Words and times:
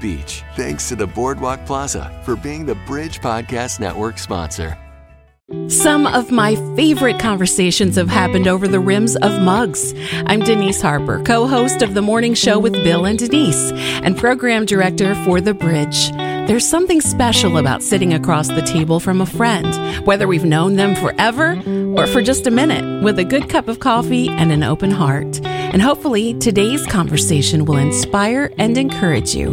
Beach. 0.00 0.42
Thanks 0.56 0.88
to 0.88 0.96
the 0.96 1.06
Boardwalk 1.06 1.66
Plaza 1.66 2.20
for 2.24 2.36
being 2.36 2.64
the 2.64 2.76
Bridge 2.86 3.20
Podcast 3.20 3.80
Network 3.80 4.18
sponsor. 4.18 4.78
Some 5.68 6.06
of 6.06 6.30
my 6.30 6.56
favorite 6.74 7.18
conversations 7.18 7.96
have 7.96 8.08
happened 8.08 8.48
over 8.48 8.66
the 8.66 8.80
rims 8.80 9.14
of 9.16 9.42
mugs. 9.42 9.92
I'm 10.26 10.40
Denise 10.40 10.80
Harper, 10.80 11.22
co 11.22 11.46
host 11.46 11.82
of 11.82 11.92
The 11.92 12.00
Morning 12.00 12.32
Show 12.32 12.58
with 12.58 12.72
Bill 12.72 13.04
and 13.04 13.18
Denise, 13.18 13.70
and 14.02 14.16
program 14.16 14.64
director 14.64 15.14
for 15.24 15.42
The 15.42 15.52
Bridge. 15.52 16.10
There's 16.46 16.66
something 16.66 17.02
special 17.02 17.58
about 17.58 17.82
sitting 17.82 18.14
across 18.14 18.48
the 18.48 18.62
table 18.62 19.00
from 19.00 19.20
a 19.20 19.26
friend, 19.26 20.06
whether 20.06 20.26
we've 20.26 20.44
known 20.44 20.76
them 20.76 20.94
forever 20.94 21.52
or 21.94 22.06
for 22.06 22.22
just 22.22 22.46
a 22.46 22.50
minute, 22.50 23.02
with 23.02 23.18
a 23.18 23.24
good 23.24 23.50
cup 23.50 23.68
of 23.68 23.80
coffee 23.80 24.28
and 24.28 24.50
an 24.50 24.62
open 24.62 24.90
heart. 24.90 25.40
And 25.74 25.82
hopefully, 25.82 26.34
today's 26.34 26.86
conversation 26.86 27.64
will 27.64 27.78
inspire 27.78 28.52
and 28.58 28.78
encourage 28.78 29.34
you. 29.34 29.50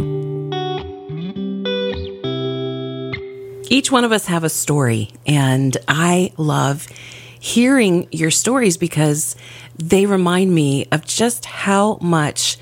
Each 3.68 3.90
one 3.90 4.04
of 4.04 4.12
us 4.12 4.26
have 4.26 4.44
a 4.44 4.48
story, 4.48 5.10
and 5.26 5.76
I 5.88 6.32
love 6.36 6.86
hearing 7.40 8.06
your 8.12 8.30
stories 8.30 8.76
because 8.76 9.34
they 9.76 10.06
remind 10.06 10.54
me 10.54 10.86
of 10.92 11.04
just 11.04 11.44
how 11.44 11.98
much 12.00 12.56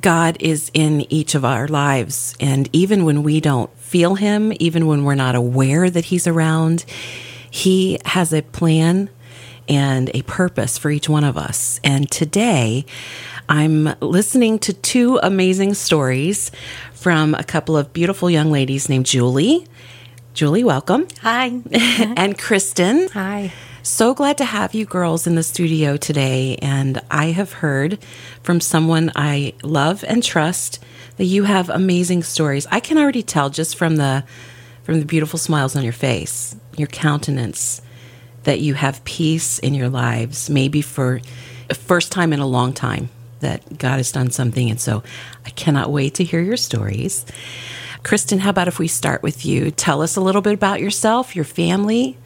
God 0.00 0.36
is 0.38 0.70
in 0.72 1.12
each 1.12 1.34
of 1.34 1.44
our 1.44 1.66
lives. 1.66 2.36
And 2.38 2.70
even 2.72 3.04
when 3.04 3.24
we 3.24 3.40
don't 3.40 3.76
feel 3.76 4.14
Him, 4.14 4.52
even 4.60 4.86
when 4.86 5.02
we're 5.02 5.16
not 5.16 5.34
aware 5.34 5.90
that 5.90 6.04
He's 6.04 6.28
around, 6.28 6.84
He 7.50 7.98
has 8.04 8.32
a 8.32 8.42
plan 8.42 9.10
and 9.68 10.10
a 10.14 10.22
purpose 10.22 10.78
for 10.78 10.90
each 10.90 11.08
one 11.08 11.24
of 11.24 11.36
us. 11.36 11.80
And 11.84 12.10
today, 12.10 12.84
I'm 13.48 13.94
listening 14.00 14.58
to 14.60 14.72
two 14.72 15.18
amazing 15.22 15.74
stories 15.74 16.50
from 16.92 17.34
a 17.34 17.44
couple 17.44 17.76
of 17.76 17.92
beautiful 17.92 18.30
young 18.30 18.50
ladies 18.50 18.88
named 18.88 19.06
Julie. 19.06 19.66
Julie, 20.32 20.64
welcome. 20.64 21.06
Hi. 21.20 21.60
and 22.16 22.38
Kristen. 22.38 23.08
Hi. 23.10 23.52
So 23.82 24.14
glad 24.14 24.38
to 24.38 24.46
have 24.46 24.72
you 24.72 24.86
girls 24.86 25.26
in 25.26 25.34
the 25.34 25.42
studio 25.42 25.98
today. 25.98 26.56
And 26.62 27.02
I 27.10 27.26
have 27.26 27.52
heard 27.52 27.98
from 28.42 28.60
someone 28.60 29.12
I 29.14 29.52
love 29.62 30.02
and 30.08 30.22
trust 30.22 30.82
that 31.18 31.26
you 31.26 31.44
have 31.44 31.68
amazing 31.68 32.22
stories. 32.22 32.66
I 32.70 32.80
can 32.80 32.96
already 32.96 33.22
tell 33.22 33.50
just 33.50 33.76
from 33.76 33.96
the 33.96 34.24
from 34.82 35.00
the 35.00 35.06
beautiful 35.06 35.38
smiles 35.38 35.76
on 35.76 35.82
your 35.82 35.92
face, 35.92 36.56
your 36.76 36.88
countenance, 36.88 37.80
that 38.44 38.60
you 38.60 38.74
have 38.74 39.04
peace 39.04 39.58
in 39.58 39.74
your 39.74 39.88
lives, 39.88 40.48
maybe 40.48 40.80
for 40.80 41.20
the 41.68 41.74
first 41.74 42.12
time 42.12 42.32
in 42.32 42.40
a 42.40 42.46
long 42.46 42.72
time 42.72 43.08
that 43.40 43.78
God 43.78 43.96
has 43.96 44.12
done 44.12 44.30
something. 44.30 44.70
And 44.70 44.80
so 44.80 45.02
I 45.44 45.50
cannot 45.50 45.90
wait 45.90 46.14
to 46.14 46.24
hear 46.24 46.40
your 46.40 46.56
stories. 46.56 47.26
Kristen, 48.02 48.38
how 48.38 48.50
about 48.50 48.68
if 48.68 48.78
we 48.78 48.88
start 48.88 49.22
with 49.22 49.46
you? 49.46 49.70
Tell 49.70 50.02
us 50.02 50.16
a 50.16 50.20
little 50.20 50.42
bit 50.42 50.54
about 50.54 50.80
yourself, 50.80 51.34
your 51.34 51.44
family, 51.44 52.18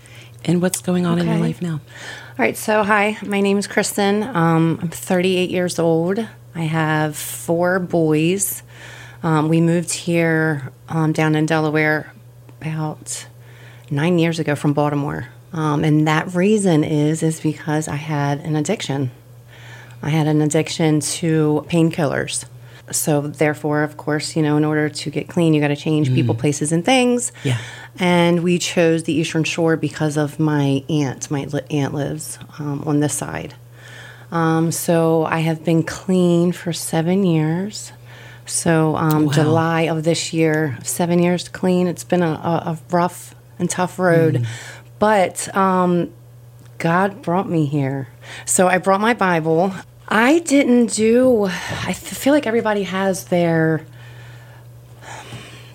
and 0.45 0.61
what's 0.61 0.81
going 0.81 1.07
on 1.07 1.19
okay. 1.19 1.29
in 1.29 1.35
your 1.35 1.47
life 1.47 1.63
now. 1.63 1.75
All 1.75 2.45
right. 2.45 2.57
So, 2.57 2.83
hi, 2.83 3.17
my 3.25 3.41
name 3.41 3.59
is 3.59 3.67
Kristen. 3.67 4.23
Um, 4.23 4.79
I'm 4.83 4.91
38 4.91 5.51
years 5.51 5.79
old. 5.79 6.19
I 6.55 6.63
have 6.63 7.17
four 7.17 7.79
boys. 7.79 8.63
Um, 9.23 9.49
we 9.49 9.61
moved 9.61 9.93
here 9.93 10.73
um, 10.89 11.13
down 11.13 11.35
in 11.35 11.47
Delaware 11.47 12.13
about 12.61 13.27
nine 13.91 14.19
years 14.19 14.39
ago 14.39 14.55
from 14.55 14.73
Baltimore. 14.73 15.29
Um, 15.53 15.85
and 15.85 16.07
that 16.07 16.35
reason 16.35 16.85
is 16.85 17.23
is 17.23 17.41
because 17.41 17.89
I 17.89 17.97
had 17.97 18.41
an 18.41 18.57
addiction. 18.57 19.11
I 20.03 20.11
had 20.11 20.27
an 20.27 20.43
addiction 20.43 21.01
to 21.01 21.65
painkillers. 21.69 22.45
So 22.91 23.21
therefore, 23.23 23.83
of 23.83 23.97
course, 23.97 24.37
you 24.37 24.43
know, 24.43 24.57
in 24.57 24.65
order 24.65 24.89
to 24.89 25.11
get 25.11 25.29
clean, 25.29 25.53
you 25.53 25.61
got 25.61 25.69
to 25.69 25.77
change 25.77 26.09
mm. 26.11 26.15
people, 26.15 26.35
places, 26.35 26.73
and 26.73 26.85
things. 26.85 27.33
Yeah. 27.45 27.59
And 27.99 28.43
we 28.43 28.59
chose 28.59 29.03
the 29.05 29.13
Eastern 29.13 29.45
Shore 29.45 29.77
because 29.77 30.17
of 30.17 30.39
my 30.39 30.85
aunt. 30.89 31.31
My 31.31 31.47
aunt 31.71 31.95
lives 31.95 32.39
um, 32.59 32.83
on 32.87 33.01
this 33.01 33.15
side. 33.15 33.55
Um, 34.31 34.73
so 34.73 35.25
I 35.25 35.41
have 35.41 35.65
been 35.65 35.83
clean 35.83 36.53
for 36.53 36.73
seven 36.73 37.25
years. 37.25 37.93
So 38.47 38.97
um, 38.97 39.27
wow. 39.27 39.33
July 39.33 39.83
of 39.83 40.05
this 40.05 40.33
year, 40.33 40.79
seven 40.83 41.19
years 41.19 41.49
clean. 41.49 41.87
It's 41.87 42.05
been 42.05 42.23
a, 42.23 42.27
a 42.27 42.79
rough 42.91 43.35
and 43.59 43.69
tough 43.69 43.99
road, 43.99 44.35
mm. 44.35 44.47
But 44.99 45.55
um, 45.57 46.13
God 46.79 47.23
brought 47.23 47.49
me 47.49 47.67
here. 47.67 48.09
So 48.45 48.69
I 48.69 48.79
brought 48.79 49.01
my 49.01 49.15
Bible. 49.15 49.73
I 50.09 50.39
didn't 50.41 50.95
do. 50.95 51.45
I 51.45 51.93
feel 51.93 52.33
like 52.33 52.47
everybody 52.47 52.85
has 52.85 53.25
their. 53.25 53.85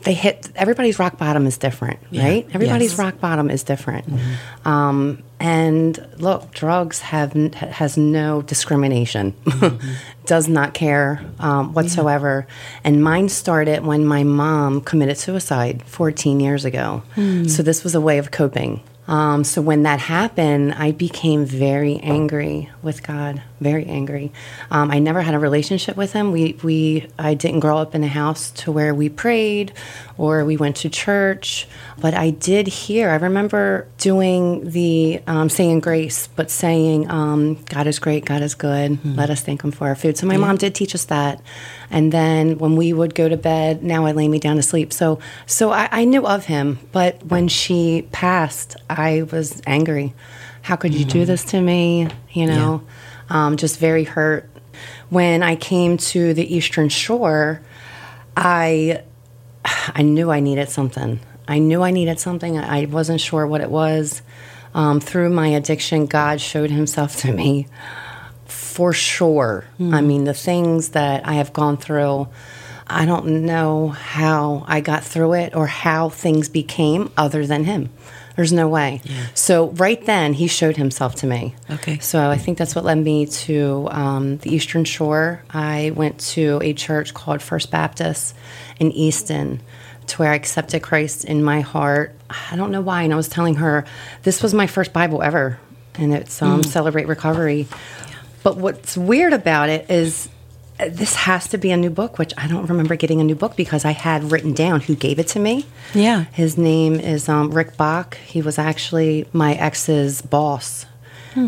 They 0.03 0.13
hit 0.13 0.50
everybody's 0.56 1.00
rock 1.00 1.17
bottom 1.17 1.45
is 1.47 1.57
different, 1.57 2.00
yeah. 2.11 2.23
right? 2.25 2.50
Everybody's 2.53 2.91
yes. 2.91 3.00
rock 3.00 3.19
bottom 3.22 3.50
is 3.50 3.63
different. 3.63 4.06
Mm-hmm. 4.09 4.67
Um, 4.67 5.23
and 5.40 5.97
look, 6.17 6.51
drugs 6.51 7.00
have 7.01 7.34
has 7.53 7.95
no 7.95 8.41
discrimination, 8.41 9.34
mm-hmm. 9.45 9.91
does 10.25 10.50
not 10.50 10.73
care 10.73 11.23
um, 11.40 11.73
whatsoever. 11.73 12.45
Yeah. 12.47 12.81
And 12.85 13.03
mine 13.03 13.29
started 13.29 13.85
when 13.85 14.05
my 14.05 14.23
mom 14.23 14.81
committed 14.81 15.17
suicide 15.17 15.84
14 15.84 16.41
years 16.41 16.66
ago. 16.66 17.03
Mm. 17.16 17.50
So 17.50 17.63
this 17.63 17.84
was 17.84 17.95
a 17.95 18.01
way 18.01 18.17
of 18.17 18.31
coping. 18.31 18.81
Um, 19.08 19.44
so 19.44 19.62
when 19.62 19.84
that 19.84 20.00
happened, 20.00 20.74
I 20.74 20.91
became 20.91 21.46
very 21.46 21.97
angry 22.00 22.69
with 22.81 23.03
God, 23.03 23.41
very 23.63 23.85
angry. 23.85 24.31
Um, 24.69 24.91
I 24.91 25.00
never 25.00 25.22
had 25.22 25.34
a 25.34 25.40
relationship 25.40 25.97
with 25.97 26.13
Him. 26.13 26.31
We, 26.31 26.57
we, 26.63 27.07
I 27.18 27.34
didn't 27.34 27.62
grow 27.62 27.78
up 27.78 27.96
in 27.96 28.03
a 28.03 28.07
house 28.07 28.51
to 28.51 28.72
where 28.72 28.94
we 28.94 29.09
prayed 29.09 29.74
or 30.18 30.46
we 30.46 30.57
went 30.57 30.75
to 30.78 30.90
church, 30.90 31.68
but 32.00 32.13
I 32.13 32.29
did 32.29 32.68
hear. 32.68 33.09
I 33.09 33.16
remember 33.16 33.88
doing 33.97 34.69
the 34.69 35.22
um, 35.25 35.50
saying 35.50 35.79
grace, 35.79 36.28
but 36.28 36.52
saying, 36.52 37.09
um, 37.09 37.56
"God 37.66 37.88
is 37.88 37.97
great, 37.97 38.25
God 38.25 38.41
is 38.41 38.53
good. 38.53 38.91
Mm-hmm. 38.91 39.16
Let 39.16 39.29
us 39.29 39.41
thank 39.41 39.63
Him 39.63 39.72
for 39.72 39.88
our 39.88 39.96
food." 39.96 40.18
So 40.18 40.28
my 40.28 40.35
yeah. 40.35 40.41
mom 40.41 40.57
did 40.57 40.75
teach 40.75 40.94
us 40.94 41.06
that. 41.06 41.41
And 41.94 42.12
then 42.12 42.57
when 42.57 42.75
we 42.75 42.91
would 42.91 43.13
go 43.13 43.29
to 43.29 43.38
bed, 43.38 43.84
now 43.84 44.06
I 44.06 44.12
lay 44.13 44.28
me 44.28 44.40
down 44.40 44.56
to 44.56 44.63
sleep. 44.63 44.91
So, 44.91 45.19
so 45.46 45.69
I, 45.69 45.88
I 45.91 46.06
knew 46.06 46.25
of 46.25 46.46
him, 46.46 46.79
but 46.91 47.23
when 47.28 47.47
she 47.47 48.07
passed, 48.12 48.75
I 48.90 49.23
was 49.31 49.62
angry. 49.68 50.16
How 50.63 50.75
could 50.75 50.94
you 50.96 51.02
mm-hmm. 51.02 51.19
do 51.19 51.25
this 51.25 51.44
to 51.46 51.62
me? 51.62 52.07
You 52.31 52.47
know, 52.47 52.81
yeah. 52.84 52.94
Um, 53.34 53.58
just 53.58 53.80
very 53.80 54.06
hurt. 54.06 54.50
When 55.10 55.44
I 55.44 55.58
came 55.58 55.98
to 55.98 56.34
the 56.34 56.56
Eastern 56.56 56.88
Shore, 56.88 57.62
I 58.38 59.04
I 59.66 60.02
knew 60.04 60.32
I 60.32 60.40
needed 60.40 60.70
something. 60.70 61.20
I 61.48 61.60
knew 61.60 61.84
I 61.84 61.92
needed 61.92 62.20
something. 62.20 62.58
I 62.58 62.86
wasn't 62.86 63.20
sure 63.20 63.46
what 63.46 63.60
it 63.60 63.70
was. 63.70 64.22
Um, 64.74 65.00
through 65.02 65.30
my 65.30 65.50
addiction, 65.50 66.06
God 66.06 66.40
showed 66.40 66.72
Himself 66.72 67.18
to 67.18 67.34
me 67.34 67.68
for 68.46 68.94
sure. 68.94 69.66
Mm. 69.80 69.94
I 69.94 70.02
mean, 70.02 70.24
the 70.24 70.34
things 70.34 70.90
that 70.90 71.28
I 71.28 71.34
have 71.34 71.54
gone 71.54 71.78
through, 71.78 72.28
I 72.88 73.06
don't 73.06 73.46
know 73.46 73.90
how 73.90 74.66
I 74.68 74.82
got 74.82 75.03
through 75.03 75.34
it 75.34 75.56
or 75.56 75.68
how 75.68 76.09
things 76.09 76.50
became 76.50 77.12
other 77.18 77.46
than 77.46 77.66
him. 77.66 77.90
There's 78.35 78.52
no 78.52 78.68
way. 78.68 79.02
Yeah. 79.03 79.28
So 79.35 79.70
right 79.72 80.03
then, 80.06 80.34
he 80.34 80.47
showed 80.47 80.76
himself 80.76 81.16
to 81.16 81.28
me. 81.28 81.56
Okay. 81.70 82.00
So 82.00 82.30
I 82.30 82.38
think 82.38 82.58
that's 82.58 82.76
what 82.76 82.84
led 82.84 82.97
me 82.97 83.28
to 83.28 83.88
um, 83.91 84.38
the 84.38 84.53
Eastern 84.53 84.85
Shore. 84.85 85.44
I 85.52 85.91
went 85.96 86.20
to 86.32 86.59
a 86.64 86.74
church 86.74 87.14
called 87.14 87.41
First 87.41 87.70
Baptist 87.70 88.35
in 88.80 88.91
Easton 88.91 89.62
to 90.08 90.18
where 90.18 90.32
I 90.32 90.35
accepted 90.35 90.82
Christ 90.82 91.26
in 91.26 91.44
my 91.44 91.62
heart. 91.62 92.16
I 92.52 92.56
don't 92.56 92.72
know 92.72 92.82
why. 92.82 93.03
And 93.03 93.14
I 93.14 93.16
was 93.16 93.30
telling 93.30 93.56
her 93.56 93.85
this 94.24 94.41
was 94.41 94.53
my 94.53 94.68
first 94.68 94.94
Bible 94.94 95.22
ever, 95.22 95.59
and 95.96 96.14
it's 96.14 96.41
um, 96.41 96.62
mm. 96.62 96.66
Celebrate 96.66 97.08
Recovery. 97.08 97.68
But 98.41 98.58
what's 98.58 98.97
weird 98.97 99.34
about 99.34 99.70
it 99.70 99.90
is 99.90 100.28
this 100.79 101.16
has 101.16 101.47
to 101.49 101.58
be 101.58 101.72
a 101.72 101.78
new 101.78 101.90
book, 101.90 102.17
which 102.17 102.34
I 102.37 102.47
don't 102.47 102.67
remember 102.67 102.96
getting 102.96 103.22
a 103.22 103.23
new 103.23 103.35
book 103.35 103.55
because 103.55 103.85
I 103.85 103.91
had 103.91 104.31
written 104.31 104.53
down 104.53 104.81
who 104.81 104.96
gave 104.96 105.20
it 105.20 105.28
to 105.29 105.40
me. 105.40 105.66
Yeah. 105.93 106.25
His 106.34 106.58
name 106.58 106.99
is 106.99 107.29
um, 107.29 107.52
Rick 107.52 107.78
Bach. 107.78 108.16
He 108.17 108.41
was 108.41 108.58
actually 108.58 109.28
my 109.34 109.53
ex's 109.53 110.22
boss. 110.22 110.85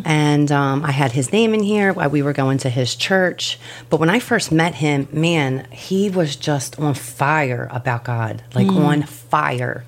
And 0.03 0.51
um, 0.51 0.83
I 0.83 0.91
had 0.91 1.11
his 1.11 1.31
name 1.31 1.53
in 1.53 1.61
here 1.61 1.93
while 1.93 2.09
we 2.09 2.23
were 2.23 2.33
going 2.33 2.57
to 2.59 2.69
his 2.69 2.95
church. 2.95 3.59
But 3.89 3.99
when 3.99 4.09
I 4.09 4.19
first 4.19 4.51
met 4.51 4.73
him, 4.75 5.07
man, 5.11 5.67
he 5.71 6.09
was 6.09 6.35
just 6.35 6.79
on 6.79 6.95
fire 6.95 7.67
about 7.71 8.03
God, 8.03 8.41
like 8.55 8.67
on 8.67 9.03
fire. 9.03 9.85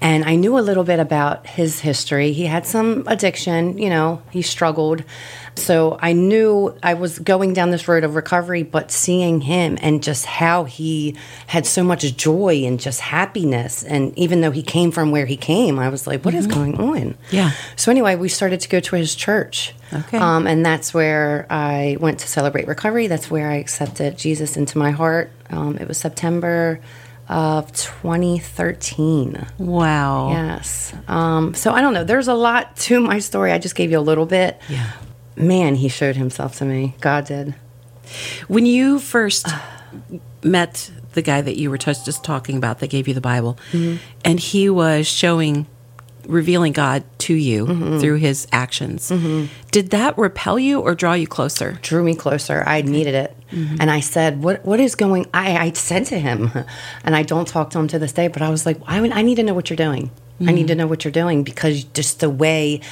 And 0.00 0.24
I 0.24 0.34
knew 0.34 0.58
a 0.58 0.60
little 0.60 0.84
bit 0.84 1.00
about 1.00 1.46
his 1.46 1.80
history. 1.80 2.32
He 2.32 2.46
had 2.46 2.66
some 2.66 3.04
addiction, 3.06 3.78
you 3.78 3.88
know, 3.88 4.22
he 4.30 4.42
struggled. 4.42 5.02
So 5.56 5.98
I 6.02 6.12
knew 6.12 6.76
I 6.82 6.94
was 6.94 7.18
going 7.18 7.54
down 7.54 7.70
this 7.70 7.88
road 7.88 8.04
of 8.04 8.14
recovery, 8.14 8.62
but 8.62 8.90
seeing 8.90 9.40
him 9.40 9.78
and 9.80 10.02
just 10.02 10.26
how 10.26 10.64
he 10.64 11.16
had 11.46 11.64
so 11.64 11.82
much 11.82 12.16
joy 12.16 12.64
and 12.64 12.78
just 12.78 13.00
happiness. 13.00 13.82
And 13.82 14.16
even 14.18 14.42
though 14.42 14.50
he 14.50 14.62
came 14.62 14.90
from 14.90 15.10
where 15.10 15.24
he 15.24 15.36
came, 15.36 15.78
I 15.78 15.88
was 15.88 16.06
like, 16.06 16.24
what 16.24 16.34
is 16.34 16.46
going 16.46 16.78
on? 16.78 17.16
Yeah. 17.30 17.52
So 17.74 17.90
anyway, 17.90 18.16
we 18.16 18.28
started 18.28 18.60
to 18.60 18.68
go 18.68 18.80
to 18.80 18.96
his 18.96 19.14
church. 19.14 19.74
Okay. 19.92 20.18
Um, 20.18 20.46
and 20.46 20.64
that's 20.64 20.92
where 20.92 21.46
I 21.48 21.96
went 22.00 22.18
to 22.20 22.28
celebrate 22.28 22.68
recovery. 22.68 23.06
That's 23.06 23.30
where 23.30 23.50
I 23.50 23.54
accepted 23.54 24.18
Jesus 24.18 24.58
into 24.58 24.76
my 24.76 24.90
heart. 24.90 25.30
Um, 25.48 25.78
it 25.78 25.88
was 25.88 25.96
September 25.96 26.80
of 27.28 27.72
2013. 27.72 29.46
Wow. 29.58 30.30
Yes. 30.30 30.92
Um, 31.08 31.54
so 31.54 31.72
I 31.72 31.80
don't 31.80 31.92
know. 31.94 32.04
There's 32.04 32.28
a 32.28 32.34
lot 32.34 32.76
to 32.76 33.00
my 33.00 33.18
story. 33.18 33.52
I 33.52 33.58
just 33.58 33.74
gave 33.74 33.90
you 33.90 33.98
a 33.98 34.00
little 34.00 34.26
bit. 34.26 34.60
Yeah. 34.68 34.92
Man, 35.36 35.74
he 35.74 35.88
showed 35.88 36.16
himself 36.16 36.56
to 36.58 36.64
me. 36.64 36.94
God 37.00 37.26
did. 37.26 37.54
When 38.48 38.64
you 38.66 38.98
first 38.98 39.48
met 40.42 40.90
the 41.14 41.22
guy 41.22 41.40
that 41.40 41.56
you 41.58 41.70
were 41.70 41.78
just 41.78 42.04
just 42.04 42.22
talking 42.22 42.56
about 42.56 42.78
that 42.78 42.88
gave 42.90 43.08
you 43.08 43.14
the 43.14 43.20
Bible, 43.20 43.58
Mm-hmm. 43.72 43.96
and 44.24 44.38
he 44.40 44.70
was 44.70 45.06
showing, 45.06 45.66
revealing 46.28 46.72
God 46.72 47.04
to 47.18 47.34
you 47.34 47.66
Mm-hmm. 47.66 47.98
through 48.00 48.16
his 48.16 48.46
actions, 48.52 49.12
did 49.70 49.90
that 49.90 50.16
repel 50.18 50.58
you 50.58 50.80
or 50.80 50.94
draw 50.94 51.12
you 51.14 51.26
closer? 51.26 51.78
drew 51.82 52.02
me 52.04 52.14
closer. 52.14 52.62
I 52.66 52.82
needed 52.82 53.14
it. 53.14 53.36
And 53.80 53.90
I 53.90 54.00
said, 54.00 54.42
"What? 54.42 54.64
What 54.64 54.80
is 54.80 54.94
going?" 54.96 55.26
I, 55.32 55.56
I 55.56 55.72
said 55.72 56.04
to 56.06 56.18
him, 56.18 56.50
and 57.04 57.14
I 57.16 57.22
don't 57.22 57.46
talk 57.48 57.70
to 57.70 57.78
him 57.78 57.88
to 57.88 57.98
this 57.98 58.12
day. 58.12 58.28
But 58.28 58.42
I 58.42 58.50
was 58.50 58.66
like, 58.66 58.78
"I, 58.86 58.98
I 58.98 59.22
need 59.22 59.36
to 59.36 59.42
know 59.42 59.54
what 59.54 59.70
you're 59.70 59.76
doing. 59.76 60.10
I 60.38 60.52
need 60.52 60.68
to 60.68 60.74
know 60.74 60.86
what 60.86 61.04
you're 61.04 61.12
doing 61.12 61.44
because 61.44 61.84
just 61.84 62.20
the 62.20 62.28
way, 62.28 62.82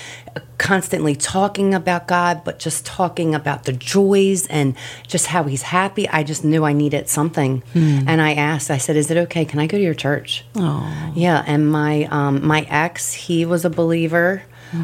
constantly 0.56 1.14
talking 1.14 1.74
about 1.74 2.08
God, 2.08 2.42
but 2.42 2.58
just 2.58 2.86
talking 2.86 3.34
about 3.34 3.64
the 3.64 3.72
joys 3.72 4.46
and 4.46 4.74
just 5.06 5.26
how 5.26 5.44
He's 5.44 5.62
happy. 5.62 6.08
I 6.08 6.22
just 6.22 6.42
knew 6.44 6.64
I 6.64 6.72
needed 6.72 7.08
something, 7.08 7.62
and 7.74 8.20
I 8.22 8.32
asked. 8.32 8.70
I 8.70 8.78
said, 8.78 8.96
"Is 8.96 9.10
it 9.10 9.16
okay? 9.18 9.44
Can 9.44 9.58
I 9.60 9.66
go 9.66 9.76
to 9.76 9.84
your 9.84 9.94
church?" 9.94 10.44
Oh, 10.56 11.12
Yeah, 11.14 11.44
and 11.46 11.70
my 11.70 12.04
um, 12.10 12.46
my 12.46 12.62
ex, 12.70 13.12
he 13.12 13.44
was 13.44 13.64
a 13.64 13.70
believer, 13.70 14.42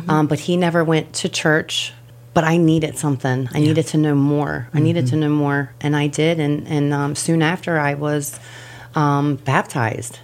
um, 0.08 0.26
but 0.26 0.40
he 0.40 0.56
never 0.56 0.84
went 0.84 1.12
to 1.14 1.28
church. 1.28 1.94
But 2.32 2.44
I 2.44 2.58
needed 2.58 2.96
something. 2.96 3.48
I 3.52 3.58
needed 3.58 3.86
to 3.88 3.98
know 3.98 4.14
more. 4.14 4.68
I 4.72 4.78
needed 4.80 5.08
to 5.08 5.16
know 5.16 5.30
more, 5.30 5.72
and 5.80 5.96
I 5.96 6.06
did. 6.08 6.38
And 6.38 6.68
and 6.68 6.92
um, 6.92 7.14
soon 7.16 7.42
after, 7.42 7.78
I 7.78 7.94
was 7.94 8.38
um, 8.94 9.36
baptized. 9.36 10.18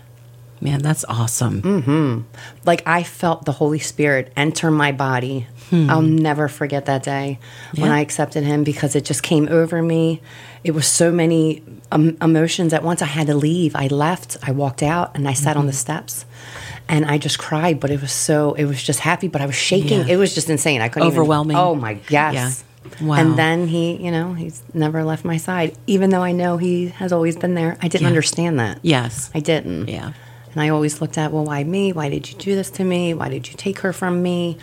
Man, 0.60 0.80
that's 0.82 1.04
awesome. 1.08 1.62
Mm. 1.62 2.24
Like 2.64 2.82
I 2.86 3.02
felt 3.02 3.44
the 3.44 3.52
Holy 3.52 3.78
Spirit 3.78 4.32
enter 4.36 4.70
my 4.70 4.92
body. 4.92 5.46
I'll 5.72 6.00
never 6.02 6.46
forget 6.48 6.86
that 6.86 7.02
day 7.02 7.38
when 7.76 7.90
I 7.90 8.00
accepted 8.00 8.44
Him 8.44 8.62
because 8.62 8.94
it 8.94 9.04
just 9.04 9.22
came 9.24 9.48
over 9.48 9.82
me. 9.82 10.22
It 10.62 10.70
was 10.72 10.86
so 10.86 11.10
many 11.12 11.62
um, 11.90 12.16
emotions 12.22 12.72
at 12.72 12.82
once. 12.84 13.02
I 13.02 13.06
had 13.06 13.26
to 13.26 13.34
leave. 13.34 13.74
I 13.74 13.88
left. 13.88 14.36
I 14.42 14.52
walked 14.52 14.82
out 14.82 15.16
and 15.16 15.28
I 15.28 15.32
sat 15.32 15.56
on 15.56 15.66
the 15.66 15.72
steps, 15.72 16.24
and 16.88 17.04
I 17.04 17.18
just 17.18 17.38
cried. 17.38 17.80
But 17.80 17.90
it 17.90 18.00
was 18.00 18.12
so. 18.12 18.54
It 18.54 18.64
was 18.66 18.80
just 18.82 19.00
happy, 19.00 19.26
but 19.28 19.40
I 19.40 19.46
was 19.46 19.56
shaking. 19.56 20.00
Yeah. 20.06 20.14
It 20.14 20.16
was 20.18 20.34
just 20.34 20.48
insane. 20.48 20.80
I 20.80 20.88
couldn't. 20.88 21.08
even- 21.08 21.18
Overwhelming. 21.18 21.56
oh 21.56 21.74
my 21.74 21.98
yes. 22.08 22.34
Yeah. 22.34 22.52
Wow. 23.06 23.16
And 23.16 23.36
then 23.36 23.66
he, 23.66 23.96
you 23.96 24.12
know, 24.12 24.34
he's 24.34 24.62
never 24.72 25.02
left 25.02 25.24
my 25.24 25.36
side, 25.36 25.76
even 25.88 26.10
though 26.10 26.22
I 26.22 26.30
know 26.30 26.56
he 26.58 26.88
has 26.90 27.12
always 27.12 27.36
been 27.36 27.54
there. 27.54 27.76
I 27.82 27.88
didn't 27.88 28.02
Yeah. 28.02 28.08
understand 28.08 28.60
that. 28.60 28.78
Yes. 28.82 29.28
I 29.34 29.40
didn't. 29.40 29.88
Yeah. 29.88 30.12
And 30.56 30.62
I 30.62 30.70
always 30.70 31.02
looked 31.02 31.18
at, 31.18 31.32
well, 31.32 31.44
why 31.44 31.62
me? 31.64 31.92
Why 31.92 32.08
did 32.08 32.32
you 32.32 32.38
do 32.38 32.54
this 32.54 32.70
to 32.70 32.82
me? 32.84 33.12
Why 33.12 33.28
did 33.28 33.46
you 33.46 33.54
take 33.58 33.80
her 33.80 33.92
from 33.92 34.22
me? 34.22 34.56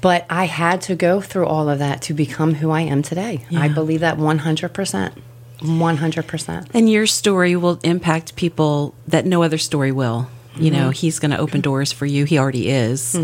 But 0.00 0.24
I 0.30 0.44
had 0.46 0.80
to 0.82 0.94
go 0.94 1.20
through 1.20 1.46
all 1.46 1.68
of 1.68 1.80
that 1.80 2.02
to 2.02 2.14
become 2.14 2.54
who 2.54 2.70
I 2.70 2.82
am 2.82 3.02
today. 3.02 3.44
I 3.54 3.66
believe 3.68 3.98
that 4.00 4.16
100%. 4.16 5.12
100%. 5.60 6.68
And 6.74 6.90
your 6.90 7.06
story 7.06 7.56
will 7.56 7.78
impact 7.82 8.36
people 8.36 8.94
that 9.08 9.26
no 9.26 9.42
other 9.42 9.58
story 9.58 9.92
will. 9.92 10.28
You 10.56 10.70
know, 10.70 10.78
Mm-hmm. 10.90 10.90
he's 10.92 11.18
going 11.18 11.30
to 11.30 11.38
open 11.38 11.60
doors 11.62 11.92
for 11.92 12.04
you. 12.06 12.24
He 12.24 12.38
already 12.38 12.68
is. 12.68 13.18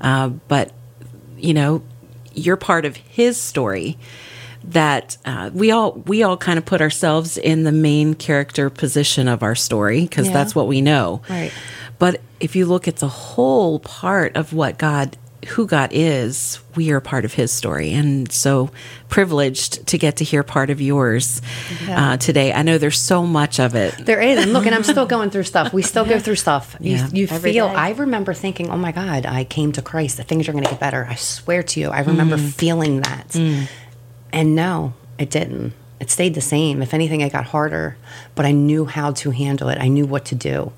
Uh, 0.00 0.28
but, 0.48 0.72
you 1.36 1.54
know, 1.54 1.82
you're 2.34 2.56
part 2.56 2.84
of 2.84 2.96
his 2.96 3.36
story 3.40 3.98
that 4.64 5.16
uh, 5.24 5.50
we 5.52 5.70
all 5.70 5.92
we 6.06 6.22
all 6.22 6.36
kind 6.36 6.58
of 6.58 6.64
put 6.64 6.80
ourselves 6.80 7.36
in 7.38 7.64
the 7.64 7.72
main 7.72 8.14
character 8.14 8.70
position 8.70 9.28
of 9.28 9.42
our 9.42 9.54
story 9.54 10.02
because 10.02 10.26
Yeah. 10.28 10.32
that's 10.34 10.54
what 10.54 10.66
we 10.68 10.80
know. 10.80 11.22
Right. 11.28 11.52
But 11.98 12.20
if 12.40 12.56
you 12.56 12.66
look 12.66 12.88
at 12.88 12.96
the 12.96 13.08
whole 13.08 13.78
part 13.80 14.36
of 14.36 14.52
what 14.52 14.78
God 14.78 15.16
who 15.48 15.66
God 15.66 15.90
is, 15.92 16.60
we 16.76 16.92
are 16.92 17.00
part 17.00 17.24
of 17.24 17.34
his 17.34 17.50
story. 17.50 17.92
And 17.92 18.30
so 18.30 18.70
privileged 19.08 19.84
to 19.88 19.98
get 19.98 20.18
to 20.18 20.24
hear 20.24 20.44
part 20.44 20.70
of 20.70 20.80
yours 20.80 21.42
Yeah. 21.84 22.12
uh, 22.12 22.16
today. 22.16 22.52
I 22.52 22.62
know 22.62 22.78
there's 22.78 23.00
so 23.00 23.26
much 23.26 23.58
of 23.58 23.74
it. 23.74 23.94
There 24.06 24.20
is. 24.20 24.38
And 24.40 24.52
look, 24.52 24.66
and 24.66 24.74
I'm 24.74 24.84
still 24.84 25.04
going 25.16 25.30
through 25.30 25.42
stuff. 25.42 25.72
We 25.72 25.82
still 25.82 26.04
go 26.04 26.20
through 26.20 26.36
stuff. 26.36 26.76
Yeah. 26.78 27.08
You, 27.08 27.22
you 27.22 27.26
feel, 27.26 27.68
day. 27.68 27.74
I 27.74 27.90
remember 27.90 28.34
thinking, 28.34 28.70
oh 28.70 28.76
my 28.76 28.92
God, 28.92 29.26
I 29.26 29.42
came 29.42 29.72
to 29.72 29.82
Christ. 29.82 30.16
The 30.16 30.22
things 30.22 30.48
are 30.48 30.52
going 30.52 30.62
to 30.62 30.70
get 30.70 30.78
better. 30.78 31.08
I 31.10 31.16
swear 31.16 31.64
to 31.64 31.80
you. 31.80 31.88
I 31.90 32.00
remember 32.02 32.38
feeling 32.38 33.00
that. 33.00 33.36
And 34.32 34.54
no, 34.54 34.94
it 35.18 35.30
didn't. 35.30 35.74
It 36.00 36.10
stayed 36.10 36.34
the 36.34 36.40
same. 36.40 36.82
If 36.82 36.94
anything, 36.94 37.20
it 37.20 37.30
got 37.30 37.44
harder, 37.44 37.96
but 38.34 38.44
I 38.44 38.50
knew 38.52 38.86
how 38.86 39.12
to 39.12 39.30
handle 39.30 39.68
it. 39.68 39.78
I 39.78 39.88
knew 39.88 40.04
what 40.06 40.24
to 40.26 40.34
do. 40.34 40.72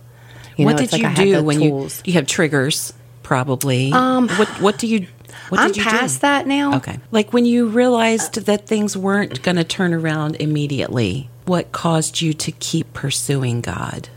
You 0.56 0.66
what 0.66 0.72
know, 0.72 0.76
did 0.78 0.84
it's 0.84 0.92
like 0.92 1.02
you 1.02 1.08
I 1.08 1.14
do 1.14 1.42
when 1.44 1.58
tools. 1.58 2.02
you 2.04 2.12
you 2.12 2.18
have 2.18 2.26
triggers? 2.26 2.92
Probably. 3.22 3.90
Um, 3.92 4.28
what 4.28 4.48
what 4.60 4.78
do 4.78 4.86
you? 4.86 5.06
What 5.48 5.60
I'm 5.60 5.68
did 5.68 5.78
you 5.78 5.84
past 5.84 6.16
do? 6.16 6.20
that 6.22 6.46
now. 6.46 6.76
Okay. 6.76 6.98
Like 7.10 7.32
when 7.32 7.46
you 7.46 7.68
realized 7.68 8.34
that 8.46 8.66
things 8.66 8.96
weren't 8.96 9.42
going 9.42 9.56
to 9.56 9.64
turn 9.64 9.94
around 9.94 10.36
immediately, 10.36 11.28
what 11.46 11.72
caused 11.72 12.20
you 12.20 12.32
to 12.34 12.52
keep 12.52 12.92
pursuing 12.92 13.60
God? 13.60 14.08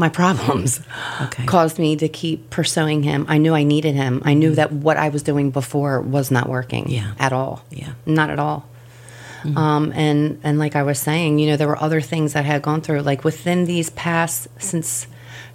My 0.00 0.08
problems 0.08 0.80
Okay. 1.26 1.44
caused 1.44 1.78
me 1.78 1.94
to 1.96 2.08
keep 2.08 2.48
pursuing 2.48 3.02
him. 3.02 3.26
I 3.28 3.36
knew 3.38 3.54
I 3.54 3.64
needed 3.64 3.94
him. 3.94 4.22
I 4.24 4.32
knew 4.34 4.54
that 4.54 4.72
what 4.72 4.96
I 4.96 5.10
was 5.10 5.22
doing 5.22 5.50
before 5.50 6.00
was 6.00 6.30
not 6.30 6.48
working 6.48 6.88
Yeah. 6.88 7.12
at 7.18 7.32
all. 7.32 7.62
Yeah. 7.70 7.90
Not 8.06 8.30
at 8.30 8.38
all. 8.38 8.64
Um, 9.56 9.92
and 9.94 10.38
and 10.42 10.58
like 10.58 10.74
I 10.76 10.82
was 10.82 10.98
saying, 10.98 11.38
you 11.38 11.46
know, 11.48 11.56
there 11.56 11.68
were 11.68 11.82
other 11.82 12.00
things 12.00 12.32
that 12.32 12.40
I 12.44 12.48
had 12.54 12.62
gone 12.62 12.80
through. 12.80 13.02
Like 13.02 13.24
within 13.24 13.66
these 13.66 13.90
past 13.90 14.48
since 14.58 15.06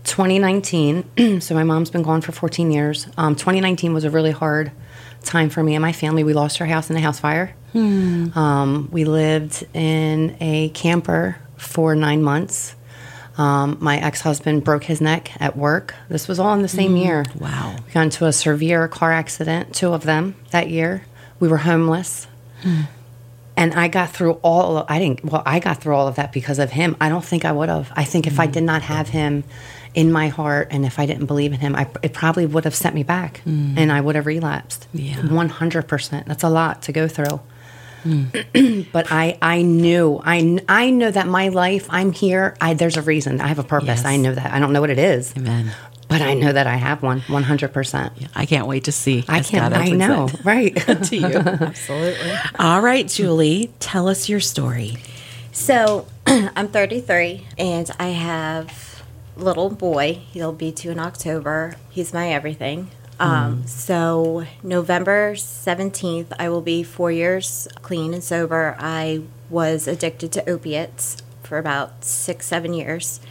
2019. 0.04 1.40
so 1.42 1.56
my 1.56 1.64
mom's 1.64 1.90
been 1.90 2.04
gone 2.04 2.22
for 2.22 2.32
14 2.32 2.72
years. 2.72 3.08
Um, 3.18 3.36
2019 3.36 3.94
was 3.94 4.04
a 4.04 4.10
really 4.12 4.32
hard 4.32 4.72
time 5.24 5.50
for 5.50 5.64
me 5.64 5.74
and 5.76 5.82
my 5.82 5.92
family. 5.94 6.24
We 6.24 6.34
lost 6.34 6.62
our 6.62 6.68
house 6.68 6.90
in 6.92 6.96
a 6.96 7.02
house 7.02 7.20
fire. 7.20 7.56
Um, 7.74 8.90
we 8.92 9.04
lived 9.06 9.66
in 9.74 10.38
a 10.40 10.70
camper 10.70 11.36
for 11.58 11.96
nine 11.96 12.22
months. 12.24 12.76
Um, 13.38 13.78
my 13.82 13.98
ex 13.98 14.22
husband 14.22 14.64
broke 14.64 14.84
his 14.84 15.02
neck 15.02 15.32
at 15.42 15.58
work. 15.58 15.94
This 16.10 16.28
was 16.28 16.40
all 16.40 16.54
in 16.54 16.62
the 16.62 16.68
same 16.68 16.96
mm. 16.96 17.04
year. 17.04 17.26
Wow. 17.38 17.76
We 17.86 17.92
got 17.92 18.04
into 18.04 18.26
a 18.26 18.34
severe 18.34 18.88
car 18.88 19.12
accident, 19.12 19.76
two 19.76 19.94
of 19.94 20.04
them 20.04 20.36
that 20.52 20.70
year. 20.70 21.06
We 21.40 21.48
were 21.50 21.58
homeless. 21.58 22.28
Hmm. 22.62 22.82
And 23.58 23.74
I 23.74 23.88
got 23.88 24.12
through 24.12 24.34
all 24.42 24.78
of, 24.78 24.86
I 24.90 25.00
didn't, 25.00 25.24
well, 25.24 25.44
I 25.46 25.60
got 25.60 25.82
through 25.82 25.96
all 25.96 26.08
of 26.08 26.16
that 26.16 26.34
because 26.34 26.60
of 26.60 26.72
him. 26.72 26.98
I 27.00 27.10
don't 27.10 27.24
think 27.24 27.46
I 27.46 27.52
would 27.52 27.70
have. 27.70 27.92
I 27.96 28.04
think 28.04 28.28
if 28.28 28.40
I 28.40 28.48
hmm. 28.48 28.52
did 28.54 28.64
not 28.64 28.82
have 28.84 29.10
him 29.10 29.44
in 29.94 30.12
my 30.12 30.28
heart 30.28 30.70
and 30.72 30.86
if 30.86 31.00
I 31.00 31.06
didn't 31.06 31.26
believe 31.26 31.54
in 31.54 31.60
him, 31.60 31.76
I, 31.76 31.88
it 32.04 32.14
probably 32.14 32.46
would 32.46 32.66
have 32.66 32.76
sent 32.76 32.96
me 32.96 33.04
back 33.04 33.40
hmm. 33.40 33.78
and 33.78 33.92
I 33.92 34.02
would 34.02 34.16
have 34.16 34.26
relapsed. 34.26 34.88
Yeah. 34.94 35.16
100%. 35.16 36.26
That's 36.26 36.44
a 36.44 36.50
lot 36.50 36.84
to 36.84 36.92
go 36.92 37.08
through. 37.08 37.40
but 38.92 39.12
I, 39.12 39.38
I 39.42 39.62
knew, 39.64 40.22
I, 40.24 40.60
I 40.70 40.90
know 40.92 41.10
that 41.10 41.28
my 41.28 41.50
life, 41.50 41.88
I'm 41.90 42.12
here. 42.12 42.56
I, 42.62 42.74
there's 42.74 42.98
a 42.98 43.02
reason. 43.02 43.42
I 43.42 43.48
have 43.48 43.60
a 43.60 43.64
purpose. 43.64 43.88
Yes. 43.88 44.06
I 44.06 44.18
know 44.18 44.34
that. 44.34 44.54
I 44.54 44.60
don't 44.60 44.74
know 44.74 44.82
what 44.82 44.90
it 44.92 45.00
is, 45.00 45.36
Amen. 45.36 45.72
but 46.08 46.22
I 46.22 46.34
know 46.36 46.52
that 46.52 46.68
I 46.68 46.76
have 46.76 47.02
one 47.02 47.22
100%. 47.22 48.30
I 48.36 48.46
can't 48.46 48.68
wait 48.68 48.86
to 48.86 48.92
see. 48.92 49.26
I 49.28 49.42
can't, 49.42 49.74
I 49.74 49.90
know, 49.90 50.30
right? 50.44 50.76
to 50.76 51.18
you. 51.18 51.26
Absolutely. 51.36 52.32
All 52.60 52.82
right, 52.82 53.08
Julie, 53.08 53.72
tell 53.80 54.08
us 54.08 54.30
your 54.30 54.40
story. 54.40 54.98
So 55.52 56.06
I'm 56.28 56.68
33 56.68 57.48
and 57.58 57.90
I 58.00 58.10
have 58.10 59.04
little 59.38 59.70
boy. 59.70 60.22
He'll 60.32 60.54
be 60.54 60.72
two 60.72 60.92
in 60.92 61.00
October. 61.00 61.76
He's 61.90 62.14
my 62.14 62.30
everything. 62.32 62.92
Um, 63.20 63.66
so 63.66 64.46
November 64.62 65.34
17th, 65.34 66.34
I 66.38 66.50
will 66.50 66.62
be 66.62 66.84
four 66.84 67.12
years 67.12 67.68
clean 67.82 68.14
and 68.14 68.24
sober. 68.24 68.76
I 68.78 69.22
was 69.50 69.88
addicted 69.88 70.32
to 70.34 70.50
opiates 70.50 71.18
for 71.44 71.58
about 71.58 72.04
six, 72.04 72.46
seven 72.46 72.74
years. 72.74 73.22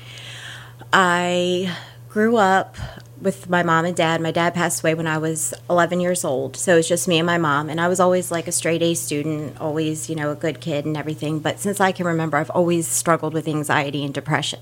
I 0.93 1.77
grew 2.09 2.37
up 2.37 2.77
with 3.21 3.49
my 3.51 3.63
mom 3.63 3.85
and 3.85 3.97
dad. 3.97 4.21
My 4.21 4.31
dad 4.31 4.55
passed 4.55 4.83
away 4.83 4.95
when 4.95 5.07
I 5.07 5.19
was 5.19 5.53
11 5.69 6.01
years 6.01 6.25
old, 6.25 6.57
so 6.57 6.75
it 6.75 6.77
was 6.77 6.89
just 6.89 7.09
me 7.09 7.19
and 7.19 7.27
my 7.27 7.39
mom. 7.39 7.69
And 7.69 7.81
I 7.81 7.89
was 7.89 8.01
always 8.01 8.31
like 8.31 8.47
a 8.47 8.53
straight 8.53 8.83
A 8.83 8.95
student, 8.95 9.61
always, 9.61 10.09
you 10.09 10.17
know, 10.17 10.31
a 10.31 10.37
good 10.37 10.61
kid 10.61 10.85
and 10.85 10.97
everything. 10.97 11.41
But 11.41 11.59
since 11.59 11.81
I 11.81 11.93
can 11.93 12.07
remember, 12.07 12.37
I've 12.37 12.51
always 12.51 12.87
struggled 12.87 13.35
with 13.35 13.49
anxiety 13.49 14.05
and 14.05 14.15
depression. 14.15 14.61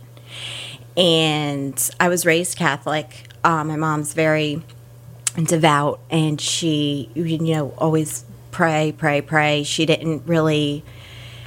And 0.96 1.90
I 2.00 2.08
was 2.08 2.26
raised 2.26 2.56
Catholic. 2.56 3.28
Uh, 3.44 3.64
my 3.64 3.76
mom's 3.76 4.14
very 4.14 4.62
devout, 5.36 6.00
and 6.10 6.40
she, 6.40 7.10
you 7.14 7.38
know, 7.38 7.74
always 7.78 8.24
pray, 8.50 8.94
pray, 8.96 9.20
pray. 9.20 9.62
She 9.62 9.86
didn't 9.86 10.24
really 10.26 10.84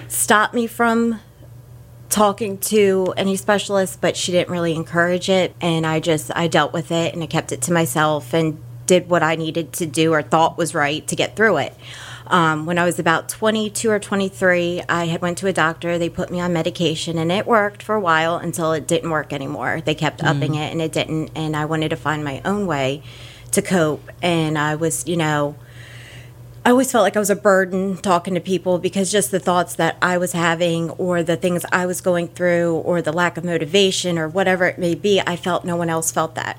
stop 0.07 0.53
me 0.53 0.67
from 0.67 1.19
talking 2.09 2.57
to 2.57 3.13
any 3.17 3.35
specialist, 3.35 4.01
but 4.01 4.15
she 4.15 4.31
didn't 4.31 4.51
really 4.51 4.73
encourage 4.73 5.29
it. 5.29 5.55
And 5.61 5.85
I 5.85 5.99
just, 5.99 6.31
I 6.35 6.47
dealt 6.47 6.73
with 6.73 6.91
it 6.91 7.13
and 7.13 7.23
I 7.23 7.27
kept 7.27 7.51
it 7.51 7.61
to 7.63 7.73
myself 7.73 8.33
and 8.33 8.61
did 8.85 9.09
what 9.09 9.23
I 9.23 9.35
needed 9.35 9.73
to 9.73 9.85
do 9.85 10.13
or 10.13 10.21
thought 10.21 10.57
was 10.57 10.73
right 10.73 11.05
to 11.07 11.15
get 11.15 11.35
through 11.35 11.57
it. 11.57 11.73
Um, 12.27 12.65
when 12.65 12.79
I 12.79 12.85
was 12.85 12.97
about 12.97 13.29
22 13.29 13.89
or 13.89 13.99
23, 13.99 14.83
I 14.89 15.05
had 15.05 15.21
went 15.21 15.37
to 15.39 15.47
a 15.47 15.53
doctor. 15.53 15.97
They 15.97 16.09
put 16.09 16.31
me 16.31 16.39
on 16.39 16.53
medication, 16.53 17.19
and 17.19 17.31
it 17.31 17.45
worked 17.45 17.83
for 17.83 17.93
a 17.93 17.99
while 17.99 18.37
until 18.37 18.73
it 18.73 18.87
didn't 18.87 19.11
work 19.11 19.31
anymore. 19.31 19.81
They 19.85 19.93
kept 19.93 20.21
mm. 20.21 20.27
upping 20.27 20.55
it, 20.55 20.71
and 20.71 20.81
it 20.81 20.91
didn't. 20.91 21.29
And 21.35 21.55
I 21.55 21.65
wanted 21.65 21.89
to 21.89 21.95
find 21.95 22.23
my 22.23 22.41
own 22.43 22.65
way 22.65 23.03
to 23.55 23.61
cope. 23.61 24.09
And 24.21 24.57
I 24.57 24.75
was, 24.75 25.07
you 25.07 25.17
know, 25.17 25.55
I 26.65 26.71
always 26.71 26.91
felt 26.91 27.03
like 27.03 27.15
I 27.15 27.19
was 27.19 27.29
a 27.29 27.35
burden 27.35 27.97
talking 27.97 28.33
to 28.33 28.39
people 28.39 28.79
because 28.79 29.11
just 29.11 29.29
the 29.29 29.39
thoughts 29.39 29.75
that 29.75 29.97
I 30.01 30.17
was 30.17 30.31
having, 30.31 30.89
or 30.91 31.21
the 31.21 31.37
things 31.37 31.63
I 31.71 31.85
was 31.85 32.01
going 32.01 32.29
through, 32.29 32.77
or 32.77 33.01
the 33.01 33.13
lack 33.13 33.37
of 33.37 33.43
motivation, 33.43 34.17
or 34.17 34.27
whatever 34.27 34.65
it 34.65 34.79
may 34.79 34.95
be, 34.95 35.21
I 35.21 35.35
felt 35.35 35.63
no 35.63 35.75
one 35.75 35.89
else 35.89 36.11
felt 36.11 36.33
that. 36.35 36.57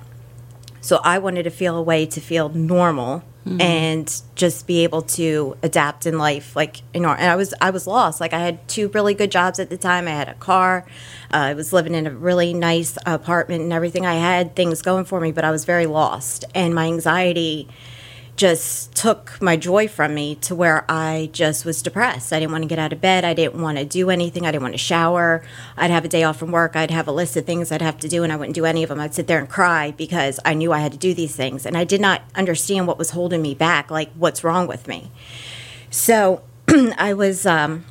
So 0.80 1.00
I 1.02 1.18
wanted 1.18 1.42
to 1.42 1.50
feel 1.50 1.76
a 1.76 1.82
way 1.82 2.06
to 2.06 2.20
feel 2.20 2.48
normal 2.50 3.24
mm-hmm. 3.46 3.60
and 3.60 4.22
just 4.34 4.66
be 4.66 4.82
able 4.82 5.02
to 5.02 5.56
adapt 5.62 6.04
in 6.04 6.18
life. 6.18 6.56
Like 6.56 6.82
you 6.92 7.00
know, 7.00 7.10
and 7.10 7.30
I 7.30 7.36
was 7.36 7.54
I 7.60 7.70
was 7.70 7.86
lost. 7.86 8.20
Like 8.20 8.32
I 8.32 8.40
had 8.40 8.66
two 8.68 8.88
really 8.88 9.14
good 9.14 9.30
jobs 9.30 9.58
at 9.58 9.70
the 9.70 9.76
time. 9.76 10.08
I 10.08 10.12
had 10.12 10.28
a 10.28 10.34
car. 10.34 10.84
Uh, 11.32 11.36
I 11.36 11.54
was 11.54 11.72
living 11.72 11.94
in 11.94 12.06
a 12.06 12.10
really 12.10 12.52
nice 12.52 12.98
apartment 13.06 13.62
and 13.62 13.72
everything. 13.72 14.04
I 14.04 14.14
had 14.14 14.56
things 14.56 14.82
going 14.82 15.04
for 15.04 15.20
me, 15.20 15.32
but 15.32 15.44
I 15.44 15.50
was 15.50 15.64
very 15.64 15.86
lost, 15.86 16.44
and 16.54 16.74
my 16.74 16.86
anxiety 16.86 17.68
just 18.36 18.94
took 18.94 19.40
my 19.40 19.56
joy 19.56 19.88
from 19.88 20.14
me 20.14 20.34
to 20.34 20.54
where 20.54 20.84
I 20.90 21.30
just 21.32 21.64
was 21.64 21.80
depressed. 21.80 22.32
I 22.32 22.38
didn't 22.38 22.52
want 22.52 22.62
to 22.62 22.68
get 22.68 22.78
out 22.78 22.92
of 22.92 23.00
bed. 23.00 23.24
I 23.24 23.32
didn't 23.32 23.60
want 23.60 23.78
to 23.78 23.84
do 23.84 24.10
anything. 24.10 24.46
I 24.46 24.52
didn't 24.52 24.62
want 24.62 24.74
to 24.74 24.78
shower. 24.78 25.42
I'd 25.76 25.90
have 25.90 26.04
a 26.04 26.08
day 26.08 26.22
off 26.22 26.38
from 26.38 26.52
work. 26.52 26.76
I'd 26.76 26.90
have 26.90 27.08
a 27.08 27.12
list 27.12 27.36
of 27.36 27.46
things 27.46 27.72
I'd 27.72 27.82
have 27.82 27.98
to 28.00 28.08
do, 28.08 28.22
and 28.22 28.32
I 28.32 28.36
wouldn't 28.36 28.54
do 28.54 28.66
any 28.66 28.82
of 28.82 28.90
them. 28.90 29.00
I'd 29.00 29.14
sit 29.14 29.26
there 29.26 29.38
and 29.38 29.48
cry 29.48 29.92
because 29.92 30.38
I 30.44 30.52
knew 30.54 30.72
I 30.72 30.80
had 30.80 30.92
to 30.92 30.98
do 30.98 31.14
these 31.14 31.34
things. 31.34 31.64
And 31.64 31.76
I 31.76 31.84
did 31.84 32.00
not 32.00 32.22
understand 32.34 32.86
what 32.86 32.98
was 32.98 33.10
holding 33.10 33.40
me 33.40 33.54
back, 33.54 33.90
like 33.90 34.12
what's 34.14 34.44
wrong 34.44 34.66
with 34.66 34.86
me. 34.86 35.10
So 35.90 36.42
I 36.68 37.14
was. 37.14 37.46
Um, 37.46 37.86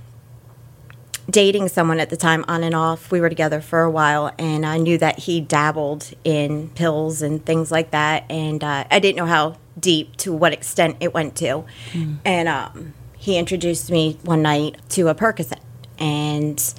dating 1.28 1.68
someone 1.68 2.00
at 2.00 2.12
the 2.12 2.16
time 2.16 2.46
on 2.48 2.64
and 2.64 2.76
off. 2.76 3.10
We 3.10 3.20
were 3.20 3.30
together 3.30 3.60
for 3.60 3.82
a 3.82 3.90
while, 3.90 4.32
and 4.38 4.64
I 4.64 4.78
knew 4.78 4.98
that 5.00 5.18
he 5.18 5.42
dabbled 5.42 6.14
in 6.24 6.70
pills 6.70 7.24
and 7.24 7.44
things 7.44 7.72
like 7.72 7.90
that. 7.90 8.26
And 8.30 8.64
uh, 8.64 8.86
I 8.92 9.00
didn't 9.00 9.18
know 9.18 9.26
how 9.26 9.58
deep 9.80 10.16
to 10.18 10.34
what 10.34 10.54
extent 10.54 10.98
it 11.00 11.14
went 11.14 11.36
to. 11.38 11.66
Mm. 11.92 12.18
And 12.24 12.48
um, 12.48 12.94
he 13.18 13.38
introduced 13.38 13.92
me 13.92 14.20
one 14.24 14.42
night 14.42 14.78
to 14.90 15.08
a 15.08 15.16
Percocet, 15.16 15.60
and 16.00 16.74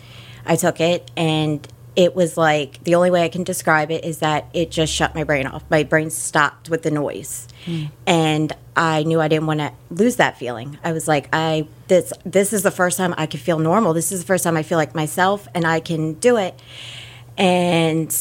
I 0.45 0.57
took 0.57 0.81
it, 0.81 1.11
and 1.17 1.67
it 1.97 2.15
was 2.15 2.37
like 2.37 2.85
the 2.85 2.95
only 2.95 3.11
way 3.11 3.25
I 3.25 3.29
can 3.29 3.43
describe 3.43 3.91
it 3.91 4.05
is 4.05 4.19
that 4.19 4.47
it 4.53 4.71
just 4.71 4.93
shut 4.93 5.15
my 5.15 5.25
brain 5.25 5.47
off. 5.47 5.65
My 5.71 5.83
brain 5.83 6.11
stopped 6.11 6.69
with 6.69 6.83
the 6.83 6.91
noise, 6.91 7.49
mm. 7.65 7.91
and 8.07 8.53
I 8.77 9.03
knew 9.03 9.21
I 9.21 9.29
didn't 9.29 9.47
want 9.47 9.61
to 9.61 9.73
lose 9.91 10.17
that 10.17 10.39
feeling. 10.39 10.79
I 10.85 10.93
was 10.93 11.09
like, 11.09 11.29
I 11.33 11.67
this 11.89 12.13
this 12.25 12.53
is 12.53 12.63
the 12.63 12.71
first 12.71 12.99
time 12.99 13.15
I 13.17 13.27
could 13.27 13.41
feel 13.41 13.59
normal. 13.59 13.95
This 13.95 14.13
is 14.13 14.21
the 14.21 14.27
first 14.27 14.45
time 14.45 14.57
I 14.57 14.63
feel 14.63 14.79
like 14.79 14.95
myself, 14.95 15.49
and 15.55 15.67
I 15.67 15.81
can 15.81 16.15
do 16.15 16.37
it. 16.37 16.61
And 17.39 18.15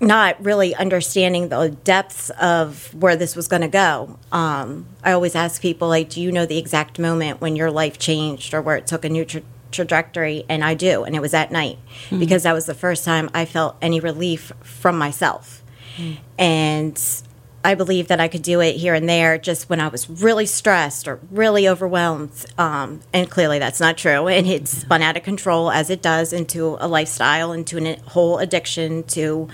not 0.00 0.42
really 0.44 0.74
understanding 0.74 1.48
the 1.48 1.70
depths 1.70 2.30
of 2.30 2.92
where 2.94 3.16
this 3.16 3.34
was 3.34 3.48
going 3.48 3.62
to 3.62 3.68
go. 3.68 4.18
Um, 4.30 4.86
I 5.02 5.12
always 5.12 5.34
ask 5.34 5.60
people, 5.60 5.88
like, 5.88 6.08
do 6.10 6.20
you 6.20 6.30
know 6.30 6.46
the 6.46 6.58
exact 6.58 6.98
moment 6.98 7.40
when 7.40 7.56
your 7.56 7.70
life 7.70 7.98
changed 7.98 8.54
or 8.54 8.62
where 8.62 8.76
it 8.76 8.86
took 8.86 9.04
a 9.04 9.08
new 9.08 9.24
tra- 9.24 9.42
trajectory? 9.72 10.44
And 10.48 10.62
I 10.64 10.74
do, 10.74 11.04
and 11.04 11.16
it 11.16 11.20
was 11.20 11.34
at 11.34 11.50
night 11.50 11.78
mm-hmm. 12.04 12.18
because 12.20 12.44
that 12.44 12.52
was 12.52 12.66
the 12.66 12.74
first 12.74 13.04
time 13.04 13.28
I 13.34 13.44
felt 13.44 13.76
any 13.82 13.98
relief 13.98 14.52
from 14.62 14.96
myself. 14.96 15.62
Mm-hmm. 15.96 16.22
And 16.38 17.22
I 17.64 17.74
believe 17.74 18.06
that 18.06 18.20
I 18.20 18.28
could 18.28 18.42
do 18.42 18.60
it 18.60 18.76
here 18.76 18.94
and 18.94 19.08
there 19.08 19.36
just 19.36 19.68
when 19.68 19.80
I 19.80 19.88
was 19.88 20.08
really 20.08 20.46
stressed 20.46 21.08
or 21.08 21.18
really 21.28 21.68
overwhelmed. 21.68 22.46
Um, 22.56 23.00
and 23.12 23.28
clearly 23.28 23.58
that's 23.58 23.80
not 23.80 23.98
true. 23.98 24.28
And 24.28 24.46
it 24.46 24.68
spun 24.68 25.02
out 25.02 25.16
of 25.16 25.24
control 25.24 25.72
as 25.72 25.90
it 25.90 26.00
does 26.00 26.32
into 26.32 26.76
a 26.78 26.86
lifestyle, 26.86 27.52
into 27.52 27.84
a 27.84 27.96
whole 28.10 28.38
addiction, 28.38 29.02
to 29.08 29.48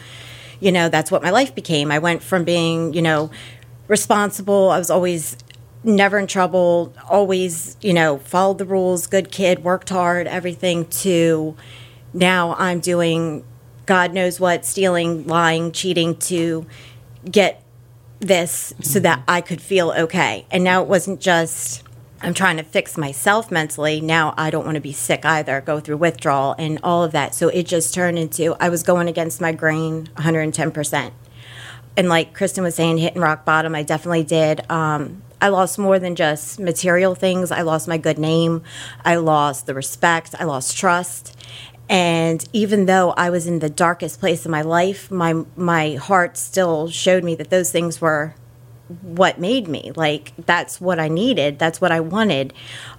you 0.61 0.73
know, 0.73 0.89
that's 0.89 1.11
what 1.11 1.23
my 1.23 1.31
life 1.31 1.55
became. 1.55 1.91
I 1.91 1.99
went 1.99 2.23
from 2.23 2.45
being, 2.45 2.95
you 2.95 3.03
know, 3.03 3.31
responsible. 3.89 4.71
I 4.71 4.79
was 4.79 4.91
always 4.91 5.37
never 5.83 6.19
in 6.19 6.27
trouble, 6.27 6.95
always, 7.09 7.77
you 7.81 7.93
know, 7.93 8.19
followed 8.19 8.59
the 8.59 8.65
rules, 8.65 9.07
good 9.07 9.31
kid, 9.31 9.63
worked 9.63 9.91
hard, 9.91 10.27
everything 10.27 10.87
to 10.87 11.55
now 12.13 12.55
I'm 12.55 12.81
doing 12.81 13.45
God 13.87 14.15
knows 14.15 14.41
what, 14.41 14.65
stealing, 14.65 15.27
lying, 15.27 15.73
cheating 15.73 16.17
to 16.17 16.67
get 17.31 17.63
this 18.21 18.73
so 18.81 18.99
that 19.01 19.21
mm-hmm. 19.21 19.31
I 19.31 19.41
could 19.41 19.61
feel 19.61 19.93
okay. 19.93 20.47
And 20.51 20.65
now 20.65 20.83
it 20.83 20.89
wasn't 20.89 21.21
just 21.21 21.84
I'm 22.21 22.35
trying 22.35 22.57
to 22.57 22.63
fix 22.63 22.97
myself 22.97 23.51
mentally. 23.51 24.01
Now 24.01 24.35
I 24.37 24.51
don't 24.51 24.65
want 24.65 24.77
to 24.77 24.81
be 24.81 24.93
sick 24.93 25.25
either, 25.25 25.61
go 25.61 25.81
through 25.81 25.99
withdrawal 25.99 26.55
and 26.59 26.79
all 26.83 27.05
of 27.05 27.13
that. 27.13 27.35
So 27.35 27.49
it 27.49 27.65
just 27.65 27.93
turned 27.93 28.19
into 28.19 28.57
I 28.59 28.69
was 28.69 28.83
going 28.83 29.09
against 29.09 29.41
my 29.41 29.53
grain 29.53 30.09
110%. 30.17 31.13
And 31.97 32.09
like 32.09 32.35
Kristen 32.35 32.65
was 32.65 32.75
saying, 32.75 32.99
hitting 32.99 33.21
rock 33.21 33.45
bottom, 33.45 33.75
I 33.75 33.83
definitely 33.83 34.25
did. 34.25 34.69
Um, 34.71 35.23
I 35.41 35.49
lost 35.49 35.79
more 35.79 35.99
than 35.99 36.15
just 36.15 36.59
material 36.59 37.15
things. 37.15 37.51
I 37.51 37.61
lost 37.61 37.87
my 37.87 37.99
good 37.99 38.19
name. 38.19 38.63
I 39.05 39.17
lost 39.17 39.67
the 39.67 39.75
respect. 39.75 40.35
I 40.39 40.45
lost 40.45 40.77
trust. 40.77 41.37
And 41.89 42.43
even 42.53 42.87
though 42.87 43.11
I 43.11 43.29
was 43.31 43.47
in 43.47 43.59
the 43.59 43.69
darkest 43.69 44.19
place 44.19 44.47
in 44.47 44.51
my 44.51 44.63
life, 44.63 45.11
my 45.11 45.45
my 45.55 45.97
heart 45.97 46.39
still 46.39 46.89
showed 46.89 47.23
me 47.23 47.35
that 47.35 47.51
those 47.51 47.71
things 47.71 48.01
were 48.01 48.35
what 49.03 49.39
made 49.39 49.67
me. 49.67 49.93
Like 49.95 50.33
that's 50.37 50.81
what 50.81 50.99
i 50.99 51.09
needed. 51.09 51.59
That's 51.59 51.81
what 51.81 51.93
i 51.93 52.01
wanted. 52.01 52.53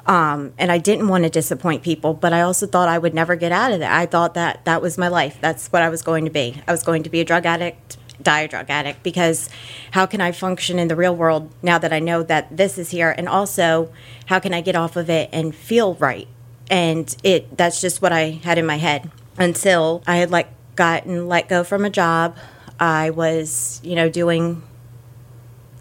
Um, 0.06 0.54
and 0.58 0.72
i 0.72 0.78
didn't 0.78 1.08
want 1.08 1.24
to 1.24 1.30
disappoint 1.30 1.84
people 1.84 2.14
but 2.14 2.32
i 2.32 2.42
also 2.42 2.68
thought 2.68 2.88
i 2.88 2.98
would 2.98 3.14
never 3.14 3.36
get 3.36 3.52
out 3.52 3.72
of 3.72 3.80
that. 3.80 3.92
I 3.92 4.06
thought 4.06 4.34
that 4.34 4.66
that 4.66 4.82
was 4.82 4.98
my 4.98 5.08
life. 5.08 5.38
That's 5.42 5.68
what 5.68 5.82
i 5.82 5.90
was 5.90 6.02
going 6.02 6.26
to 6.26 6.32
be. 6.32 6.62
I 6.68 6.72
was 6.72 6.84
going 6.84 7.04
to 7.04 7.10
be 7.10 7.20
a 7.20 7.26
drug 7.26 7.46
addict 7.46 7.98
die 8.22 8.42
a 8.42 8.48
drug 8.48 8.70
addict 8.70 9.04
because 9.04 9.50
how 9.92 10.06
can 10.06 10.22
i 10.22 10.32
function 10.32 10.80
in 10.80 10.88
the 10.88 10.96
real 10.96 11.16
world 11.16 11.54
now 11.62 11.78
that 11.78 11.92
i 11.92 12.00
know 12.00 12.24
that 12.24 12.56
this 12.56 12.78
is 12.78 12.92
here? 12.92 13.14
And 13.18 13.28
also 13.28 13.92
how 14.28 14.40
can 14.40 14.54
i 14.54 14.62
get 14.62 14.76
off 14.76 14.96
of 14.96 15.10
it 15.10 15.30
and 15.32 15.56
feel 15.56 15.96
right? 15.96 16.28
And 16.70 17.16
it 17.24 17.58
that's 17.58 17.82
just 17.82 18.02
what 18.02 18.12
i 18.12 18.40
had 18.44 18.58
in 18.58 18.66
my 18.66 18.78
head 18.78 19.12
until 19.38 20.04
i 20.08 20.18
had 20.18 20.32
like 20.32 20.50
gotten 20.76 21.28
let 21.28 21.48
go 21.48 21.64
from 21.64 21.86
a 21.86 21.90
job. 21.90 22.36
I 22.80 23.10
was 23.10 23.80
you 23.84 23.96
know 23.96 24.10
doing 24.10 24.64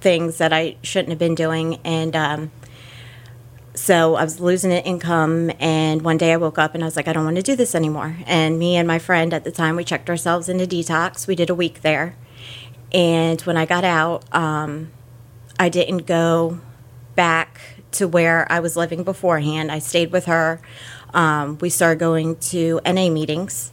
things 0.05 0.37
that 0.37 0.53
I 0.53 0.77
shouldn't 0.83 1.09
have 1.09 1.19
been 1.19 1.35
doing. 1.35 1.81
And 1.83 2.15
um, 2.15 2.53
so 3.75 4.15
I 4.17 4.23
was 4.23 4.39
losing 4.39 4.71
income. 4.71 5.51
And 5.59 6.03
one 6.03 6.19
day 6.19 6.33
I 6.33 6.37
woke 6.37 6.59
up 6.59 6.75
and 6.75 6.85
I 6.85 6.87
was 6.87 6.95
like, 6.95 7.09
I 7.09 7.13
don't 7.15 7.25
want 7.25 7.37
to 7.37 7.43
do 7.43 7.57
this 7.57 7.75
anymore. 7.75 8.19
And 8.27 8.59
me 8.59 8.77
and 8.77 8.87
my 8.87 8.99
friend 8.99 9.33
at 9.33 9.45
the 9.45 9.51
time, 9.51 9.77
we 9.77 9.83
checked 9.83 10.11
ourselves 10.11 10.49
into 10.49 10.67
detox. 10.67 11.27
We 11.27 11.35
did 11.35 11.49
a 11.49 11.55
week 11.55 11.81
there. 11.81 12.17
And 12.93 13.41
when 13.41 13.57
I 13.57 13.65
got 13.65 13.83
out, 13.83 14.33
um, 14.33 14.93
I 15.59 15.71
didn't 15.71 16.07
go 16.07 16.61
back 17.17 17.61
to 17.93 18.07
where 18.07 18.47
I 18.53 18.61
was 18.61 18.77
living 18.77 19.05
beforehand. 19.05 19.73
I 19.73 19.79
stayed 19.79 20.13
with 20.13 20.27
her. 20.27 20.61
Um, 21.15 21.59
we 21.59 21.71
started 21.71 21.99
going 21.99 22.37
to 22.37 22.81
NA 22.85 23.09
meetings, 23.09 23.71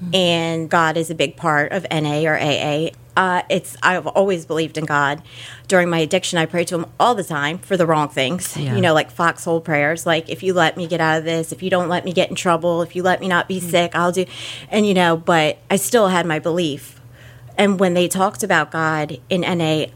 mm-hmm. 0.00 0.14
and 0.14 0.70
God 0.70 0.96
is 0.96 1.10
a 1.10 1.14
big 1.14 1.36
part 1.36 1.72
of 1.72 1.84
NA 1.90 2.22
or 2.22 2.38
AA. 2.38 2.90
Uh, 3.16 3.42
it's 3.48 3.76
I've 3.82 4.06
always 4.06 4.44
believed 4.44 4.76
in 4.76 4.84
God. 4.84 5.22
During 5.68 5.88
my 5.88 5.98
addiction, 5.98 6.38
I 6.38 6.46
prayed 6.46 6.68
to 6.68 6.74
Him 6.74 6.86
all 6.98 7.14
the 7.14 7.24
time 7.24 7.58
for 7.58 7.76
the 7.76 7.86
wrong 7.86 8.08
things. 8.08 8.56
Yeah. 8.56 8.74
You 8.74 8.80
know, 8.80 8.92
like 8.92 9.10
foxhole 9.10 9.60
prayers, 9.60 10.04
like 10.04 10.28
if 10.28 10.42
you 10.42 10.52
let 10.52 10.76
me 10.76 10.86
get 10.86 11.00
out 11.00 11.18
of 11.18 11.24
this, 11.24 11.52
if 11.52 11.62
you 11.62 11.70
don't 11.70 11.88
let 11.88 12.04
me 12.04 12.12
get 12.12 12.28
in 12.28 12.36
trouble, 12.36 12.82
if 12.82 12.96
you 12.96 13.02
let 13.02 13.20
me 13.20 13.28
not 13.28 13.46
be 13.46 13.60
mm-hmm. 13.60 13.70
sick, 13.70 13.94
I'll 13.94 14.12
do. 14.12 14.26
And 14.68 14.86
you 14.86 14.94
know, 14.94 15.16
but 15.16 15.58
I 15.70 15.76
still 15.76 16.08
had 16.08 16.26
my 16.26 16.38
belief. 16.38 17.00
And 17.56 17.78
when 17.78 17.94
they 17.94 18.08
talked 18.08 18.42
about 18.42 18.72
God 18.72 19.20
in 19.30 19.42
NA, 19.42 19.86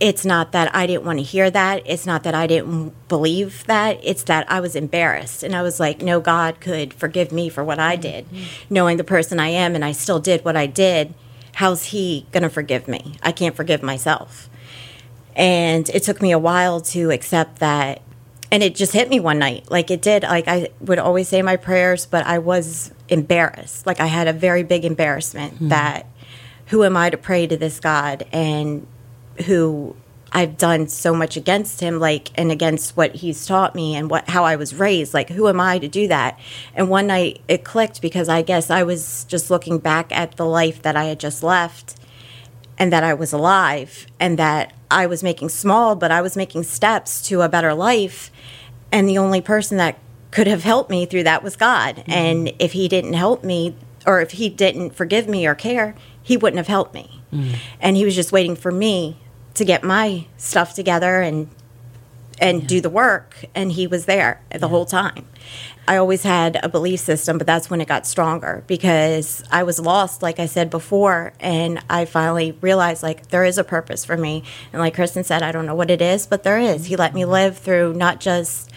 it's 0.00 0.24
not 0.24 0.52
that 0.52 0.74
I 0.74 0.86
didn't 0.86 1.04
want 1.04 1.18
to 1.18 1.24
hear 1.24 1.50
that. 1.50 1.82
It's 1.84 2.06
not 2.06 2.24
that 2.24 2.34
I 2.34 2.46
didn't 2.46 3.08
believe 3.08 3.64
that. 3.66 4.00
It's 4.02 4.22
that 4.24 4.50
I 4.50 4.60
was 4.60 4.74
embarrassed. 4.74 5.42
And 5.42 5.54
I 5.54 5.62
was 5.62 5.78
like, 5.78 6.02
no, 6.02 6.18
God 6.20 6.60
could 6.60 6.92
forgive 6.94 7.30
me 7.30 7.48
for 7.48 7.62
what 7.62 7.78
I 7.78 7.96
did, 7.96 8.26
mm-hmm. 8.26 8.74
knowing 8.74 8.96
the 8.96 9.04
person 9.04 9.38
I 9.38 9.48
am. 9.48 9.74
And 9.74 9.84
I 9.84 9.92
still 9.92 10.18
did 10.18 10.44
what 10.44 10.56
I 10.56 10.66
did 10.66 11.14
how's 11.54 11.86
he 11.86 12.26
going 12.32 12.42
to 12.42 12.50
forgive 12.50 12.88
me? 12.88 13.16
I 13.22 13.32
can't 13.32 13.56
forgive 13.56 13.82
myself. 13.82 14.48
And 15.36 15.88
it 15.90 16.02
took 16.02 16.20
me 16.20 16.32
a 16.32 16.38
while 16.38 16.80
to 16.80 17.10
accept 17.10 17.58
that. 17.60 18.02
And 18.52 18.62
it 18.62 18.74
just 18.74 18.92
hit 18.92 19.08
me 19.08 19.18
one 19.18 19.38
night. 19.38 19.70
Like 19.70 19.90
it 19.90 20.02
did. 20.02 20.22
Like 20.22 20.46
I 20.46 20.68
would 20.80 20.98
always 20.98 21.28
say 21.28 21.42
my 21.42 21.56
prayers, 21.56 22.06
but 22.06 22.24
I 22.26 22.38
was 22.38 22.92
embarrassed. 23.08 23.86
Like 23.86 24.00
I 24.00 24.06
had 24.06 24.28
a 24.28 24.32
very 24.32 24.62
big 24.62 24.84
embarrassment 24.84 25.54
mm-hmm. 25.54 25.68
that 25.68 26.06
who 26.66 26.84
am 26.84 26.96
I 26.96 27.10
to 27.10 27.16
pray 27.16 27.46
to 27.46 27.56
this 27.56 27.80
God 27.80 28.26
and 28.32 28.86
who 29.46 29.96
I've 30.36 30.58
done 30.58 30.88
so 30.88 31.14
much 31.14 31.36
against 31.36 31.78
him, 31.78 32.00
like, 32.00 32.30
and 32.34 32.50
against 32.50 32.96
what 32.96 33.14
he's 33.14 33.46
taught 33.46 33.76
me 33.76 33.94
and 33.94 34.10
what 34.10 34.28
how 34.28 34.44
I 34.44 34.56
was 34.56 34.74
raised. 34.74 35.14
Like, 35.14 35.28
who 35.30 35.46
am 35.48 35.60
I 35.60 35.78
to 35.78 35.86
do 35.86 36.08
that? 36.08 36.38
And 36.74 36.90
one 36.90 37.06
night 37.06 37.40
it 37.46 37.62
clicked 37.62 38.02
because 38.02 38.28
I 38.28 38.42
guess 38.42 38.68
I 38.68 38.82
was 38.82 39.24
just 39.28 39.48
looking 39.48 39.78
back 39.78 40.10
at 40.10 40.36
the 40.36 40.44
life 40.44 40.82
that 40.82 40.96
I 40.96 41.04
had 41.04 41.20
just 41.20 41.44
left, 41.44 41.94
and 42.76 42.92
that 42.92 43.04
I 43.04 43.14
was 43.14 43.32
alive, 43.32 44.08
and 44.18 44.36
that 44.40 44.72
I 44.90 45.06
was 45.06 45.22
making 45.22 45.50
small, 45.50 45.94
but 45.94 46.10
I 46.10 46.20
was 46.20 46.36
making 46.36 46.64
steps 46.64 47.22
to 47.28 47.42
a 47.42 47.48
better 47.48 47.72
life, 47.72 48.32
and 48.90 49.08
the 49.08 49.18
only 49.18 49.40
person 49.40 49.76
that 49.76 49.98
could 50.32 50.48
have 50.48 50.64
helped 50.64 50.90
me 50.90 51.06
through 51.06 51.22
that 51.22 51.44
was 51.44 51.54
God. 51.54 51.96
Mm-hmm. 51.96 52.10
And 52.10 52.52
if 52.58 52.72
He 52.72 52.88
didn't 52.88 53.12
help 53.12 53.44
me, 53.44 53.76
or 54.04 54.20
if 54.20 54.32
He 54.32 54.48
didn't 54.48 54.96
forgive 54.96 55.28
me 55.28 55.46
or 55.46 55.54
care, 55.54 55.94
He 56.20 56.36
wouldn't 56.36 56.58
have 56.58 56.66
helped 56.66 56.92
me. 56.92 57.22
Mm-hmm. 57.32 57.54
And 57.78 57.96
He 57.96 58.04
was 58.04 58.16
just 58.16 58.32
waiting 58.32 58.56
for 58.56 58.72
me 58.72 59.18
to 59.54 59.64
get 59.64 59.82
my 59.82 60.26
stuff 60.36 60.74
together 60.74 61.20
and 61.20 61.48
and 62.40 62.62
yeah. 62.62 62.68
do 62.68 62.80
the 62.80 62.90
work 62.90 63.44
and 63.54 63.72
he 63.72 63.86
was 63.86 64.06
there 64.06 64.40
the 64.50 64.58
yeah. 64.58 64.66
whole 64.66 64.84
time 64.84 65.24
i 65.86 65.96
always 65.96 66.24
had 66.24 66.58
a 66.64 66.68
belief 66.68 66.98
system 66.98 67.38
but 67.38 67.46
that's 67.46 67.70
when 67.70 67.80
it 67.80 67.86
got 67.86 68.06
stronger 68.06 68.64
because 68.66 69.44
i 69.52 69.62
was 69.62 69.78
lost 69.78 70.20
like 70.22 70.40
i 70.40 70.46
said 70.46 70.68
before 70.68 71.32
and 71.38 71.78
i 71.88 72.04
finally 72.04 72.52
realized 72.60 73.02
like 73.02 73.28
there 73.28 73.44
is 73.44 73.56
a 73.56 73.64
purpose 73.64 74.04
for 74.04 74.16
me 74.16 74.42
and 74.72 74.80
like 74.80 74.94
kristen 74.94 75.22
said 75.22 75.42
i 75.42 75.52
don't 75.52 75.66
know 75.66 75.76
what 75.76 75.90
it 75.90 76.02
is 76.02 76.26
but 76.26 76.42
there 76.42 76.58
is 76.58 76.86
he 76.86 76.96
let 76.96 77.14
me 77.14 77.22
mm-hmm. 77.22 77.30
live 77.30 77.56
through 77.56 77.94
not 77.94 78.18
just 78.18 78.70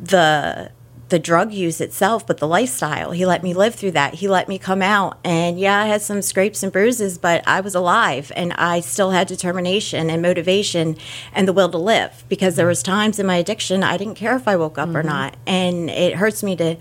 the 0.00 0.70
the 1.14 1.18
drug 1.20 1.52
use 1.52 1.80
itself, 1.80 2.26
but 2.26 2.38
the 2.38 2.48
lifestyle. 2.48 3.12
He 3.12 3.24
let 3.24 3.44
me 3.44 3.54
live 3.54 3.76
through 3.76 3.92
that. 3.92 4.14
He 4.14 4.26
let 4.26 4.48
me 4.48 4.58
come 4.58 4.82
out. 4.82 5.16
And 5.22 5.60
yeah, 5.60 5.78
I 5.78 5.86
had 5.86 6.02
some 6.02 6.22
scrapes 6.22 6.64
and 6.64 6.72
bruises, 6.72 7.18
but 7.18 7.46
I 7.46 7.60
was 7.60 7.76
alive 7.76 8.32
and 8.34 8.52
I 8.54 8.80
still 8.80 9.12
had 9.12 9.28
determination 9.28 10.10
and 10.10 10.20
motivation 10.20 10.96
and 11.32 11.46
the 11.46 11.52
will 11.52 11.68
to 11.68 11.78
live 11.78 12.24
because 12.28 12.56
there 12.56 12.66
was 12.66 12.82
times 12.82 13.20
in 13.20 13.26
my 13.26 13.36
addiction 13.36 13.84
I 13.84 13.96
didn't 13.96 14.16
care 14.16 14.34
if 14.34 14.48
I 14.48 14.56
woke 14.56 14.76
up 14.76 14.88
mm-hmm. 14.88 14.96
or 14.96 15.02
not. 15.04 15.36
And 15.46 15.88
it 15.88 16.16
hurts 16.16 16.42
me 16.42 16.56
to 16.56 16.78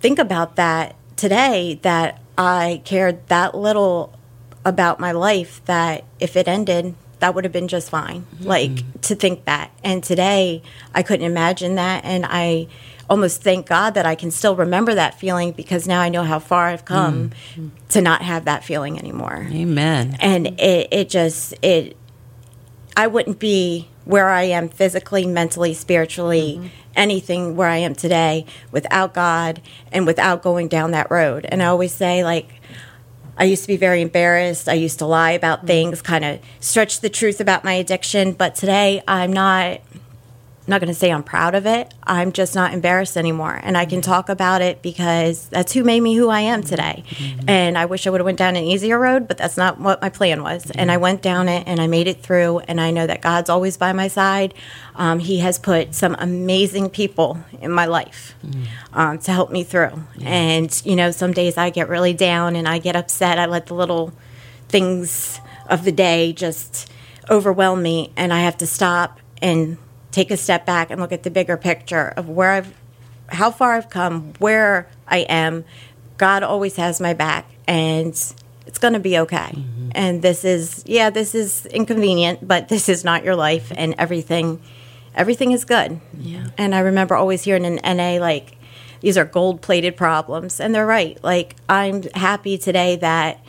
think 0.00 0.18
about 0.18 0.56
that 0.56 0.96
today 1.14 1.78
that 1.82 2.20
I 2.36 2.82
cared 2.84 3.28
that 3.28 3.54
little 3.54 4.12
about 4.64 4.98
my 4.98 5.12
life 5.12 5.64
that 5.66 6.02
if 6.18 6.34
it 6.34 6.48
ended, 6.48 6.96
that 7.20 7.32
would 7.32 7.44
have 7.44 7.52
been 7.52 7.68
just 7.68 7.90
fine. 7.90 8.22
Mm-hmm. 8.22 8.44
Like 8.44 9.00
to 9.02 9.14
think 9.14 9.44
that. 9.44 9.70
And 9.84 10.02
today 10.02 10.64
I 10.92 11.04
couldn't 11.04 11.26
imagine 11.26 11.76
that 11.76 12.04
and 12.04 12.26
I 12.28 12.66
almost 13.08 13.42
thank 13.42 13.66
God 13.66 13.94
that 13.94 14.06
I 14.06 14.14
can 14.14 14.30
still 14.30 14.54
remember 14.54 14.94
that 14.94 15.18
feeling 15.18 15.52
because 15.52 15.86
now 15.86 16.00
I 16.00 16.08
know 16.08 16.24
how 16.24 16.38
far 16.38 16.66
I've 16.68 16.84
come 16.84 17.30
mm. 17.54 17.70
to 17.90 18.00
not 18.00 18.22
have 18.22 18.44
that 18.44 18.64
feeling 18.64 18.98
anymore. 18.98 19.48
Amen. 19.50 20.16
And 20.20 20.48
it, 20.60 20.88
it 20.90 21.08
just 21.08 21.54
it 21.62 21.96
I 22.96 23.06
wouldn't 23.06 23.38
be 23.38 23.88
where 24.04 24.28
I 24.28 24.44
am 24.44 24.68
physically, 24.68 25.26
mentally, 25.26 25.74
spiritually, 25.74 26.56
mm-hmm. 26.58 26.66
anything 26.96 27.56
where 27.56 27.68
I 27.68 27.76
am 27.76 27.94
today 27.94 28.46
without 28.72 29.14
God 29.14 29.60
and 29.92 30.06
without 30.06 30.42
going 30.42 30.68
down 30.68 30.90
that 30.92 31.10
road. 31.10 31.46
And 31.48 31.62
I 31.62 31.66
always 31.66 31.92
say 31.92 32.24
like 32.24 32.60
I 33.36 33.44
used 33.44 33.62
to 33.62 33.68
be 33.68 33.76
very 33.76 34.02
embarrassed. 34.02 34.68
I 34.68 34.72
used 34.74 34.98
to 34.98 35.06
lie 35.06 35.30
about 35.30 35.60
mm-hmm. 35.60 35.68
things, 35.68 36.02
kind 36.02 36.24
of 36.24 36.40
stretch 36.60 37.00
the 37.00 37.08
truth 37.08 37.40
about 37.40 37.64
my 37.64 37.74
addiction, 37.74 38.32
but 38.32 38.54
today 38.54 39.02
I'm 39.06 39.32
not 39.32 39.80
not 40.68 40.80
going 40.80 40.92
to 40.92 40.98
say 40.98 41.10
I'm 41.10 41.22
proud 41.22 41.54
of 41.54 41.66
it. 41.66 41.94
I'm 42.02 42.32
just 42.32 42.54
not 42.54 42.74
embarrassed 42.74 43.16
anymore, 43.16 43.58
and 43.62 43.76
I 43.76 43.86
can 43.86 44.00
talk 44.00 44.28
about 44.28 44.60
it 44.60 44.82
because 44.82 45.48
that's 45.48 45.72
who 45.72 45.82
made 45.82 46.00
me 46.00 46.14
who 46.14 46.28
I 46.28 46.40
am 46.40 46.62
today. 46.62 47.04
Mm-hmm. 47.08 47.48
And 47.48 47.78
I 47.78 47.86
wish 47.86 48.06
I 48.06 48.10
would 48.10 48.20
have 48.20 48.26
went 48.26 48.38
down 48.38 48.56
an 48.56 48.64
easier 48.64 48.98
road, 48.98 49.26
but 49.26 49.38
that's 49.38 49.56
not 49.56 49.80
what 49.80 50.02
my 50.02 50.10
plan 50.10 50.42
was. 50.42 50.64
Mm-hmm. 50.64 50.78
And 50.78 50.90
I 50.90 50.98
went 50.98 51.22
down 51.22 51.48
it, 51.48 51.64
and 51.66 51.80
I 51.80 51.86
made 51.86 52.06
it 52.06 52.22
through. 52.22 52.60
And 52.60 52.80
I 52.80 52.90
know 52.90 53.06
that 53.06 53.22
God's 53.22 53.48
always 53.48 53.76
by 53.76 53.92
my 53.92 54.08
side. 54.08 54.54
Um, 54.94 55.18
he 55.18 55.38
has 55.38 55.58
put 55.58 55.94
some 55.94 56.16
amazing 56.18 56.90
people 56.90 57.38
in 57.60 57.72
my 57.72 57.86
life 57.86 58.34
mm-hmm. 58.44 58.98
um, 58.98 59.18
to 59.20 59.32
help 59.32 59.50
me 59.50 59.64
through. 59.64 60.02
And 60.22 60.70
you 60.84 60.96
know, 60.96 61.10
some 61.10 61.32
days 61.32 61.56
I 61.56 61.70
get 61.70 61.88
really 61.88 62.12
down 62.12 62.56
and 62.56 62.68
I 62.68 62.78
get 62.78 62.96
upset. 62.96 63.38
I 63.38 63.46
let 63.46 63.66
the 63.66 63.74
little 63.74 64.12
things 64.68 65.40
of 65.68 65.84
the 65.84 65.92
day 65.92 66.32
just 66.32 66.90
overwhelm 67.30 67.82
me, 67.82 68.12
and 68.16 68.32
I 68.32 68.40
have 68.40 68.56
to 68.58 68.66
stop 68.66 69.20
and 69.40 69.78
take 70.10 70.30
a 70.30 70.36
step 70.36 70.64
back 70.64 70.90
and 70.90 71.00
look 71.00 71.12
at 71.12 71.22
the 71.22 71.30
bigger 71.30 71.56
picture 71.56 72.12
of 72.16 72.28
where 72.28 72.50
I've, 72.50 72.74
how 73.28 73.50
far 73.50 73.74
I've 73.74 73.90
come, 73.90 74.32
where 74.38 74.88
I 75.06 75.18
am. 75.18 75.64
God 76.16 76.42
always 76.42 76.76
has 76.76 77.00
my 77.00 77.14
back, 77.14 77.46
and 77.66 78.08
it's 78.66 78.78
going 78.78 78.94
to 78.94 79.00
be 79.00 79.18
okay. 79.18 79.52
Mm-hmm. 79.52 79.90
And 79.92 80.22
this 80.22 80.44
is, 80.44 80.82
yeah, 80.86 81.10
this 81.10 81.34
is 81.34 81.66
inconvenient, 81.66 82.46
but 82.46 82.68
this 82.68 82.88
is 82.88 83.04
not 83.04 83.24
your 83.24 83.36
life, 83.36 83.70
and 83.76 83.94
everything, 83.98 84.60
everything 85.14 85.52
is 85.52 85.64
good. 85.64 86.00
Yeah. 86.18 86.48
And 86.56 86.74
I 86.74 86.80
remember 86.80 87.14
always 87.14 87.42
hearing 87.42 87.64
in 87.64 87.76
NA 87.84 88.18
like, 88.20 88.56
these 89.00 89.16
are 89.16 89.24
gold-plated 89.24 89.96
problems, 89.96 90.58
and 90.58 90.74
they're 90.74 90.86
right. 90.86 91.22
Like 91.22 91.54
I'm 91.68 92.02
happy 92.14 92.58
today 92.58 92.96
that. 92.96 93.44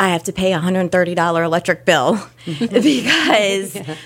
I 0.00 0.10
have 0.10 0.22
to 0.24 0.32
pay 0.32 0.52
a 0.52 0.60
$130 0.60 1.44
electric 1.44 1.84
bill 1.84 2.20
because 2.44 3.74
yeah 3.74 3.96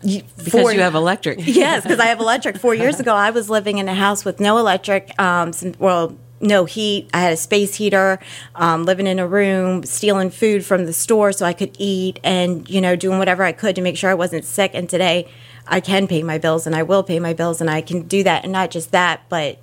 because 0.00 0.48
four, 0.50 0.72
you 0.72 0.80
have 0.80 0.94
electric. 0.94 1.38
yes, 1.42 1.82
because 1.82 1.98
I 1.98 2.06
have 2.06 2.20
electric. 2.20 2.58
Four 2.58 2.74
years 2.74 3.00
ago, 3.00 3.14
I 3.14 3.30
was 3.30 3.50
living 3.50 3.78
in 3.78 3.88
a 3.88 3.94
house 3.94 4.24
with 4.24 4.40
no 4.40 4.58
electric. 4.58 5.20
Um, 5.20 5.52
some, 5.52 5.74
well, 5.78 6.16
no 6.40 6.64
heat. 6.64 7.10
I 7.12 7.20
had 7.20 7.32
a 7.32 7.36
space 7.36 7.74
heater, 7.74 8.20
um, 8.54 8.84
living 8.84 9.06
in 9.06 9.18
a 9.18 9.26
room, 9.26 9.82
stealing 9.84 10.30
food 10.30 10.64
from 10.64 10.86
the 10.86 10.92
store 10.92 11.32
so 11.32 11.44
I 11.44 11.52
could 11.52 11.74
eat, 11.78 12.20
and 12.22 12.68
you 12.68 12.80
know, 12.80 12.96
doing 12.96 13.18
whatever 13.18 13.42
I 13.42 13.52
could 13.52 13.74
to 13.76 13.82
make 13.82 13.96
sure 13.96 14.10
I 14.10 14.14
wasn't 14.14 14.44
sick. 14.44 14.70
And 14.74 14.88
today, 14.88 15.28
I 15.66 15.80
can 15.80 16.06
pay 16.06 16.22
my 16.22 16.38
bills, 16.38 16.66
and 16.66 16.76
I 16.76 16.82
will 16.82 17.02
pay 17.02 17.18
my 17.18 17.32
bills, 17.32 17.60
and 17.60 17.68
I 17.68 17.80
can 17.80 18.02
do 18.02 18.22
that, 18.22 18.44
and 18.44 18.52
not 18.52 18.70
just 18.70 18.92
that, 18.92 19.22
but 19.28 19.58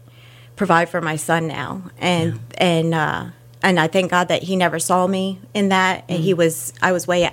provide 0.56 0.90
for 0.90 1.02
my 1.02 1.16
son 1.16 1.48
now, 1.48 1.84
and 1.98 2.34
yeah. 2.34 2.40
and. 2.58 2.94
Uh, 2.94 3.26
and 3.64 3.80
I 3.80 3.88
thank 3.88 4.12
God 4.12 4.28
that 4.28 4.44
he 4.44 4.56
never 4.56 4.80
saw 4.80 5.08
me 5.08 5.40
in 5.54 5.70
that. 5.70 6.06
And 6.08 6.22
he 6.22 6.34
mm. 6.34 6.38
was, 6.38 6.74
I 6.82 6.92
was 6.92 7.08
way 7.08 7.30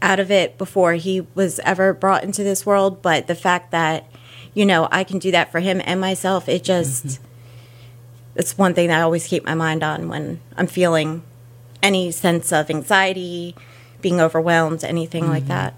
out 0.00 0.20
of 0.20 0.30
it 0.30 0.58
before 0.58 0.94
he 0.94 1.26
was 1.34 1.58
ever 1.60 1.92
brought 1.92 2.24
into 2.24 2.44
this 2.44 2.64
world. 2.64 3.02
But 3.02 3.26
the 3.26 3.34
fact 3.34 3.72
that, 3.72 4.06
you 4.54 4.64
know, 4.64 4.88
I 4.92 5.04
can 5.04 5.18
do 5.18 5.30
that 5.32 5.50
for 5.50 5.60
him 5.60 5.80
and 5.84 6.00
myself, 6.00 6.48
it 6.48 6.62
just, 6.62 7.06
mm-hmm. 7.06 7.24
it's 8.36 8.56
one 8.56 8.74
thing 8.74 8.88
that 8.88 9.00
I 9.00 9.02
always 9.02 9.26
keep 9.26 9.44
my 9.44 9.54
mind 9.54 9.82
on 9.82 10.08
when 10.08 10.40
I'm 10.56 10.66
feeling 10.68 11.22
any 11.82 12.12
sense 12.12 12.52
of 12.52 12.70
anxiety, 12.70 13.56
being 14.00 14.20
overwhelmed, 14.20 14.84
anything 14.84 15.24
mm-hmm. 15.24 15.32
like 15.32 15.46
that. 15.48 15.74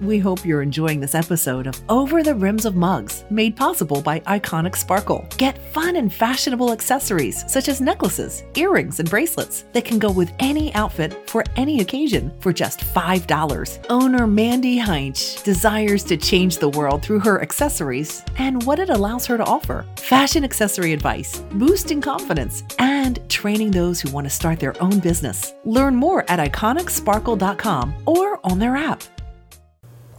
We 0.00 0.18
hope 0.18 0.46
you're 0.46 0.62
enjoying 0.62 1.00
this 1.00 1.14
episode 1.14 1.66
of 1.66 1.78
Over 1.90 2.22
the 2.22 2.34
Rims 2.34 2.64
of 2.64 2.74
Mugs, 2.74 3.24
made 3.28 3.54
possible 3.54 4.00
by 4.00 4.20
Iconic 4.20 4.74
Sparkle. 4.74 5.26
Get 5.36 5.58
fun 5.74 5.96
and 5.96 6.10
fashionable 6.10 6.72
accessories 6.72 7.44
such 7.52 7.68
as 7.68 7.82
necklaces, 7.82 8.42
earrings, 8.54 8.98
and 8.98 9.10
bracelets 9.10 9.66
that 9.74 9.84
can 9.84 9.98
go 9.98 10.10
with 10.10 10.32
any 10.38 10.72
outfit 10.72 11.28
for 11.28 11.44
any 11.56 11.80
occasion 11.80 12.32
for 12.40 12.50
just 12.50 12.80
$5. 12.80 13.86
Owner 13.90 14.26
Mandy 14.26 14.78
Heinch 14.78 15.42
desires 15.42 16.02
to 16.04 16.16
change 16.16 16.56
the 16.56 16.70
world 16.70 17.02
through 17.02 17.20
her 17.20 17.42
accessories 17.42 18.24
and 18.38 18.62
what 18.62 18.78
it 18.78 18.88
allows 18.88 19.26
her 19.26 19.36
to 19.36 19.44
offer 19.44 19.84
fashion 19.96 20.44
accessory 20.44 20.94
advice, 20.94 21.40
boosting 21.52 22.00
confidence, 22.00 22.64
and 22.78 23.20
training 23.28 23.70
those 23.70 24.00
who 24.00 24.10
want 24.12 24.24
to 24.24 24.30
start 24.30 24.60
their 24.60 24.82
own 24.82 24.98
business. 24.98 25.52
Learn 25.66 25.94
more 25.94 26.24
at 26.30 26.38
iconicsparkle.com 26.38 27.94
or 28.06 28.40
on 28.46 28.58
their 28.58 28.76
app. 28.76 29.02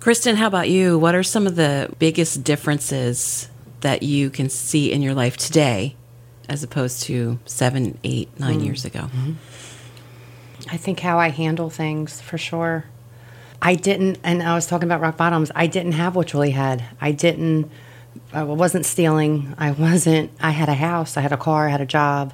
Kristen, 0.02 0.36
how 0.36 0.48
about 0.48 0.68
you? 0.68 0.98
What 0.98 1.14
are 1.14 1.22
some 1.22 1.46
of 1.46 1.56
the 1.56 1.94
biggest 2.00 2.44
differences 2.44 3.48
that 3.82 4.02
you 4.02 4.32
can 4.32 4.50
see 4.50 4.92
in 4.92 5.04
your 5.04 5.14
life 5.14 5.38
today 5.38 5.96
as 6.50 6.64
opposed 6.64 7.04
to 7.04 7.38
seven, 7.46 8.00
eight, 8.04 8.28
nine 8.40 8.62
mm. 8.62 8.66
years 8.66 8.84
ago? 8.84 9.02
Mm-hmm. 9.02 9.34
I 10.72 10.78
think 10.78 11.02
how 11.02 11.20
I 11.20 11.30
handle 11.30 11.70
things 11.70 12.20
for 12.20 12.40
sure. 12.40 12.86
I 13.62 13.76
didn't, 13.76 14.18
and 14.24 14.42
I 14.42 14.56
was 14.56 14.66
talking 14.66 14.88
about 14.88 15.02
rock 15.02 15.18
bottoms, 15.18 15.52
I 15.54 15.68
didn't 15.68 15.92
have 15.92 16.16
what 16.16 16.30
Julie 16.30 16.50
had. 16.50 16.84
I 17.00 17.12
didn't, 17.12 17.70
I 18.34 18.42
wasn't 18.42 18.88
stealing. 18.88 19.54
I 19.60 19.70
wasn't, 19.70 20.32
I 20.42 20.50
had 20.50 20.68
a 20.68 20.74
house, 20.74 21.16
I 21.16 21.22
had 21.22 21.32
a 21.32 21.38
car, 21.38 21.68
I 21.68 21.70
had 21.70 21.82
a 21.82 21.86
job. 21.86 22.34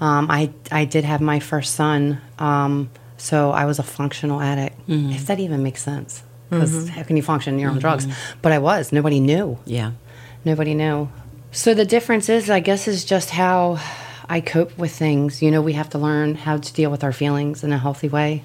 Um, 0.00 0.30
I, 0.30 0.52
I 0.70 0.84
did 0.84 1.02
have 1.02 1.20
my 1.20 1.40
first 1.40 1.74
son. 1.74 2.20
Um, 2.38 2.88
so 3.16 3.50
I 3.50 3.64
was 3.64 3.80
a 3.80 3.82
functional 3.82 4.40
addict, 4.40 4.78
mm-hmm. 4.86 5.10
if 5.10 5.26
that 5.26 5.40
even 5.40 5.60
makes 5.64 5.82
sense 5.82 6.22
because 6.54 6.72
mm-hmm. 6.72 6.88
how 6.88 7.02
can 7.02 7.16
you 7.16 7.22
function 7.22 7.58
your 7.58 7.70
own 7.70 7.76
mm-hmm. 7.76 7.80
drugs? 7.80 8.06
But 8.42 8.52
I 8.52 8.58
was. 8.58 8.92
Nobody 8.92 9.20
knew. 9.20 9.58
Yeah. 9.64 9.92
Nobody 10.44 10.74
knew. 10.74 11.08
So 11.52 11.74
the 11.74 11.84
difference 11.84 12.28
is, 12.28 12.50
I 12.50 12.60
guess, 12.60 12.88
is 12.88 13.04
just 13.04 13.30
how 13.30 13.78
I 14.28 14.40
cope 14.40 14.76
with 14.76 14.92
things. 14.92 15.42
You 15.42 15.50
know, 15.50 15.62
we 15.62 15.74
have 15.74 15.90
to 15.90 15.98
learn 15.98 16.34
how 16.34 16.56
to 16.56 16.72
deal 16.72 16.90
with 16.90 17.04
our 17.04 17.12
feelings 17.12 17.62
in 17.62 17.72
a 17.72 17.78
healthy 17.78 18.08
way. 18.08 18.42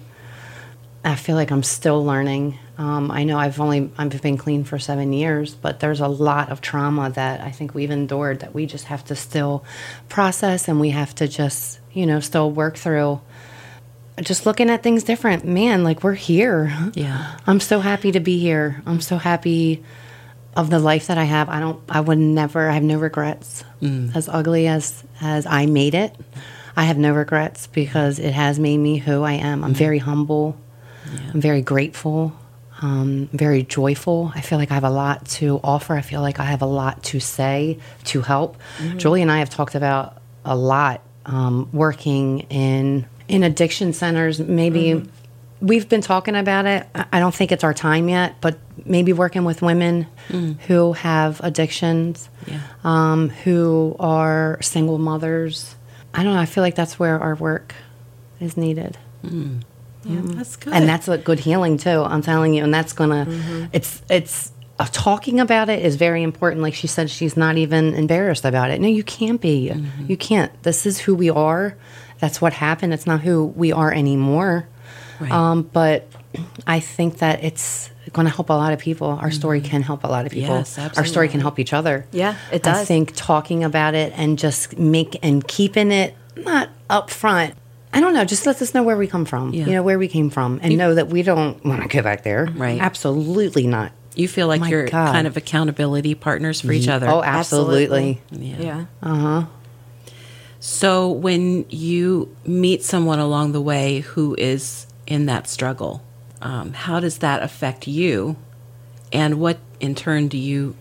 I 1.04 1.16
feel 1.16 1.36
like 1.36 1.52
I'm 1.52 1.64
still 1.64 2.04
learning. 2.04 2.60
Um, 2.78 3.10
I 3.10 3.24
know 3.24 3.38
I've 3.38 3.60
only 3.60 3.90
I've 3.98 4.22
been 4.22 4.38
clean 4.38 4.64
for 4.64 4.80
seven 4.80 5.14
years, 5.14 5.56
but 5.56 5.80
there's 5.80 6.02
a 6.02 6.08
lot 6.08 6.50
of 6.50 6.62
trauma 6.62 7.10
that 7.12 7.42
I 7.42 7.52
think 7.52 7.74
we've 7.74 7.92
endured 7.92 8.42
that 8.42 8.54
we 8.54 8.66
just 8.66 8.86
have 8.86 9.06
to 9.06 9.16
still 9.16 9.64
process, 10.10 10.68
and 10.68 10.80
we 10.80 10.90
have 10.90 11.16
to 11.16 11.28
just 11.28 11.80
you 11.94 12.06
know 12.06 12.20
still 12.20 12.52
work 12.52 12.78
through. 12.78 13.22
Just 14.22 14.46
looking 14.46 14.70
at 14.70 14.84
things 14.84 15.04
different, 15.04 15.46
man. 15.46 15.84
Like 15.84 16.04
we're 16.04 16.14
here. 16.14 16.74
Yeah. 16.94 17.38
I'm 17.48 17.60
so 17.60 17.80
happy 17.80 18.12
to 18.12 18.20
be 18.20 18.40
here. 18.40 18.82
I'm 18.86 19.02
so 19.02 19.18
happy 19.18 19.84
of 20.56 20.70
the 20.70 20.80
life 20.80 21.08
that 21.08 21.18
I 21.18 21.24
have. 21.24 21.48
I 21.50 21.60
don't. 21.60 21.82
I 21.90 22.02
would 22.02 22.18
never. 22.18 22.70
I 22.70 22.74
have 22.74 22.84
no 22.84 22.98
regrets. 22.98 23.64
As 24.16 24.28
ugly 24.28 24.68
as 24.68 25.04
as 25.22 25.46
I 25.46 25.66
made 25.66 25.96
it, 25.96 26.16
I 26.76 26.84
have 26.84 26.98
no 26.98 27.14
regrets 27.14 27.68
because 27.68 28.20
it 28.20 28.34
has 28.34 28.60
made 28.60 28.78
me 28.78 28.98
who 28.98 29.24
I 29.24 29.34
am. 29.34 29.64
I'm 29.64 29.74
very 29.74 30.00
humble. 30.00 30.58
I'm 31.34 31.42
very 31.42 31.62
grateful. 31.62 32.34
Um, 32.82 33.30
very 33.34 33.64
joyful. 33.64 34.32
I 34.36 34.42
feel 34.42 34.58
like 34.58 34.72
I 34.72 34.76
have 34.76 34.84
a 34.86 34.90
lot 34.90 35.26
to 35.40 35.60
offer. 35.64 35.96
I 35.96 36.02
feel 36.02 36.22
like 36.22 36.40
I 36.40 36.46
have 36.46 36.62
a 36.62 36.66
lot 36.68 37.04
to 37.06 37.20
say 37.20 37.78
to 38.06 38.22
help. 38.22 38.58
Julie 38.98 39.22
and 39.22 39.32
I 39.32 39.40
have 39.40 39.50
talked 39.50 39.76
about 39.76 40.22
a 40.46 40.56
lot 40.56 41.02
um, 41.26 41.70
working 41.74 42.42
in 42.50 43.06
in 43.30 43.44
addiction 43.44 43.94
centers. 43.94 44.40
Maybe 44.40 44.86
mm-hmm. 44.86 45.66
we've 45.66 45.88
been 45.88 46.02
talking 46.02 46.36
about 46.36 46.66
it. 46.66 46.88
I 47.14 47.20
don't 47.20 47.34
think 47.34 47.52
it's 47.52 47.64
our 47.64 47.74
time 47.74 48.10
yet, 48.10 48.36
but 48.42 48.60
maybe 48.86 49.14
working 49.14 49.46
with 49.46 49.62
women 49.62 50.08
mm. 50.28 50.60
who 50.62 50.94
have 50.94 51.40
addictions, 51.42 52.30
Yeah. 52.48 52.60
um, 52.84 53.30
who 53.30 53.96
are 54.00 54.58
single 54.62 54.98
mothers. 54.98 55.76
I 56.14 56.24
don't 56.24 56.34
know. 56.34 56.40
I 56.40 56.48
feel 56.48 56.64
like 56.64 56.76
that's 56.76 57.00
where 57.00 57.20
our 57.20 57.36
work 57.36 57.76
is 58.40 58.58
needed. 58.58 58.98
Mm. 59.24 59.62
Yeah, 60.04 60.22
that's 60.24 60.56
good. 60.56 60.74
And 60.74 60.88
that's 60.88 61.08
what 61.08 61.24
good 61.24 61.40
healing 61.40 61.78
too. 61.78 62.04
I'm 62.04 62.22
telling 62.22 62.54
you, 62.54 62.64
and 62.64 62.74
that's 62.74 62.94
gonna. 62.94 63.26
Mm-hmm. 63.28 63.66
It's 63.74 64.02
it's 64.10 64.52
uh, 64.80 64.88
talking 64.92 65.42
about 65.42 65.68
it 65.70 65.84
is 65.86 65.98
very 65.98 66.24
important. 66.24 66.62
Like 66.62 66.74
she 66.74 66.88
said, 66.88 67.10
she's 67.10 67.36
not 67.36 67.58
even 67.58 67.94
embarrassed 67.94 68.46
about 68.46 68.72
it. 68.72 68.80
No, 68.80 68.88
you 68.88 69.04
can't 69.04 69.42
be. 69.42 69.72
Mm-hmm. 69.74 70.06
You 70.08 70.16
can't. 70.16 70.64
This 70.64 70.86
is 70.86 71.00
who 71.00 71.16
we 71.16 71.30
are. 71.30 71.76
That's 72.20 72.42
what 72.42 72.54
happened. 72.54 72.94
It's 72.94 73.08
not 73.08 73.22
who 73.22 73.46
we 73.46 73.72
are 73.72 73.92
anymore. 73.92 74.68
Right. 75.20 75.32
Um, 75.32 75.64
but 75.64 76.08
I 76.68 76.80
think 76.80 77.18
that 77.20 77.44
it's 77.44 77.90
going 78.14 78.28
to 78.28 78.34
help 78.34 78.50
a 78.50 78.54
lot 78.54 78.74
of 78.74 78.80
people. 78.80 79.08
Our 79.22 79.32
story 79.32 79.62
can 79.62 79.82
help 79.82 80.04
a 80.04 80.08
lot 80.08 80.26
of 80.26 80.32
people. 80.32 80.56
Yes, 80.56 80.78
absolutely. 80.78 81.00
Our 81.00 81.06
story 81.06 81.28
can 81.30 81.40
help 81.42 81.60
each 81.60 81.74
other. 81.74 82.06
Yeah, 82.12 82.36
it 82.52 82.64
does. 82.64 82.78
I 82.78 82.86
think 82.86 83.14
talking 83.16 83.64
about 83.64 83.96
it 83.96 84.14
and 84.16 84.40
just 84.40 84.78
make 84.78 85.18
and 85.24 85.46
keeping 85.48 85.92
it 85.92 86.16
not 86.38 86.70
up 86.90 87.10
front. 87.10 87.56
I 87.92 88.00
don't 88.02 88.14
know. 88.14 88.24
Just 88.24 88.46
let 88.46 88.62
us 88.62 88.74
know 88.74 88.84
where 88.84 88.96
we 88.98 89.08
come 89.08 89.26
from. 89.26 89.54
Yeah. 89.54 89.66
You 89.66 89.72
know 89.74 89.84
where 89.84 89.98
we 90.00 90.08
came 90.08 90.30
from, 90.30 90.60
and 90.62 90.78
know 90.78 90.94
that 90.96 91.08
we 91.08 91.24
don't 91.24 91.64
want 91.66 91.82
to 91.82 91.88
go 91.90 92.02
back 92.04 92.24
there. 92.24 92.46
Right. 92.46 92.80
Absolutely 92.80 93.68
not. 93.68 93.92
you 94.16 94.28
feel 94.28 94.48
like 94.48 94.62
My 94.62 94.70
you're 94.70 94.86
God. 94.86 95.12
kind 95.12 95.28
of 95.28 95.38
accountability 95.38 96.14
partners 96.16 96.62
for 96.62 96.72
each 96.72 96.88
other. 96.88 97.08
Oh, 97.08 97.22
absolutely. 97.24 98.22
Yeah. 98.32 98.86
Yeah. 99.02 99.46
So 100.60 101.10
when 101.10 101.66
you 101.70 102.36
meet 102.46 102.84
someone 102.84 103.20
along 103.20 103.54
the 103.54 103.62
way 103.62 104.00
who 104.00 104.36
is 104.38 104.88
in 105.08 105.26
that 105.28 105.48
struggle, 105.48 106.04
um, 106.42 106.74
how 106.74 107.00
does 107.00 107.20
that 107.20 107.42
affect 107.42 107.88
you? 107.88 108.36
And 109.12 109.40
what 109.40 109.60
in 109.80 109.96
turn 109.96 110.28
do 110.28 110.38
you 110.38 110.76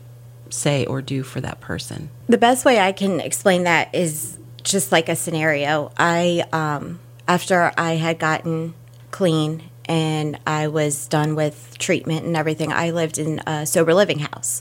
say 0.51 0.85
or 0.87 1.01
do 1.01 1.23
for 1.23 1.41
that 1.41 1.61
person? 1.61 2.11
The 2.29 2.39
best 2.39 2.65
way 2.65 2.81
I 2.81 2.93
can 2.93 3.21
explain 3.21 3.65
that 3.65 3.95
is 3.95 4.39
just 4.63 4.93
like 4.93 5.09
a 5.09 5.17
scenario. 5.17 5.93
I, 5.97 6.45
um, 6.53 6.99
after 7.27 7.73
I 7.77 7.93
had 7.93 8.19
gotten 8.19 8.75
clean 9.11 9.63
and 9.87 10.39
I 10.47 10.69
was 10.69 11.07
done 11.07 11.35
with 11.35 11.77
treatment 11.79 12.27
and 12.27 12.37
everything, 12.37 12.73
I 12.73 12.91
lived 12.91 13.19
in 13.19 13.41
a 13.47 13.65
sober 13.65 13.95
living 13.95 14.19
house 14.19 14.61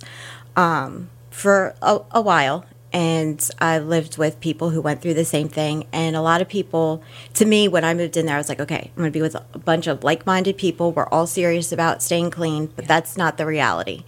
um, 0.56 1.10
for 1.30 1.76
a, 1.82 2.02
a 2.12 2.22
while. 2.22 2.66
And 2.94 3.50
I 3.60 3.80
lived 3.80 4.18
with 4.18 4.40
people 4.40 4.70
who 4.70 4.82
went 4.82 5.02
through 5.02 5.16
the 5.16 5.26
same 5.26 5.50
thing. 5.50 5.88
And 5.92 6.16
a 6.16 6.22
lot 6.22 6.42
of 6.42 6.48
people, 6.48 7.04
to 7.34 7.46
me, 7.46 7.68
when 7.68 7.84
I 7.84 7.94
moved 7.94 8.16
in 8.16 8.26
there, 8.26 8.36
I 8.36 8.40
was 8.40 8.50
like, 8.50 8.62
okay, 8.62 8.92
I'm 8.96 9.02
going 9.02 9.12
to 9.12 9.12
be 9.12 9.22
with 9.22 9.36
a 9.36 9.60
bunch 9.60 9.88
of 9.88 10.04
like 10.04 10.26
minded 10.26 10.58
people. 10.58 10.92
We're 10.92 11.08
all 11.08 11.28
serious 11.28 11.72
about 11.72 12.02
staying 12.02 12.32
clean, 12.32 12.68
but 12.76 12.88
that's 12.88 13.18
not 13.18 13.38
the 13.38 13.46
reality. 13.46 14.06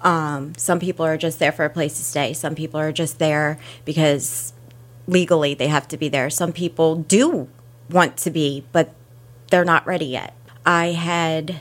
Um, 0.00 0.54
some 0.56 0.80
people 0.80 1.04
are 1.04 1.16
just 1.16 1.38
there 1.38 1.52
for 1.52 1.64
a 1.64 1.70
place 1.70 1.96
to 1.98 2.02
stay. 2.02 2.32
Some 2.32 2.54
people 2.54 2.80
are 2.80 2.92
just 2.92 3.18
there 3.18 3.58
because 3.84 4.52
legally 5.06 5.54
they 5.54 5.68
have 5.68 5.86
to 5.88 5.96
be 5.96 6.08
there. 6.08 6.30
Some 6.30 6.52
people 6.52 6.96
do 6.96 7.48
want 7.90 8.16
to 8.18 8.30
be, 8.30 8.64
but 8.72 8.94
they're 9.50 9.64
not 9.64 9.86
ready 9.86 10.06
yet. 10.06 10.34
I 10.64 10.92
had 10.92 11.60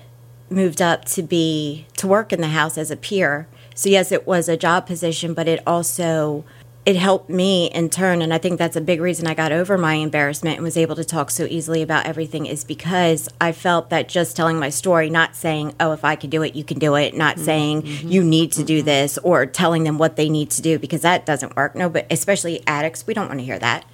moved 0.49 0.81
up 0.81 1.05
to 1.05 1.23
be 1.23 1.85
to 1.97 2.07
work 2.07 2.33
in 2.33 2.41
the 2.41 2.49
house 2.49 2.77
as 2.77 2.91
a 2.91 2.95
peer. 2.95 3.47
So 3.73 3.89
yes, 3.89 4.11
it 4.11 4.27
was 4.27 4.49
a 4.49 4.57
job 4.57 4.85
position, 4.85 5.33
but 5.33 5.47
it 5.47 5.61
also 5.65 6.43
it 6.83 6.95
helped 6.95 7.29
me 7.29 7.67
in 7.67 7.89
turn 7.89 8.21
and 8.21 8.33
I 8.33 8.39
think 8.39 8.57
that's 8.57 8.75
a 8.75 8.81
big 8.81 9.01
reason 9.01 9.27
I 9.27 9.35
got 9.35 9.51
over 9.51 9.77
my 9.77 9.95
embarrassment 9.95 10.55
and 10.55 10.63
was 10.63 10.77
able 10.77 10.95
to 10.95 11.03
talk 11.03 11.29
so 11.29 11.45
easily 11.45 11.83
about 11.83 12.07
everything 12.07 12.47
is 12.47 12.63
because 12.63 13.29
I 13.39 13.51
felt 13.51 13.91
that 13.91 14.09
just 14.09 14.35
telling 14.35 14.57
my 14.57 14.69
story, 14.69 15.09
not 15.09 15.35
saying, 15.35 15.75
"Oh, 15.79 15.91
if 15.91 16.03
I 16.03 16.15
can 16.15 16.29
do 16.31 16.41
it, 16.41 16.55
you 16.55 16.63
can 16.63 16.79
do 16.79 16.95
it," 16.95 17.15
not 17.15 17.35
mm-hmm. 17.35 17.45
saying 17.45 17.81
mm-hmm. 17.83 18.07
you 18.07 18.23
need 18.23 18.51
to 18.53 18.63
do 18.63 18.79
mm-hmm. 18.79 18.85
this 18.85 19.17
or 19.19 19.45
telling 19.45 19.83
them 19.83 19.99
what 19.99 20.15
they 20.15 20.27
need 20.27 20.49
to 20.51 20.61
do 20.61 20.79
because 20.79 21.01
that 21.01 21.25
doesn't 21.25 21.55
work. 21.55 21.75
No, 21.75 21.87
but 21.87 22.07
especially 22.09 22.63
addicts, 22.65 23.05
we 23.05 23.13
don't 23.13 23.27
want 23.27 23.39
to 23.39 23.45
hear 23.45 23.59
that. 23.59 23.85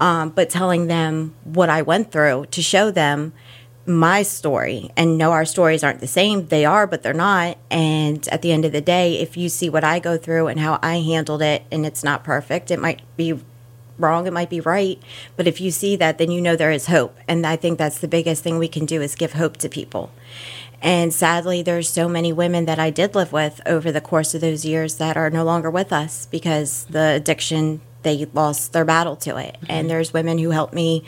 Um, 0.00 0.30
but 0.30 0.50
telling 0.50 0.88
them 0.88 1.34
what 1.44 1.68
I 1.68 1.82
went 1.82 2.10
through 2.10 2.46
to 2.50 2.62
show 2.62 2.90
them 2.90 3.32
my 3.86 4.22
story. 4.22 4.90
And 4.96 5.18
no 5.18 5.32
our 5.32 5.44
stories 5.44 5.82
aren't 5.82 6.00
the 6.00 6.06
same. 6.06 6.46
They 6.46 6.64
are 6.64 6.86
but 6.86 7.02
they're 7.02 7.12
not. 7.12 7.58
And 7.70 8.26
at 8.28 8.42
the 8.42 8.52
end 8.52 8.64
of 8.64 8.72
the 8.72 8.80
day 8.80 9.20
if 9.20 9.36
you 9.36 9.48
see 9.48 9.68
what 9.68 9.84
i 9.84 9.98
go 9.98 10.16
through 10.16 10.48
and 10.48 10.60
how 10.60 10.78
i 10.82 10.96
handled 10.96 11.42
it 11.42 11.64
and 11.70 11.84
it's 11.84 12.04
not 12.04 12.24
perfect 12.24 12.70
it 12.70 12.78
might 12.78 13.02
be 13.16 13.40
wrong 13.98 14.26
it 14.26 14.32
might 14.32 14.50
be 14.50 14.60
right. 14.60 15.00
But 15.36 15.46
if 15.46 15.60
you 15.60 15.70
see 15.70 15.96
that 15.96 16.18
then 16.18 16.30
you 16.30 16.40
know 16.40 16.56
there 16.56 16.70
is 16.70 16.86
hope. 16.86 17.16
And 17.26 17.46
i 17.46 17.56
think 17.56 17.78
that's 17.78 17.98
the 17.98 18.08
biggest 18.08 18.42
thing 18.42 18.58
we 18.58 18.68
can 18.68 18.86
do 18.86 19.02
is 19.02 19.14
give 19.14 19.32
hope 19.34 19.56
to 19.58 19.68
people. 19.68 20.12
And 20.80 21.12
sadly 21.12 21.62
there's 21.62 21.88
so 21.88 22.08
many 22.08 22.32
women 22.32 22.64
that 22.66 22.78
i 22.78 22.90
did 22.90 23.14
live 23.14 23.32
with 23.32 23.60
over 23.66 23.90
the 23.90 24.00
course 24.00 24.34
of 24.34 24.40
those 24.40 24.64
years 24.64 24.96
that 24.96 25.16
are 25.16 25.30
no 25.30 25.44
longer 25.44 25.70
with 25.70 25.92
us 25.92 26.26
because 26.26 26.84
the 26.86 27.14
addiction 27.14 27.80
they 28.02 28.24
lost 28.32 28.72
their 28.72 28.84
battle 28.84 29.16
to 29.16 29.36
it. 29.36 29.56
And 29.62 29.68
mm-hmm. 29.68 29.88
there's 29.88 30.12
women 30.12 30.38
who 30.38 30.50
helped 30.50 30.74
me 30.74 31.04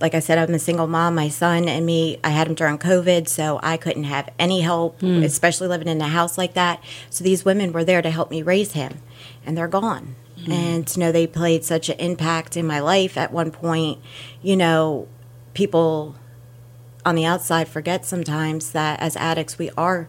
like 0.00 0.14
I 0.14 0.20
said, 0.20 0.38
I'm 0.38 0.54
a 0.54 0.58
single 0.58 0.86
mom. 0.86 1.14
My 1.14 1.28
son 1.28 1.68
and 1.68 1.84
me, 1.84 2.18
I 2.22 2.30
had 2.30 2.46
him 2.46 2.54
during 2.54 2.78
COVID, 2.78 3.26
so 3.26 3.58
I 3.62 3.76
couldn't 3.76 4.04
have 4.04 4.28
any 4.38 4.60
help, 4.60 5.00
hmm. 5.00 5.22
especially 5.22 5.68
living 5.68 5.88
in 5.88 6.00
a 6.00 6.08
house 6.08 6.38
like 6.38 6.54
that. 6.54 6.82
So 7.10 7.24
these 7.24 7.44
women 7.44 7.72
were 7.72 7.84
there 7.84 8.02
to 8.02 8.10
help 8.10 8.30
me 8.30 8.42
raise 8.42 8.72
him, 8.72 9.00
and 9.44 9.56
they're 9.56 9.68
gone. 9.68 10.14
Hmm. 10.44 10.52
And 10.52 10.86
to 10.88 11.00
know 11.00 11.10
they 11.10 11.26
played 11.26 11.64
such 11.64 11.88
an 11.88 11.98
impact 11.98 12.56
in 12.56 12.66
my 12.66 12.80
life 12.80 13.16
at 13.16 13.32
one 13.32 13.50
point, 13.50 13.98
you 14.40 14.56
know, 14.56 15.08
people 15.54 16.14
on 17.04 17.14
the 17.14 17.24
outside 17.24 17.68
forget 17.68 18.04
sometimes 18.04 18.72
that 18.72 19.00
as 19.00 19.16
addicts, 19.16 19.58
we 19.58 19.70
are 19.76 20.08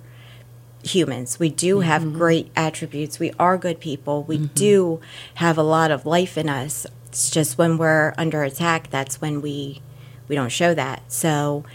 humans. 0.83 1.39
We 1.39 1.49
do 1.49 1.81
have 1.81 2.01
mm-hmm. 2.01 2.17
great 2.17 2.51
attributes. 2.55 3.19
We 3.19 3.31
are 3.39 3.57
good 3.57 3.79
people. 3.79 4.23
We 4.23 4.37
mm-hmm. 4.37 4.53
do 4.53 5.01
have 5.35 5.57
a 5.57 5.63
lot 5.63 5.91
of 5.91 6.05
life 6.05 6.37
in 6.37 6.49
us. 6.49 6.85
It's 7.19 7.29
just 7.29 7.57
when 7.57 7.77
we're 7.77 8.13
under 8.17 8.43
attack 8.43 8.89
that's 8.89 9.19
when 9.19 9.41
we 9.41 9.81
we 10.29 10.35
don't 10.35 10.53
show 10.53 10.73
that. 10.73 11.11
So 11.11 11.65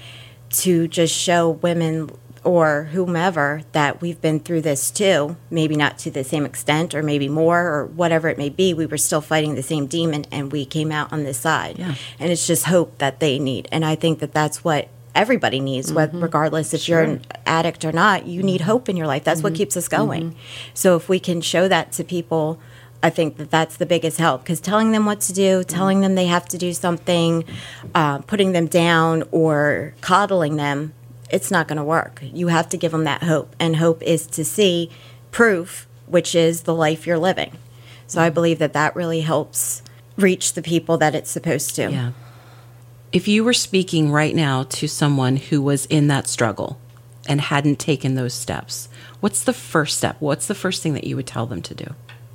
to 0.53 0.89
just 0.89 1.15
show 1.15 1.51
women 1.51 2.09
or 2.45 2.85
whomever 2.93 3.61
that 3.73 4.01
we've 4.01 4.19
been 4.23 4.41
through 4.41 4.63
this 4.63 4.91
too, 4.91 5.37
maybe 5.51 5.77
not 5.77 5.99
to 5.99 6.11
the 6.11 6.25
same 6.25 6.47
extent 6.47 6.95
or 6.95 7.03
maybe 7.03 7.29
more 7.29 7.61
or 7.61 7.85
whatever 7.85 8.29
it 8.31 8.39
may 8.39 8.49
be, 8.49 8.73
we 8.73 8.87
were 8.87 8.97
still 8.97 9.21
fighting 9.21 9.55
the 9.55 9.63
same 9.63 9.87
demon 9.87 10.25
and 10.33 10.51
we 10.51 10.65
came 10.65 10.91
out 10.91 11.13
on 11.13 11.25
this 11.25 11.39
side. 11.39 11.79
Yeah. 11.79 11.95
And 12.19 12.33
it's 12.33 12.47
just 12.47 12.65
hope 12.65 12.97
that 12.97 13.21
they 13.21 13.39
need. 13.39 13.69
And 13.71 13.85
I 13.85 13.97
think 13.97 14.21
that 14.21 14.33
that's 14.33 14.65
what 14.65 14.89
everybody 15.15 15.61
needs, 15.61 15.93
whether 15.93 16.13
mm-hmm. 16.13 16.23
regardless 16.23 16.73
if 16.73 16.89
you're 16.89 17.03
an 17.03 17.23
addict 17.45 17.85
or 17.85 17.93
not, 17.93 18.27
you 18.27 18.43
need 18.43 18.63
hope 18.63 18.89
in 18.89 18.97
your 18.97 19.07
life. 19.07 19.25
That's 19.25 19.43
what 19.43 19.53
mm-hmm. 19.53 19.59
keeps 19.59 19.77
us 19.77 19.89
going. 19.89 20.31
Mm-hmm. 20.31 20.39
So 20.73 20.97
if 20.97 21.11
we 21.11 21.21
can 21.21 21.43
show 21.43 21.69
that 21.69 21.93
to 21.93 22.05
people, 22.05 22.59
I 23.05 23.11
think 23.11 23.37
that 23.37 23.51
that's 23.51 23.77
the 23.77 23.85
biggest 23.85 24.17
help 24.17 24.43
because 24.43 24.63
telling 24.63 24.93
them 24.93 25.05
what 25.05 25.21
to 25.23 25.35
do, 25.35 25.63
telling 25.63 26.01
them 26.01 26.15
they 26.15 26.25
have 26.25 26.49
to 26.49 26.57
do 26.57 26.73
something, 26.73 27.45
uh, 27.95 28.21
putting 28.21 28.53
them 28.53 28.67
down, 28.67 29.25
or 29.31 29.93
coddling 30.01 30.57
them, 30.57 30.95
it's 31.29 31.51
not 31.51 31.69
going 31.69 31.77
to 31.77 31.85
work. 31.85 32.23
You 32.23 32.49
have 32.49 32.67
to 32.71 32.79
give 32.79 32.93
them 32.93 33.05
that 33.05 33.23
hope, 33.23 33.55
and 33.61 33.77
hope 33.77 34.03
is 34.03 34.27
to 34.29 34.43
see 34.43 34.91
proof, 35.33 35.87
which 36.07 36.35
is 36.35 36.63
the 36.63 36.75
life 36.75 37.07
you're 37.07 37.19
living. 37.19 37.59
So 38.07 38.23
I 38.23 38.31
believe 38.31 38.59
that 38.59 38.73
that 38.73 38.97
really 38.97 39.21
helps 39.21 39.83
reach 40.17 40.55
the 40.55 40.63
people 40.63 40.97
that 40.97 41.15
it's 41.15 41.31
supposed 41.31 41.77
to. 41.77 41.91
Yeah. 41.91 42.13
If 43.13 43.29
you 43.29 43.45
were 43.45 43.53
speaking 43.53 44.13
right 44.13 44.35
now 44.35 44.63
to 44.63 44.89
someone 44.89 45.37
who 45.37 45.61
was 45.61 45.85
in 45.87 46.07
that 46.09 46.27
struggle 46.27 46.81
and 47.29 47.43
hadn't 47.43 47.79
taken 47.79 48.15
those 48.15 48.33
steps, 48.33 48.89
what's 49.21 49.45
the 49.45 49.53
first 49.53 49.99
step? 49.99 50.17
What's 50.21 50.47
the 50.47 50.55
first 50.55 50.83
thing 50.83 50.95
that 50.95 51.05
you 51.05 51.17
would 51.17 51.27
tell 51.27 51.45
them 51.45 51.61
to 51.61 51.75
do? 51.75 51.95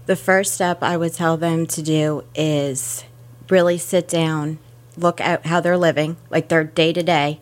The 0.10 0.16
first 0.16 0.56
step 0.56 0.82
I 0.82 0.98
would 0.98 1.14
tell 1.14 1.38
them 1.38 1.68
to 1.68 1.84
do 1.84 2.24
is 2.34 3.04
really 3.48 3.78
sit 3.78 4.08
down, 4.08 4.58
look 4.98 5.22
at 5.22 5.46
how 5.46 5.62
they're 5.62 5.78
living, 5.78 6.18
like 6.32 6.50
their 6.50 6.64
day 6.64 6.92
to 6.94 7.04
day, 7.04 7.42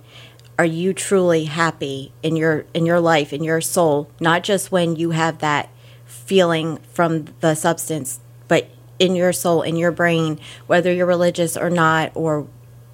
are 0.60 0.66
you 0.66 0.92
truly 0.92 1.46
happy 1.46 2.12
in 2.22 2.36
your 2.36 2.66
in 2.74 2.86
your 2.86 3.00
life 3.00 3.32
in 3.32 3.42
your 3.42 3.62
soul? 3.62 4.12
Not 4.20 4.44
just 4.44 4.70
when 4.70 4.98
you 4.98 5.12
have 5.12 5.38
that 5.38 5.70
feeling 6.06 6.80
from 6.92 7.28
the 7.40 7.56
substance 7.56 8.20
but 8.50 8.68
in 9.00 9.16
your 9.16 9.32
soul 9.32 9.62
in 9.62 9.78
your 9.78 9.92
brain 9.94 10.38
whether 10.66 10.92
you're 10.92 11.06
religious 11.06 11.56
or 11.56 11.70
not 11.70 12.12
or 12.16 12.48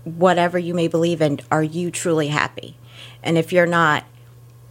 whatever 0.03 0.59
you 0.59 0.75
may 0.75 0.88
believe 0.88 1.19
in 1.19 1.39
are 1.49 1.63
you 1.63 1.89
truly 1.89 2.27
happy? 2.27 2.77
And 3.23 3.39
if 3.39 3.51
you're 3.51 3.65
not 3.65 4.03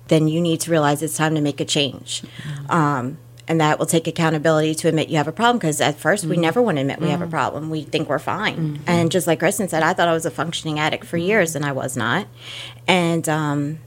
then 0.07 0.29
you 0.29 0.41
need 0.41 0.61
to 0.61 0.71
realize 0.71 1.03
it's 1.03 1.17
time 1.17 1.35
to 1.35 1.41
make 1.41 1.61
a 1.61 1.65
change. 1.65 2.23
Um, 2.69 3.19
and 3.53 3.61
that 3.61 3.79
will 3.79 3.85
take 3.85 4.07
accountability 4.07 4.75
to 4.75 4.89
admit 4.89 5.11
you 5.11 5.19
have 5.19 5.29
a 5.29 5.33
problem 5.33 5.59
because 5.59 5.79
at 5.79 5.99
1st 5.99 6.25
we 6.25 6.37
mm-hmm. 6.37 6.41
never 6.41 6.63
want 6.63 6.79
to 6.79 6.81
admit 6.81 7.03
we 7.03 7.11
have 7.11 7.21
a 7.21 7.25
mm-hmm. 7.25 7.33
problem. 7.33 7.69
We 7.69 7.83
think 7.83 8.09
we're 8.09 8.19
fine. 8.19 8.57
Mm-hmm. 8.57 8.85
And 8.87 9.13
just 9.13 9.27
like 9.27 9.41
kristen 9.41 9.69
said 9.69 9.83
i 9.83 9.93
thought 9.93 10.09
i 10.09 10.13
was 10.15 10.25
a 10.25 10.31
functioning 10.31 10.79
addict 10.79 11.05
for 11.05 11.19
years 11.19 11.55
and 11.55 11.63
i 11.63 11.71
was 11.71 11.95
not. 11.95 12.29
And 12.89 13.29
um, 13.29 13.79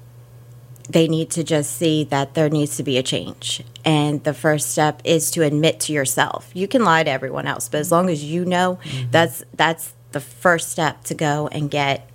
they 0.88 1.08
need 1.08 1.32
to 1.32 1.44
just 1.44 1.78
see 1.78 2.04
that 2.06 2.36
there 2.36 2.48
needs 2.48 2.78
to 2.78 2.84
be 2.84 3.00
a 3.00 3.04
change. 3.04 3.64
And 3.84 4.24
the 4.24 4.36
first 4.36 4.70
step 4.70 5.02
is 5.04 5.32
to 5.32 5.42
admit 5.42 5.80
to 5.82 5.94
yourself. 5.94 6.52
You 6.54 6.68
can 6.68 6.84
lie 6.84 7.02
to 7.02 7.10
everyone 7.10 7.48
else 7.48 7.68
but 7.68 7.80
as 7.80 7.92
long 7.92 8.08
as 8.12 8.24
you 8.24 8.46
know 8.46 8.78
that's 9.10 9.44
that's 9.56 9.96
the 10.12 10.20
first 10.20 10.70
step 10.70 11.04
to 11.06 11.16
go 11.16 11.48
and 11.48 11.72
get 11.72 12.08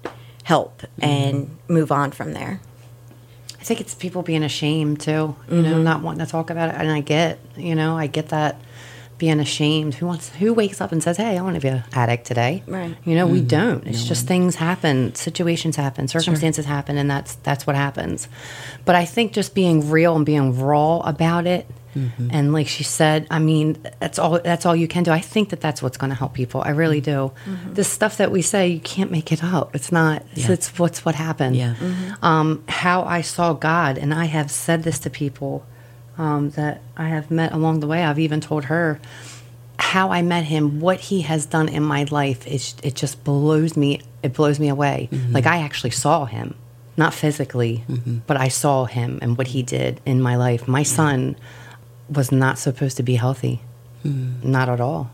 help 0.44 0.84
and 1.02 1.58
move 1.66 1.90
on 1.90 2.12
from 2.12 2.32
there 2.32 2.60
I 3.60 3.62
think 3.62 3.80
it's 3.80 3.94
people 3.94 4.22
being 4.22 4.42
ashamed 4.42 5.00
too, 5.02 5.36
you 5.50 5.62
know, 5.62 5.74
mm-hmm. 5.74 5.84
not 5.84 6.02
wanting 6.02 6.24
to 6.24 6.30
talk 6.30 6.48
about 6.48 6.70
it. 6.70 6.76
And 6.76 6.90
I 6.90 7.00
get, 7.00 7.38
you 7.56 7.74
know, 7.74 7.96
I 7.96 8.06
get 8.06 8.30
that 8.30 8.58
being 9.18 9.38
ashamed. 9.38 9.94
Who 9.94 10.06
wants, 10.06 10.30
who 10.30 10.54
wakes 10.54 10.80
up 10.80 10.92
and 10.92 11.02
says, 11.02 11.18
"Hey, 11.18 11.36
I 11.36 11.42
want 11.42 11.54
to 11.54 11.60
be 11.60 11.68
an 11.68 11.84
addict 11.92 12.26
today"? 12.26 12.64
Right. 12.66 12.96
You 13.04 13.14
know, 13.14 13.26
we 13.26 13.38
mm-hmm. 13.38 13.48
don't. 13.48 13.86
It's 13.86 14.04
just 14.04 14.26
things 14.26 14.56
happen, 14.56 15.14
situations 15.14 15.76
happen, 15.76 16.08
circumstances 16.08 16.64
happen, 16.64 16.96
and 16.96 17.08
that's 17.10 17.34
that's 17.36 17.66
what 17.66 17.76
happens. 17.76 18.28
But 18.86 18.96
I 18.96 19.04
think 19.04 19.32
just 19.32 19.54
being 19.54 19.90
real 19.90 20.16
and 20.16 20.24
being 20.24 20.58
raw 20.58 21.00
about 21.00 21.46
it, 21.46 21.66
Mm-hmm. 21.94 22.29
and 22.31 22.53
like 22.53 22.68
she 22.68 22.85
said, 22.85 23.26
I 23.31 23.38
mean, 23.40 23.76
that's 23.98 24.18
all 24.18 24.38
that's 24.38 24.64
all 24.66 24.76
you 24.76 24.87
can 24.88 25.03
do. 25.03 25.11
I 25.11 25.20
think 25.20 25.48
that 25.50 25.61
that's 25.61 25.83
what's 25.83 25.96
going 25.96 26.11
to 26.11 26.16
help 26.16 26.35
people. 26.35 26.62
I 26.64 26.70
really 26.70 27.00
do. 27.00 27.33
Mm-hmm. 27.44 27.74
The 27.74 27.85
stuff 27.85 28.16
that 28.18 28.31
we 28.31 28.42
say, 28.42 28.68
you 28.68 28.81
can't 28.81 29.11
make 29.11 29.33
it 29.33 29.42
up. 29.42 29.74
It's 29.74 29.90
not. 29.90 30.22
It's, 30.33 30.46
Yeah. 30.46 30.53
it's 30.53 30.79
what's 30.79 31.05
what 31.05 31.14
happened 31.14 31.57
Yeah. 31.57 31.74
Mm-hmm. 31.74 32.24
um, 32.24 32.64
how 32.68 33.03
I 33.03 33.22
saw 33.22 33.53
God, 33.55 33.98
and 33.98 34.14
I 34.14 34.26
have 34.26 34.50
said 34.50 34.83
this 34.85 34.98
to 35.00 35.11
people 35.11 35.64
um, 36.18 36.50
that 36.50 36.81
I 36.96 37.09
have 37.09 37.31
met 37.31 37.53
along 37.53 37.81
the 37.81 37.87
way. 37.87 38.05
I've 38.05 38.18
even 38.18 38.40
told 38.40 38.64
her 38.66 39.00
how 39.79 40.11
I 40.12 40.22
met 40.22 40.44
Him, 40.44 40.81
what 40.81 41.00
He 41.00 41.22
has 41.22 41.46
done 41.46 41.68
in 41.68 41.83
my 41.83 42.05
life. 42.11 42.46
It 42.46 42.74
it 42.83 42.94
just 42.94 43.24
blows 43.24 43.76
me. 43.76 44.00
It 44.22 44.35
blows 44.35 44.61
me 44.61 44.68
away. 44.68 45.09
Like 45.31 45.46
I 45.46 45.59
actually 45.62 45.90
saw 45.90 46.26
Him, 46.26 46.55
not 46.98 47.14
physically, 47.14 47.83
but 48.26 48.37
I 48.37 48.48
saw 48.48 48.85
Him 48.85 49.18
and 49.22 49.38
what 49.38 49.46
He 49.48 49.62
did 49.62 50.00
in 50.05 50.20
my 50.20 50.37
life. 50.37 50.68
My 50.68 50.83
son 50.83 51.37
was 52.10 52.32
not 52.32 52.58
supposed 52.58 52.96
to 52.96 53.02
be 53.02 53.14
healthy, 53.14 53.60
hmm. 54.02 54.32
not 54.42 54.68
at 54.68 54.80
all. 54.80 55.10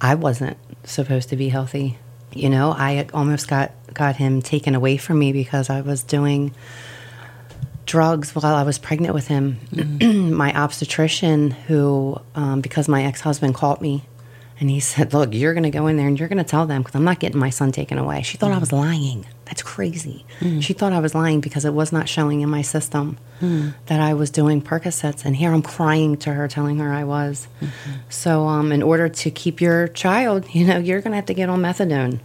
I 0.00 0.14
wasn't 0.14 0.56
supposed 0.84 1.28
to 1.30 1.36
be 1.36 1.48
healthy. 1.48 1.98
You 2.32 2.48
know, 2.48 2.72
I 2.72 3.06
almost 3.14 3.48
got 3.48 3.72
got 3.92 4.16
him 4.16 4.42
taken 4.42 4.74
away 4.74 4.96
from 4.96 5.18
me 5.18 5.32
because 5.32 5.70
I 5.70 5.82
was 5.82 6.02
doing 6.02 6.52
drugs 7.86 8.34
while 8.34 8.54
I 8.54 8.62
was 8.62 8.78
pregnant 8.78 9.14
with 9.14 9.28
him. 9.28 9.58
Mm-hmm. 9.70 10.32
my 10.34 10.52
obstetrician, 10.54 11.50
who, 11.52 12.18
um, 12.34 12.60
because 12.60 12.88
my 12.88 13.04
ex 13.04 13.20
husband 13.20 13.54
called 13.54 13.80
me 13.80 14.04
and 14.60 14.70
he 14.70 14.80
said, 14.80 15.12
Look, 15.12 15.34
you're 15.34 15.54
going 15.54 15.64
to 15.64 15.70
go 15.70 15.86
in 15.86 15.96
there 15.96 16.08
and 16.08 16.18
you're 16.18 16.28
going 16.28 16.38
to 16.38 16.44
tell 16.44 16.66
them 16.66 16.82
because 16.82 16.94
I'm 16.94 17.04
not 17.04 17.20
getting 17.20 17.38
my 17.38 17.50
son 17.50 17.72
taken 17.72 17.98
away. 17.98 18.22
She 18.22 18.36
thought 18.36 18.52
I 18.52 18.58
was 18.58 18.70
mm-hmm. 18.70 18.78
lying. 18.78 19.26
That's 19.46 19.62
crazy. 19.62 20.24
She 20.60 20.72
thought 20.72 20.92
I 20.92 21.00
was 21.00 21.14
lying 21.14 21.40
because 21.40 21.64
it 21.64 21.74
was 21.74 21.92
not 21.92 22.08
showing 22.08 22.40
in 22.40 22.48
my 22.48 22.62
system 22.62 23.18
that 23.86 24.00
I 24.00 24.14
was 24.14 24.30
doing 24.30 24.62
Percocets. 24.62 25.24
And 25.24 25.36
here 25.36 25.52
I'm 25.52 25.60
crying 25.62 26.16
to 26.18 26.32
her, 26.32 26.48
telling 26.48 26.78
her 26.78 26.92
I 26.92 27.04
was. 27.04 27.46
So, 28.08 28.46
um, 28.46 28.72
in 28.72 28.82
order 28.82 29.08
to 29.08 29.30
keep 29.30 29.60
your 29.60 29.88
child, 29.88 30.46
you 30.54 30.66
know, 30.66 30.78
you're 30.78 31.00
going 31.02 31.12
to 31.12 31.16
have 31.16 31.26
to 31.26 31.34
get 31.34 31.48
on 31.50 31.60
methadone. 31.60 32.20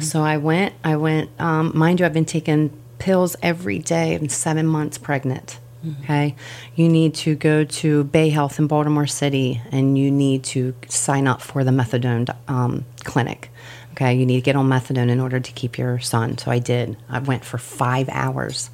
So 0.00 0.22
I 0.22 0.36
went, 0.38 0.74
I 0.82 0.96
went, 0.96 1.30
um, 1.40 1.70
mind 1.76 2.00
you, 2.00 2.06
I've 2.06 2.12
been 2.12 2.24
taking 2.24 2.70
pills 2.98 3.36
every 3.42 3.78
day. 3.78 4.16
I'm 4.16 4.28
seven 4.28 4.66
months 4.66 4.98
pregnant. 4.98 5.60
Okay. 6.02 6.34
You 6.74 6.88
need 6.88 7.14
to 7.16 7.36
go 7.36 7.62
to 7.62 8.02
Bay 8.04 8.30
Health 8.30 8.58
in 8.58 8.66
Baltimore 8.66 9.06
City 9.06 9.60
and 9.70 9.96
you 9.96 10.10
need 10.10 10.42
to 10.44 10.74
sign 10.88 11.28
up 11.28 11.40
for 11.40 11.62
the 11.62 11.70
methadone 11.70 12.34
um, 12.48 12.84
clinic. 13.04 13.50
Okay. 13.96 14.14
You 14.14 14.26
need 14.26 14.36
to 14.36 14.42
get 14.42 14.56
on 14.56 14.68
methadone 14.68 15.08
in 15.08 15.20
order 15.20 15.40
to 15.40 15.52
keep 15.52 15.78
your 15.78 15.98
son. 16.00 16.36
So 16.36 16.50
I 16.50 16.58
did. 16.58 16.96
I 17.08 17.18
went 17.20 17.44
for 17.44 17.56
five 17.56 18.08
hours. 18.10 18.70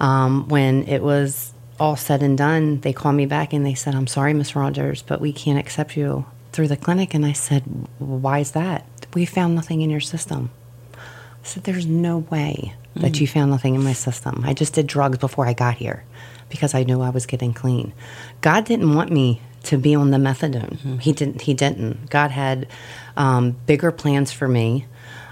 Um, 0.00 0.48
when 0.48 0.86
it 0.86 1.02
was 1.02 1.52
all 1.80 1.96
said 1.96 2.22
and 2.22 2.36
done, 2.36 2.80
they 2.80 2.92
called 2.92 3.16
me 3.16 3.26
back 3.26 3.52
and 3.52 3.64
they 3.64 3.74
said, 3.74 3.94
I'm 3.94 4.06
sorry, 4.06 4.34
Miss 4.34 4.54
Rogers, 4.54 5.02
but 5.02 5.20
we 5.20 5.32
can't 5.32 5.58
accept 5.58 5.96
you 5.96 6.26
through 6.52 6.68
the 6.68 6.76
clinic. 6.76 7.14
And 7.14 7.24
I 7.24 7.32
said, 7.32 7.62
Why 7.98 8.40
is 8.40 8.52
that? 8.52 8.84
We 9.14 9.24
found 9.24 9.54
nothing 9.54 9.80
in 9.80 9.90
your 9.90 10.00
system. 10.00 10.50
I 10.94 10.98
said, 11.46 11.64
There's 11.64 11.86
no 11.86 12.18
way 12.18 12.74
that 12.96 13.20
you 13.20 13.26
found 13.26 13.50
nothing 13.50 13.74
in 13.74 13.82
my 13.82 13.92
system. 13.94 14.42
I 14.44 14.52
just 14.54 14.74
did 14.74 14.86
drugs 14.86 15.18
before 15.18 15.46
I 15.46 15.52
got 15.52 15.76
here 15.76 16.04
because 16.48 16.74
I 16.74 16.84
knew 16.84 17.00
I 17.00 17.10
was 17.10 17.26
getting 17.26 17.52
clean. 17.54 17.92
God 18.40 18.64
didn't 18.66 18.94
want 18.94 19.10
me 19.10 19.40
to 19.64 19.78
be 19.78 19.94
on 19.94 20.10
the 20.10 20.18
methadone. 20.18 21.00
He 21.00 21.12
didn't. 21.12 21.40
He 21.42 21.54
didn't. 21.54 22.10
God 22.10 22.30
had 22.30 22.68
um, 23.16 23.52
bigger 23.66 23.90
plans 23.92 24.32
for 24.32 24.48
me. 24.48 24.86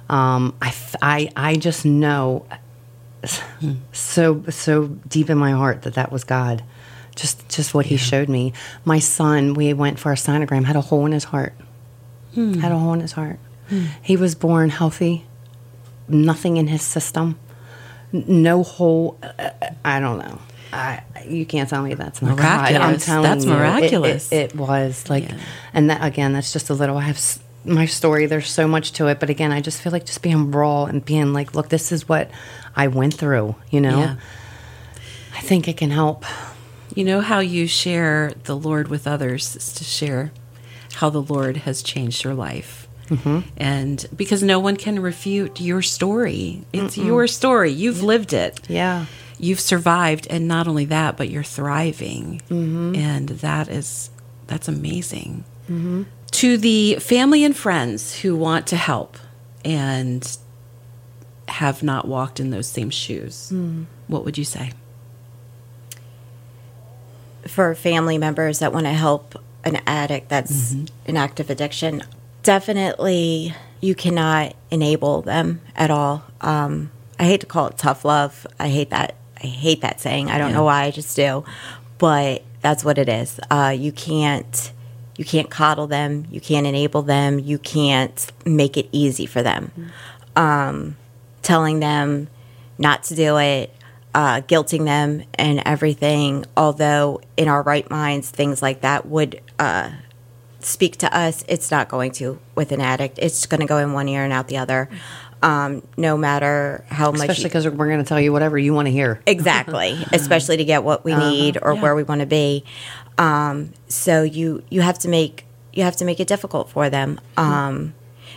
Um, 0.09 0.55
I, 0.61 0.75
I, 1.01 1.31
I 1.37 1.55
just 1.57 1.85
know 1.85 2.47
so 3.93 4.43
so 4.51 4.87
deep 5.09 5.31
in 5.31 5.39
my 5.39 5.53
heart 5.53 5.83
that 5.83 5.95
that 5.95 6.11
was 6.13 6.25
God. 6.25 6.63
Just 7.15 7.49
just 7.49 7.75
what 7.75 7.87
He 7.87 7.97
showed 7.97 8.29
me. 8.29 8.53
My 8.85 8.99
son, 8.99 9.55
we 9.55 9.73
went 9.75 9.99
for 9.99 10.13
a 10.13 10.17
sonogram, 10.17 10.65
had 10.65 10.77
a 10.77 10.81
hole 10.81 11.05
in 11.07 11.13
his 11.13 11.25
heart. 11.25 11.55
Had 12.35 12.73
a 12.73 12.79
hole 12.79 12.95
in 12.95 13.01
his 13.01 13.13
heart. 13.13 13.39
He 14.03 14.17
was 14.17 14.35
born 14.35 14.71
healthy, 14.71 15.27
nothing 16.09 16.57
in 16.57 16.67
his 16.69 16.83
system, 16.83 17.39
no 18.13 18.63
hole. 18.63 19.19
uh, 19.23 19.51
I 19.85 20.01
don't 20.01 20.19
know. 20.19 20.39
I, 20.75 21.03
you 21.29 21.45
can't 21.45 21.69
tell 21.69 21.83
me 21.83 21.93
that's 21.95 22.23
not 22.23 22.37
God. 22.39 22.45
I'm 22.47 22.73
Miraculous. 22.75 23.05
telling 23.05 23.23
That's 23.25 23.45
you, 23.45 23.53
it- 23.53 23.57
miraculous. 23.57 24.33
It, 24.33 24.37
it 24.53 24.55
was 24.57 25.09
like, 25.11 25.25
Yeah. 25.29 25.39
and 25.75 25.91
that 25.91 26.03
again, 26.03 26.33
that's 26.33 26.53
just 26.53 26.71
a 26.71 26.75
little. 26.75 26.97
I 26.97 27.03
have 27.03 27.19
my 27.65 27.87
story. 27.87 28.27
There's 28.27 28.51
so 28.51 28.67
much 28.67 28.93
to 28.93 29.07
it, 29.09 29.21
but 29.21 29.31
again, 29.31 29.53
I 29.53 29.61
just 29.61 29.81
feel 29.81 29.93
like 29.93 30.07
just 30.07 30.23
being 30.23 30.51
raw 30.51 30.85
and 30.85 31.05
being 31.05 31.33
like, 31.33 31.55
look, 31.55 31.69
this 31.69 31.93
is 31.93 32.09
what 32.09 32.31
I 32.75 32.89
went 32.89 33.15
through. 33.15 33.55
You 33.71 33.81
know, 33.81 33.99
Yeah. 33.99 34.17
I 35.35 35.41
think 35.41 35.67
it 35.69 35.77
can 35.77 35.91
help. 35.91 36.25
You 36.95 37.05
know 37.05 37.21
how 37.21 37.41
you 37.41 37.67
share 37.67 38.33
the 38.45 38.55
Lord 38.57 38.89
with 38.89 39.07
others 39.07 39.57
is 39.57 39.73
to 39.75 39.85
share 39.85 40.31
how 40.95 41.09
the 41.09 41.23
Lord 41.23 41.57
has 41.59 41.83
changed 41.83 42.23
your 42.23 42.35
life. 42.35 42.87
Mm-hmm. 43.09 43.41
And 43.57 44.07
because 44.15 44.43
no 44.43 44.61
one 44.61 44.77
can 44.77 45.01
refute 45.01 45.61
your 45.61 45.83
story, 45.83 46.65
it's 46.73 46.97
your 46.99 47.27
story. 47.27 47.71
You've 47.71 48.03
lived 48.03 48.33
it. 48.33 48.61
Yeah. 48.69 49.07
You've 49.39 49.59
survived, 49.61 50.27
and 50.31 50.47
not 50.47 50.69
only 50.69 50.85
that, 50.87 51.17
but 51.17 51.29
you're 51.29 51.43
thriving, 51.43 52.41
and 52.49 53.29
that 53.29 53.69
is 53.69 54.11
that's 54.47 54.69
amazing. 54.69 55.45
To 56.33 56.57
the 56.57 56.97
family 56.97 57.45
and 57.45 57.57
friends 57.57 58.21
who 58.21 58.35
want 58.37 58.67
to 58.69 58.77
help 58.77 59.17
and 59.65 60.37
have 61.49 61.83
not 61.83 62.09
walked 62.09 62.41
in 62.41 62.51
those 62.51 62.67
same 62.67 62.91
shoes, 62.91 63.53
what 64.09 64.25
would 64.25 64.37
you 64.39 64.45
say? 64.45 64.73
for 67.49 67.75
family 67.75 68.19
members 68.19 68.61
that 68.61 68.73
want 68.73 68.87
to 68.87 68.93
help 68.93 69.35
an 69.65 69.77
addict 69.87 70.29
that's 70.29 70.75
in 71.07 71.17
active 71.17 71.51
addiction, 71.51 72.01
definitely 72.45 73.53
you 73.81 73.95
cannot 73.97 74.55
enable 74.71 75.23
them 75.23 75.61
at 75.75 75.91
all. 75.91 76.23
Um, 76.41 76.93
I 77.19 77.25
hate 77.25 77.41
to 77.41 77.47
call 77.47 77.67
it 77.67 77.79
tough 77.79 78.05
love. 78.05 78.47
I 78.61 78.69
hate 78.69 78.91
that. 78.91 79.17
I 79.43 79.47
hate 79.49 79.81
that 79.81 80.01
saying. 80.01 80.31
I 80.31 80.39
don't 80.39 80.53
know 80.53 80.63
why. 80.63 80.85
I 80.85 80.91
just 80.93 81.15
do, 81.17 81.45
but 81.99 82.45
that's 82.61 82.85
what 82.85 82.97
it 82.97 83.09
is. 83.09 83.41
Uh, 83.51 83.75
you 83.77 83.91
can't. 83.91 84.73
You 85.17 85.25
can't 85.25 85.51
coddle 85.51 85.87
them. 85.87 86.27
You 86.31 86.41
can't 86.41 86.67
enable 86.67 87.03
them. 87.03 87.39
You 87.39 87.59
can't 87.59 88.33
make 88.47 88.77
it 88.77 88.89
easy 88.93 89.27
for 89.27 89.43
them. 89.43 89.71
Um, 90.37 90.97
telling 91.43 91.81
them 91.81 92.29
not 92.79 93.03
to 93.05 93.15
do 93.15 93.37
it, 93.39 93.75
uh, 94.15 94.41
guilting 94.43 94.85
them, 94.85 95.23
and 95.35 95.63
everything. 95.67 96.47
Although, 96.57 97.21
in 97.37 97.49
our 97.49 97.63
right 97.63 97.89
minds, 97.91 98.31
things 98.31 98.63
like 98.63 98.81
that 98.81 99.07
would 99.07 99.41
uh, 99.59 99.91
speak 100.61 100.97
to 100.99 101.15
us, 101.17 101.45
it's 101.49 101.71
not 101.71 101.89
going 101.89 102.13
to 102.13 102.39
with 102.55 102.73
an 102.73 102.81
addict. 102.81 103.19
It's 103.21 103.47
going 103.47 103.61
to 103.61 103.67
go 103.67 103.79
in 103.79 103.93
one 103.93 104.09
ear 104.09 104.25
and 104.25 104.33
out 104.33 104.49
the 104.49 104.57
other. 104.59 104.89
Um, 105.43 105.83
no 105.97 106.17
matter 106.17 106.85
how 106.89 107.11
much. 107.11 107.23
Especially 107.23 107.45
because 107.45 107.67
we're 107.69 107.89
going 107.89 107.99
to 107.99 108.05
tell 108.05 108.21
you 108.21 108.33
whatever 108.33 108.57
you 108.57 108.73
want 108.75 108.87
to 108.87 108.93
hear. 108.93 109.21
exactly 109.27 109.99
especially 110.13 110.59
to 110.59 110.65
get 110.65 110.85
what 110.85 111.05
we 111.05 111.17
need 111.17 111.59
or 111.61 111.75
Yeah. 111.75 111.83
where 111.83 111.97
we 111.97 112.05
want 112.05 112.21
to 112.21 112.29
be 112.29 112.65
um, 113.19 113.73
so 113.89 114.23
you 114.23 114.63
you 114.71 114.81
have 114.81 114.99
to 114.99 115.09
make 115.09 115.47
you 115.73 115.83
have 115.83 115.97
to 115.97 116.05
make 116.05 116.21
it 116.21 116.29
difficult 116.29 116.69
for 116.71 116.91
them 116.91 117.21
um, 117.37 117.95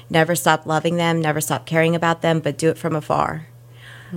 never 0.10 0.36
stop 0.36 0.66
loving 0.66 0.98
them 0.98 1.22
never 1.22 1.42
stop 1.42 1.66
caring 1.66 1.96
about 1.96 2.22
them 2.22 2.40
but 2.40 2.58
do 2.58 2.70
it 2.70 2.78
from 2.78 2.96
afar 2.96 3.48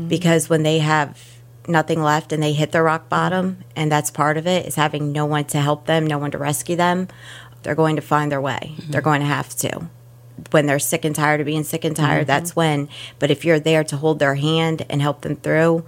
because 0.06 0.48
when 0.48 0.62
they 0.62 0.78
have 0.78 1.38
nothing 1.66 2.02
left 2.02 2.32
and 2.32 2.42
they 2.42 2.52
hit 2.52 2.72
the 2.72 2.82
rock 2.82 3.08
bottom, 3.08 3.58
and 3.76 3.92
that's 3.92 4.10
part 4.10 4.36
of 4.36 4.46
it 4.46 4.66
is 4.66 4.74
having 4.74 5.12
no 5.12 5.26
one 5.26 5.44
to 5.46 5.58
help 5.58 5.86
them, 5.86 6.06
no 6.06 6.18
one 6.18 6.30
to 6.30 6.38
rescue 6.38 6.76
them, 6.76 7.08
they're 7.62 7.74
going 7.74 7.96
to 7.96 8.02
find 8.02 8.32
their 8.32 8.40
way. 8.40 8.74
They're 8.88 9.00
going 9.00 9.20
to 9.20 9.26
have 9.26 9.54
to. 9.56 9.88
When 10.52 10.66
they're 10.66 10.78
sick 10.78 11.04
and 11.04 11.14
tired 11.14 11.40
of 11.40 11.46
being 11.46 11.64
sick 11.64 11.84
and 11.84 11.96
tired, 11.96 12.26
that's 12.26 12.54
when. 12.54 12.88
But 13.18 13.30
if 13.30 13.44
you're 13.44 13.58
there 13.60 13.84
to 13.84 13.96
hold 13.96 14.18
their 14.18 14.36
hand 14.36 14.86
and 14.88 15.02
help 15.02 15.22
them 15.22 15.36
through, 15.36 15.84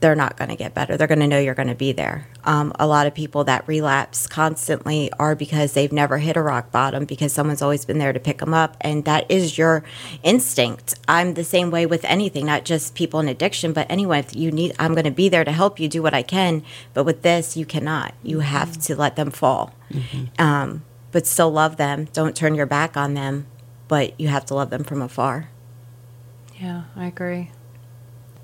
they're 0.00 0.14
not 0.14 0.36
going 0.36 0.50
to 0.50 0.56
get 0.56 0.74
better. 0.74 0.96
They're 0.96 1.08
going 1.08 1.18
to 1.20 1.26
know 1.26 1.38
you're 1.38 1.54
going 1.54 1.68
to 1.68 1.74
be 1.74 1.92
there. 1.92 2.28
Um, 2.44 2.72
a 2.78 2.86
lot 2.86 3.06
of 3.06 3.14
people 3.14 3.44
that 3.44 3.66
relapse 3.66 4.26
constantly 4.26 5.10
are 5.18 5.34
because 5.34 5.72
they've 5.72 5.92
never 5.92 6.18
hit 6.18 6.36
a 6.36 6.42
rock 6.42 6.70
bottom 6.70 7.04
because 7.04 7.32
someone's 7.32 7.62
always 7.62 7.84
been 7.84 7.98
there 7.98 8.12
to 8.12 8.20
pick 8.20 8.38
them 8.38 8.54
up. 8.54 8.76
And 8.80 9.04
that 9.06 9.28
is 9.28 9.58
your 9.58 9.82
instinct. 10.22 10.94
I'm 11.08 11.34
the 11.34 11.44
same 11.44 11.70
way 11.70 11.84
with 11.84 12.04
anything, 12.04 12.46
not 12.46 12.64
just 12.64 12.94
people 12.94 13.18
in 13.18 13.28
addiction, 13.28 13.72
but 13.72 13.86
anyone. 13.90 14.18
If 14.18 14.36
you 14.36 14.50
need, 14.52 14.74
I'm 14.78 14.94
going 14.94 15.04
to 15.04 15.10
be 15.10 15.28
there 15.28 15.44
to 15.44 15.52
help 15.52 15.80
you 15.80 15.88
do 15.88 16.02
what 16.02 16.14
I 16.14 16.22
can. 16.22 16.62
But 16.94 17.04
with 17.04 17.22
this, 17.22 17.56
you 17.56 17.66
cannot. 17.66 18.14
You 18.22 18.40
have 18.40 18.78
to 18.82 18.94
let 18.94 19.16
them 19.16 19.30
fall. 19.30 19.74
Um, 20.38 20.84
but 21.10 21.26
still 21.26 21.50
love 21.50 21.76
them. 21.76 22.06
Don't 22.12 22.36
turn 22.36 22.54
your 22.54 22.66
back 22.66 22.96
on 22.96 23.14
them, 23.14 23.46
but 23.88 24.18
you 24.20 24.28
have 24.28 24.44
to 24.46 24.54
love 24.54 24.70
them 24.70 24.84
from 24.84 25.02
afar. 25.02 25.50
Yeah, 26.60 26.84
I 26.96 27.06
agree. 27.06 27.50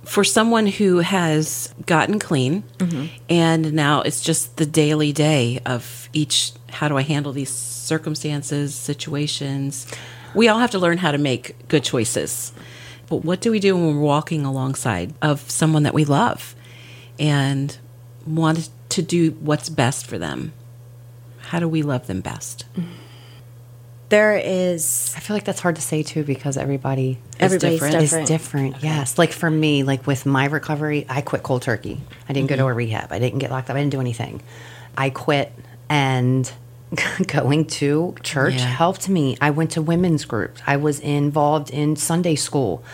For 0.04 0.24
someone 0.24 0.66
who 0.66 0.98
has 0.98 1.74
gotten 1.86 2.18
clean 2.18 2.62
and 3.28 3.72
now 3.72 4.02
it's 4.02 4.20
just 4.20 4.56
the 4.56 4.66
daily 4.66 5.12
day 5.12 5.60
of 5.66 6.08
each 6.12 6.52
how 6.70 6.88
do 6.88 6.96
I 6.98 7.02
handle 7.02 7.32
these 7.32 7.50
circumstances, 7.50 8.74
situations. 8.74 9.86
We 10.34 10.48
all 10.48 10.58
have 10.58 10.70
to 10.72 10.78
learn 10.78 10.98
how 10.98 11.12
to 11.12 11.18
make 11.18 11.68
good 11.68 11.84
choices. 11.84 12.52
But 13.08 13.24
what 13.24 13.40
do 13.40 13.50
we 13.50 13.60
do 13.60 13.76
when 13.76 13.94
we're 13.96 14.02
walking 14.02 14.44
alongside 14.44 15.14
of 15.22 15.48
someone 15.50 15.82
that 15.84 15.94
we 15.94 16.04
love 16.04 16.54
and 17.18 17.76
want 18.26 18.70
to 18.90 19.02
do 19.02 19.32
what's 19.40 19.68
best 19.68 20.06
for 20.06 20.18
them? 20.18 20.52
How 21.38 21.60
do 21.60 21.68
we 21.68 21.82
love 21.82 22.06
them 22.06 22.20
best? 22.20 22.64
There 24.14 24.37
is 24.37 25.12
I 25.16 25.20
feel 25.20 25.35
like 25.35 25.44
that's 25.44 25.59
hard 25.61 25.74
to 25.77 25.83
say 25.83 26.03
too 26.05 26.22
because 26.22 26.57
everybody 26.57 27.18
Everybody's 27.40 27.81
different. 27.81 27.94
is 28.05 28.11
different. 28.11 28.29
different. 28.29 28.83
Yes. 28.85 29.18
Like 29.18 29.33
for 29.33 29.50
me, 29.50 29.83
like 29.83 30.07
with 30.07 30.24
my 30.24 30.44
recovery, 30.44 31.05
I 31.09 31.20
quit 31.20 31.42
cold 31.42 31.62
turkey. 31.62 32.00
I 32.29 32.33
didn't 32.33 32.48
go 32.48 32.57
to 32.57 32.66
a 32.66 32.72
rehab. 32.72 33.11
I 33.12 33.18
didn't 33.18 33.40
get 33.40 33.50
locked 33.50 33.70
up. 33.70 33.77
I 33.77 33.81
didn't 33.81 33.92
do 33.92 34.00
anything. 34.00 34.40
I 34.96 35.11
quit 35.11 35.53
and 35.88 36.50
going 37.27 37.64
to 37.81 38.14
church 38.22 38.55
Yeah. 38.55 38.66
helped 38.66 39.09
me. 39.09 39.37
I 39.40 39.50
went 39.50 39.72
to 39.72 39.83
women's 39.83 40.24
groups. 40.24 40.62
I 40.64 40.77
was 40.77 41.00
involved 41.00 41.70
in 41.70 41.96
Sunday 41.96 42.37
school. 42.37 42.85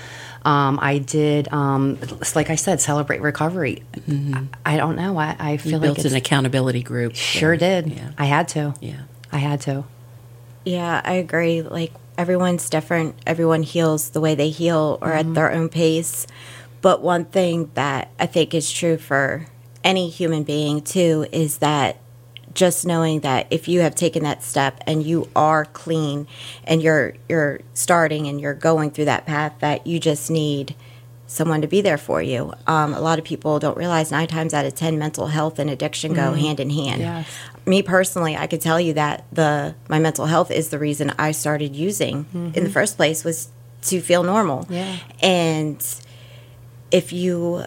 Um, 0.43 0.79
I 0.81 0.97
did, 0.99 1.53
um, 1.53 1.99
like 2.35 2.49
I 2.49 2.55
said, 2.55 2.81
celebrate 2.81 3.21
recovery. 3.21 3.83
I, 4.09 4.47
I 4.65 4.77
don't 4.79 4.97
know. 4.97 5.19
I, 5.19 5.37
I 5.39 5.57
feel 5.59 5.73
You 5.73 5.79
like 5.81 5.83
built 5.83 5.99
it's, 5.99 6.07
an 6.13 6.17
accountability 6.17 6.83
group. 6.83 7.15
sure 7.15 7.59
there. 7.59 7.83
did. 7.83 7.93
Yeah. 7.93 8.11
I 8.17 8.25
had 8.25 8.49
to. 8.57 8.73
Yeah. 8.81 9.03
I 9.31 9.37
had 9.37 9.61
to. 9.63 9.85
Yeah, 10.65 11.01
I 11.05 11.15
agree. 11.15 11.63
Like 11.63 11.93
everyone's 12.19 12.69
different. 12.69 13.17
Everyone 13.27 13.63
heals 13.63 14.11
the 14.11 14.21
way 14.21 14.35
they 14.35 14.51
heal 14.51 14.99
or 15.01 15.13
at 15.13 15.25
mm-hmm. 15.25 15.35
their 15.35 15.53
own 15.53 15.69
pace. 15.69 16.27
But 16.83 17.03
one 17.03 17.25
thing 17.27 17.71
that 17.75 18.11
I 18.19 18.27
think 18.27 18.55
is 18.55 18.71
true 18.71 18.97
for 18.97 19.47
any 19.85 20.09
human 20.09 20.45
being 20.45 20.83
too 20.83 21.27
is 21.33 21.59
that 21.59 21.97
just 22.53 22.87
knowing 22.87 23.21
that 23.21 23.47
if 23.51 23.69
you 23.69 23.81
have 23.81 23.95
taken 23.95 24.25
that 24.25 24.43
step 24.43 24.83
and 24.87 25.03
you 25.03 25.29
are 25.37 25.65
clean 25.67 26.27
and 26.65 26.83
you're 26.83 27.15
you're 27.29 27.61
starting 27.75 28.27
and 28.27 28.41
you're 28.41 28.55
going 28.55 28.91
through 28.91 29.05
that 29.05 29.25
path 29.25 29.55
that 29.61 29.87
you 29.87 30.01
just 30.01 30.31
need 30.31 30.75
someone 31.31 31.61
to 31.63 31.69
be 31.69 31.81
there 31.81 31.97
for 31.97 32.21
you. 32.21 32.53
Um, 32.67 32.93
a 32.93 33.01
lot 33.01 33.21
of 33.21 33.25
people 33.25 33.61
don't 33.61 33.77
realize 33.77 34.11
nine 34.11 34.27
times 34.27 34.53
out 34.53 34.65
of 34.65 34.75
ten 34.75 34.99
mental 34.99 35.29
health 35.29 35.61
and 35.61 35.71
addiction 35.71 36.13
go 36.13 36.33
hand 36.35 36.59
in 36.59 36.71
hand 36.71 37.01
Yes. 37.01 37.27
me 37.67 37.83
personally, 37.83 38.37
I 38.37 38.49
could 38.49 38.61
tell 38.61 38.81
you 38.81 38.95
that 38.95 39.25
the 39.33 39.75
my 39.89 40.01
mental 40.01 40.27
health 40.27 40.51
is 40.51 40.71
the 40.71 40.79
reason 40.79 41.13
I 41.19 41.31
started 41.31 41.77
using 41.77 42.27
in 42.57 42.65
the 42.65 42.71
first 42.71 42.97
place 42.97 43.23
was 43.23 43.49
to 43.83 44.01
feel 44.01 44.25
normal. 44.25 44.67
Yeah. 44.69 44.97
And 45.23 45.81
if 46.91 47.13
you 47.13 47.65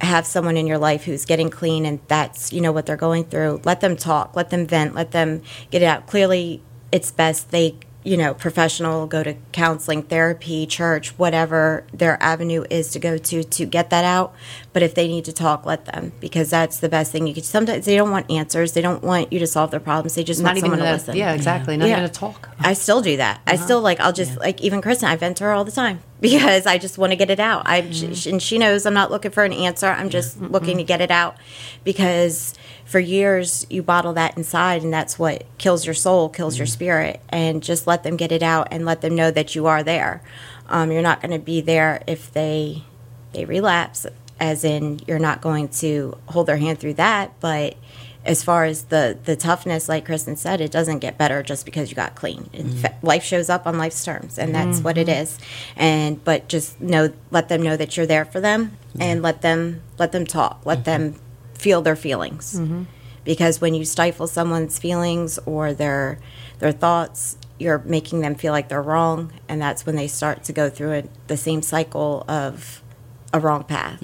have 0.00 0.26
someone 0.26 0.56
in 0.56 0.66
your 0.66 0.78
life 0.78 1.04
who's 1.04 1.24
getting 1.24 1.50
clean 1.50 1.86
and 1.86 2.00
that's, 2.08 2.52
you 2.52 2.60
know, 2.60 2.72
what 2.72 2.86
they're 2.86 2.96
going 2.96 3.24
through, 3.24 3.60
let 3.64 3.80
them 3.80 3.96
talk, 3.96 4.34
let 4.36 4.50
them 4.50 4.66
vent, 4.66 4.94
let 4.94 5.10
them 5.12 5.42
get 5.70 5.82
it 5.82 5.86
out. 5.86 6.06
Clearly 6.06 6.62
it's 6.92 7.10
best 7.10 7.50
they 7.50 7.76
you 8.08 8.16
know, 8.16 8.32
professional, 8.32 9.06
go 9.06 9.22
to 9.22 9.34
counseling, 9.52 10.02
therapy, 10.02 10.64
church, 10.66 11.10
whatever 11.18 11.84
their 11.92 12.20
avenue 12.22 12.64
is 12.70 12.90
to 12.92 12.98
go 12.98 13.18
to 13.18 13.44
to 13.44 13.66
get 13.66 13.90
that 13.90 14.04
out. 14.04 14.34
But 14.72 14.82
if 14.82 14.94
they 14.94 15.08
need 15.08 15.26
to 15.26 15.32
talk, 15.32 15.66
let 15.66 15.84
them 15.84 16.12
because 16.18 16.48
that's 16.48 16.78
the 16.78 16.88
best 16.88 17.12
thing 17.12 17.26
you 17.26 17.34
could. 17.34 17.44
Sometimes 17.44 17.84
they 17.84 17.96
don't 17.96 18.10
want 18.10 18.30
answers. 18.30 18.72
They 18.72 18.80
don't 18.80 19.02
want 19.02 19.30
you 19.30 19.38
to 19.40 19.46
solve 19.46 19.70
their 19.70 19.80
problems. 19.80 20.14
They 20.14 20.24
just 20.24 20.40
Not 20.40 20.54
want 20.54 20.60
someone 20.60 20.78
to 20.78 20.86
to, 20.86 20.92
listen. 20.92 21.16
yeah, 21.16 21.34
exactly. 21.34 21.76
Not 21.76 21.88
Yeah. 21.88 21.98
even 21.98 22.08
to 22.10 22.14
talk. 22.14 22.48
I 22.58 22.72
still 22.72 23.02
do 23.02 23.18
that. 23.18 23.42
I 23.46 23.54
uh-huh. 23.54 23.64
still 23.64 23.80
like. 23.82 24.00
I'll 24.00 24.14
just 24.14 24.38
like 24.38 24.62
even 24.62 24.80
Kristen. 24.80 25.06
I 25.08 25.16
vent 25.16 25.36
to 25.38 25.44
her 25.44 25.52
all 25.52 25.64
the 25.64 25.70
time 25.70 26.00
because 26.20 26.66
I 26.66 26.78
just 26.78 26.98
want 26.98 27.12
to 27.12 27.16
get 27.16 27.30
it 27.30 27.40
out. 27.40 27.62
I 27.66 27.82
mm-hmm. 27.82 28.12
sh 28.12 28.26
and 28.26 28.42
she 28.42 28.58
knows 28.58 28.86
I'm 28.86 28.94
not 28.94 29.10
looking 29.10 29.30
for 29.30 29.44
an 29.44 29.52
answer. 29.52 29.86
I'm 29.86 30.10
just 30.10 30.36
mm-hmm. 30.36 30.52
looking 30.52 30.78
to 30.78 30.84
get 30.84 31.00
it 31.00 31.10
out 31.10 31.36
because 31.84 32.54
for 32.84 32.98
years 32.98 33.66
you 33.70 33.82
bottle 33.82 34.12
that 34.14 34.36
inside, 34.36 34.82
and 34.82 34.92
that's 34.92 35.18
what 35.18 35.44
kills 35.58 35.84
your 35.84 35.94
soul, 35.94 36.28
kills 36.28 36.58
your 36.58 36.66
mm-hmm. 36.66 36.72
spirit. 36.72 37.20
And 37.28 37.62
just 37.62 37.86
let 37.86 38.02
them 38.02 38.16
get 38.16 38.32
it 38.32 38.42
out 38.42 38.68
and 38.70 38.84
let 38.84 39.00
them 39.00 39.14
know 39.14 39.30
that 39.30 39.54
you 39.54 39.66
are 39.66 39.82
there. 39.82 40.22
Um, 40.68 40.90
you're 40.90 41.02
not 41.02 41.20
going 41.20 41.32
to 41.32 41.38
be 41.38 41.60
there 41.60 42.02
if 42.06 42.32
they 42.32 42.84
they 43.32 43.44
relapse, 43.44 44.06
as 44.40 44.64
in 44.64 45.00
you're 45.06 45.18
not 45.18 45.40
going 45.40 45.68
to 45.68 46.16
hold 46.26 46.46
their 46.46 46.56
hand 46.56 46.78
through 46.78 46.94
that, 46.94 47.38
but 47.40 47.76
as 48.24 48.42
far 48.42 48.64
as 48.64 48.84
the 48.84 49.18
the 49.24 49.36
toughness, 49.36 49.88
like 49.88 50.04
Kristen 50.04 50.36
said, 50.36 50.60
it 50.60 50.70
doesn't 50.70 50.98
get 50.98 51.16
better 51.16 51.42
just 51.42 51.64
because 51.64 51.90
you 51.90 51.96
got 51.96 52.14
clean. 52.14 52.50
Mm. 52.52 52.80
Fa- 52.80 52.94
life 53.02 53.24
shows 53.24 53.48
up 53.48 53.66
on 53.66 53.78
life's 53.78 54.04
terms, 54.04 54.38
and 54.38 54.54
that's 54.54 54.80
what 54.80 54.98
it 54.98 55.06
mm-hmm. 55.06 55.22
is. 55.22 55.38
And 55.76 56.22
but 56.24 56.48
just 56.48 56.80
know, 56.80 57.12
let 57.30 57.48
them 57.48 57.62
know 57.62 57.76
that 57.76 57.96
you're 57.96 58.06
there 58.06 58.24
for 58.24 58.40
them, 58.40 58.76
and 59.00 59.22
let 59.22 59.42
them 59.42 59.82
let 59.98 60.12
them 60.12 60.26
talk, 60.26 60.60
let 60.64 60.84
them 60.84 61.12
mm-hmm. 61.12 61.54
feel 61.54 61.80
their 61.82 61.96
feelings, 61.96 62.58
mm-hmm. 62.58 62.82
because 63.24 63.60
when 63.60 63.74
you 63.74 63.84
stifle 63.84 64.26
someone's 64.26 64.78
feelings 64.78 65.38
or 65.46 65.72
their 65.72 66.18
their 66.58 66.72
thoughts. 66.72 67.36
You're 67.60 67.80
making 67.80 68.20
them 68.20 68.36
feel 68.36 68.52
like 68.52 68.68
they're 68.68 68.80
wrong, 68.80 69.32
and 69.48 69.60
that's 69.60 69.84
when 69.84 69.96
they 69.96 70.06
start 70.06 70.44
to 70.44 70.52
go 70.52 70.70
through 70.70 70.92
it, 70.92 71.10
the 71.26 71.36
same 71.36 71.60
cycle 71.60 72.24
of 72.28 72.84
a 73.32 73.40
wrong 73.40 73.64
path. 73.64 74.00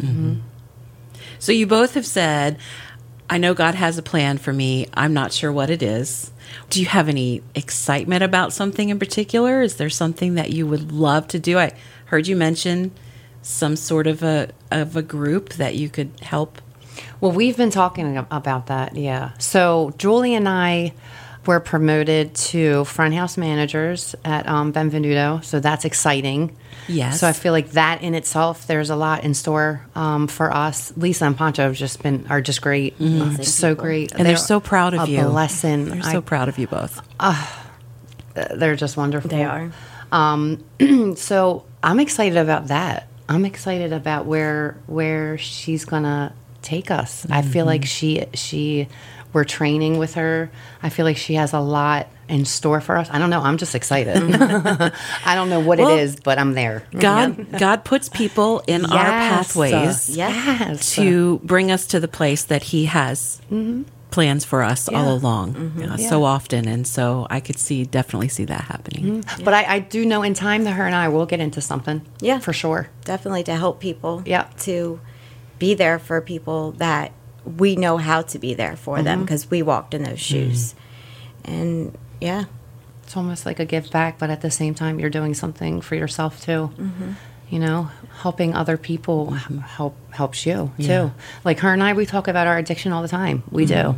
So 1.38 1.52
you 1.52 1.64
both 1.64 1.94
have 1.94 2.04
said, 2.04 2.58
I 3.28 3.38
know 3.38 3.54
God 3.54 3.74
has 3.74 3.96
a 3.98 4.02
plan 4.02 4.38
for 4.38 4.52
me. 4.52 4.86
I'm 4.94 5.14
not 5.14 5.32
sure 5.32 5.50
what 5.50 5.70
it 5.70 5.82
is. 5.82 6.30
Do 6.70 6.80
you 6.80 6.86
have 6.86 7.08
any 7.08 7.42
excitement 7.54 8.22
about 8.22 8.52
something 8.52 8.90
in 8.90 8.98
particular? 8.98 9.62
Is 9.62 9.76
there 9.76 9.90
something 9.90 10.34
that 10.34 10.52
you 10.52 10.66
would 10.66 10.92
love 10.92 11.26
to 11.28 11.38
do? 11.38 11.58
I 11.58 11.72
heard 12.06 12.26
you 12.26 12.36
mention 12.36 12.92
some 13.42 13.76
sort 13.76 14.06
of 14.06 14.22
a 14.22 14.50
of 14.70 14.96
a 14.96 15.02
group 15.02 15.54
that 15.54 15.74
you 15.74 15.88
could 15.88 16.10
help. 16.20 16.60
Well, 17.20 17.32
we've 17.32 17.56
been 17.56 17.70
talking 17.70 18.16
about 18.16 18.66
that, 18.66 18.96
yeah. 18.96 19.32
So 19.38 19.94
Julie 19.98 20.34
and 20.34 20.48
I 20.48 20.92
were 21.46 21.60
promoted 21.60 22.34
to 22.34 22.84
front 22.84 23.14
house 23.14 23.36
managers 23.36 24.14
at 24.24 24.48
um, 24.48 24.72
Benvenuto, 24.72 25.44
so 25.44 25.60
that's 25.60 25.84
exciting. 25.84 26.56
Yes. 26.88 27.20
So 27.20 27.26
I 27.28 27.32
feel 27.32 27.52
like 27.52 27.70
that 27.72 28.02
in 28.02 28.14
itself, 28.14 28.66
there's 28.66 28.90
a 28.90 28.96
lot 28.96 29.24
in 29.24 29.34
store 29.34 29.86
um, 29.94 30.26
for 30.26 30.52
us. 30.52 30.92
Lisa 30.96 31.24
and 31.26 31.36
Pancho 31.36 31.62
have 31.62 31.74
just 31.76 32.02
been 32.02 32.26
are 32.28 32.40
just 32.40 32.60
great, 32.60 32.94
Uh, 33.00 33.36
so 33.42 33.74
great, 33.74 34.12
And 34.12 34.26
they're, 34.26 34.36
so 34.36 34.60
proud 34.60 34.94
of 34.94 35.08
a 35.08 35.10
you. 35.10 35.22
blessing. 35.22 35.86
They're 35.86 36.02
I- 36.04 36.12
so 36.12 36.20
proud 36.20 36.48
of 36.48 36.58
you 36.58 36.66
both. 36.66 37.00
they're 38.34 38.76
just 38.76 38.96
wonderful. 38.96 39.30
They 39.30 39.44
are. 39.44 39.72
Um, 40.12 40.64
so 41.16 41.64
I'm 41.82 42.00
excited 42.00 42.36
about 42.38 42.68
that. 42.68 43.08
I'm 43.28 43.44
excited 43.44 43.92
about 43.92 44.26
where 44.26 44.76
where 44.86 45.38
she's 45.38 45.84
gonna 45.84 46.34
take 46.62 46.90
us. 46.90 47.26
I 47.30 47.42
feel 47.42 47.64
like 47.66 47.84
she 47.86 48.24
she 48.34 48.88
we're 49.34 49.44
training 49.44 49.98
with 49.98 50.14
her. 50.14 50.50
I 50.82 50.88
feel 50.88 51.04
like 51.04 51.18
she 51.18 51.34
has 51.34 51.52
a 51.52 51.60
lot 51.60 52.06
in 52.28 52.46
store 52.46 52.80
for 52.80 52.96
us. 52.96 53.10
I 53.10 53.18
don't 53.18 53.28
know. 53.28 53.42
I'm 53.42 53.58
just 53.58 53.74
excited. 53.74 54.16
I 55.26 55.34
don't 55.34 55.50
know 55.50 55.60
what 55.60 55.78
Well, 55.78 55.90
it 55.98 56.00
is, 56.00 56.16
but 56.16 56.38
I'm 56.38 56.54
there. 56.54 56.84
God 56.98 57.58
God 57.58 57.84
puts 57.84 58.08
people 58.08 58.62
in 58.66 58.86
our 58.86 59.04
pathways 59.04 60.08
Yes. 60.16 60.94
to 60.94 61.40
bring 61.44 61.70
us 61.70 61.86
to 61.88 62.00
the 62.00 62.08
place 62.08 62.44
that 62.44 62.62
He 62.62 62.86
has 62.86 63.42
plans 64.10 64.44
for 64.44 64.62
us 64.62 64.88
all 64.88 64.94
Yeah. 65.06 65.12
along. 65.12 65.72
uh, 65.90 65.96
So 65.96 66.22
often, 66.24 66.68
and 66.68 66.86
so 66.86 67.26
I 67.30 67.40
could 67.40 67.58
see 67.58 67.84
definitely 67.84 68.28
see 68.28 68.44
that 68.44 68.60
happening. 68.62 69.24
But 69.42 69.54
I, 69.54 69.64
I 69.74 69.78
do 69.80 70.06
know 70.06 70.22
in 70.22 70.34
time 70.34 70.62
that 70.64 70.72
her 70.72 70.86
and 70.86 70.94
I 70.94 71.08
will 71.08 71.26
get 71.26 71.40
into 71.40 71.60
something. 71.60 72.02
Yeah. 72.20 72.38
For 72.38 72.52
sure. 72.52 72.88
definitely 73.04 73.42
to 73.44 73.56
help 73.56 73.80
people. 73.80 74.22
Yeah. 74.24 74.44
To 74.60 75.00
be 75.58 75.74
there 75.74 75.98
for 75.98 76.20
people 76.20 76.72
that 76.78 77.10
we 77.44 77.76
know 77.76 77.96
how 77.98 78.22
to 78.22 78.38
be 78.38 78.54
there 78.54 78.76
for 78.76 79.02
them 79.02 79.22
because 79.22 79.50
we 79.50 79.62
walked 79.62 79.94
in 79.94 80.02
those 80.04 80.20
shoes. 80.20 80.74
And 81.44 81.96
yeah, 82.20 82.44
It's 83.02 83.16
almost 83.16 83.44
like 83.44 83.60
a 83.60 83.64
give 83.66 83.90
back, 83.90 84.18
but 84.18 84.30
at 84.30 84.40
the 84.40 84.50
same 84.50 84.74
time, 84.74 84.98
you're 84.98 85.10
doing 85.10 85.34
something 85.34 85.80
for 85.82 85.94
yourself 85.94 86.40
too. 86.40 86.70
You 86.78 87.14
you 87.50 87.58
know, 87.60 87.90
helping 88.22 88.54
other 88.54 88.76
people 88.78 89.34
h- 89.36 89.58
help 89.76 89.94
helps 90.12 90.46
you 90.46 90.72
too. 90.80 91.12
Like 91.44 91.58
her 91.60 91.72
and 91.72 91.82
I, 91.82 91.92
we 91.92 92.06
talk 92.06 92.26
about 92.26 92.46
our 92.46 92.56
addiction 92.56 92.90
all 92.92 93.02
the 93.02 93.08
time. 93.08 93.42
We 93.50 93.66
do. 93.66 93.94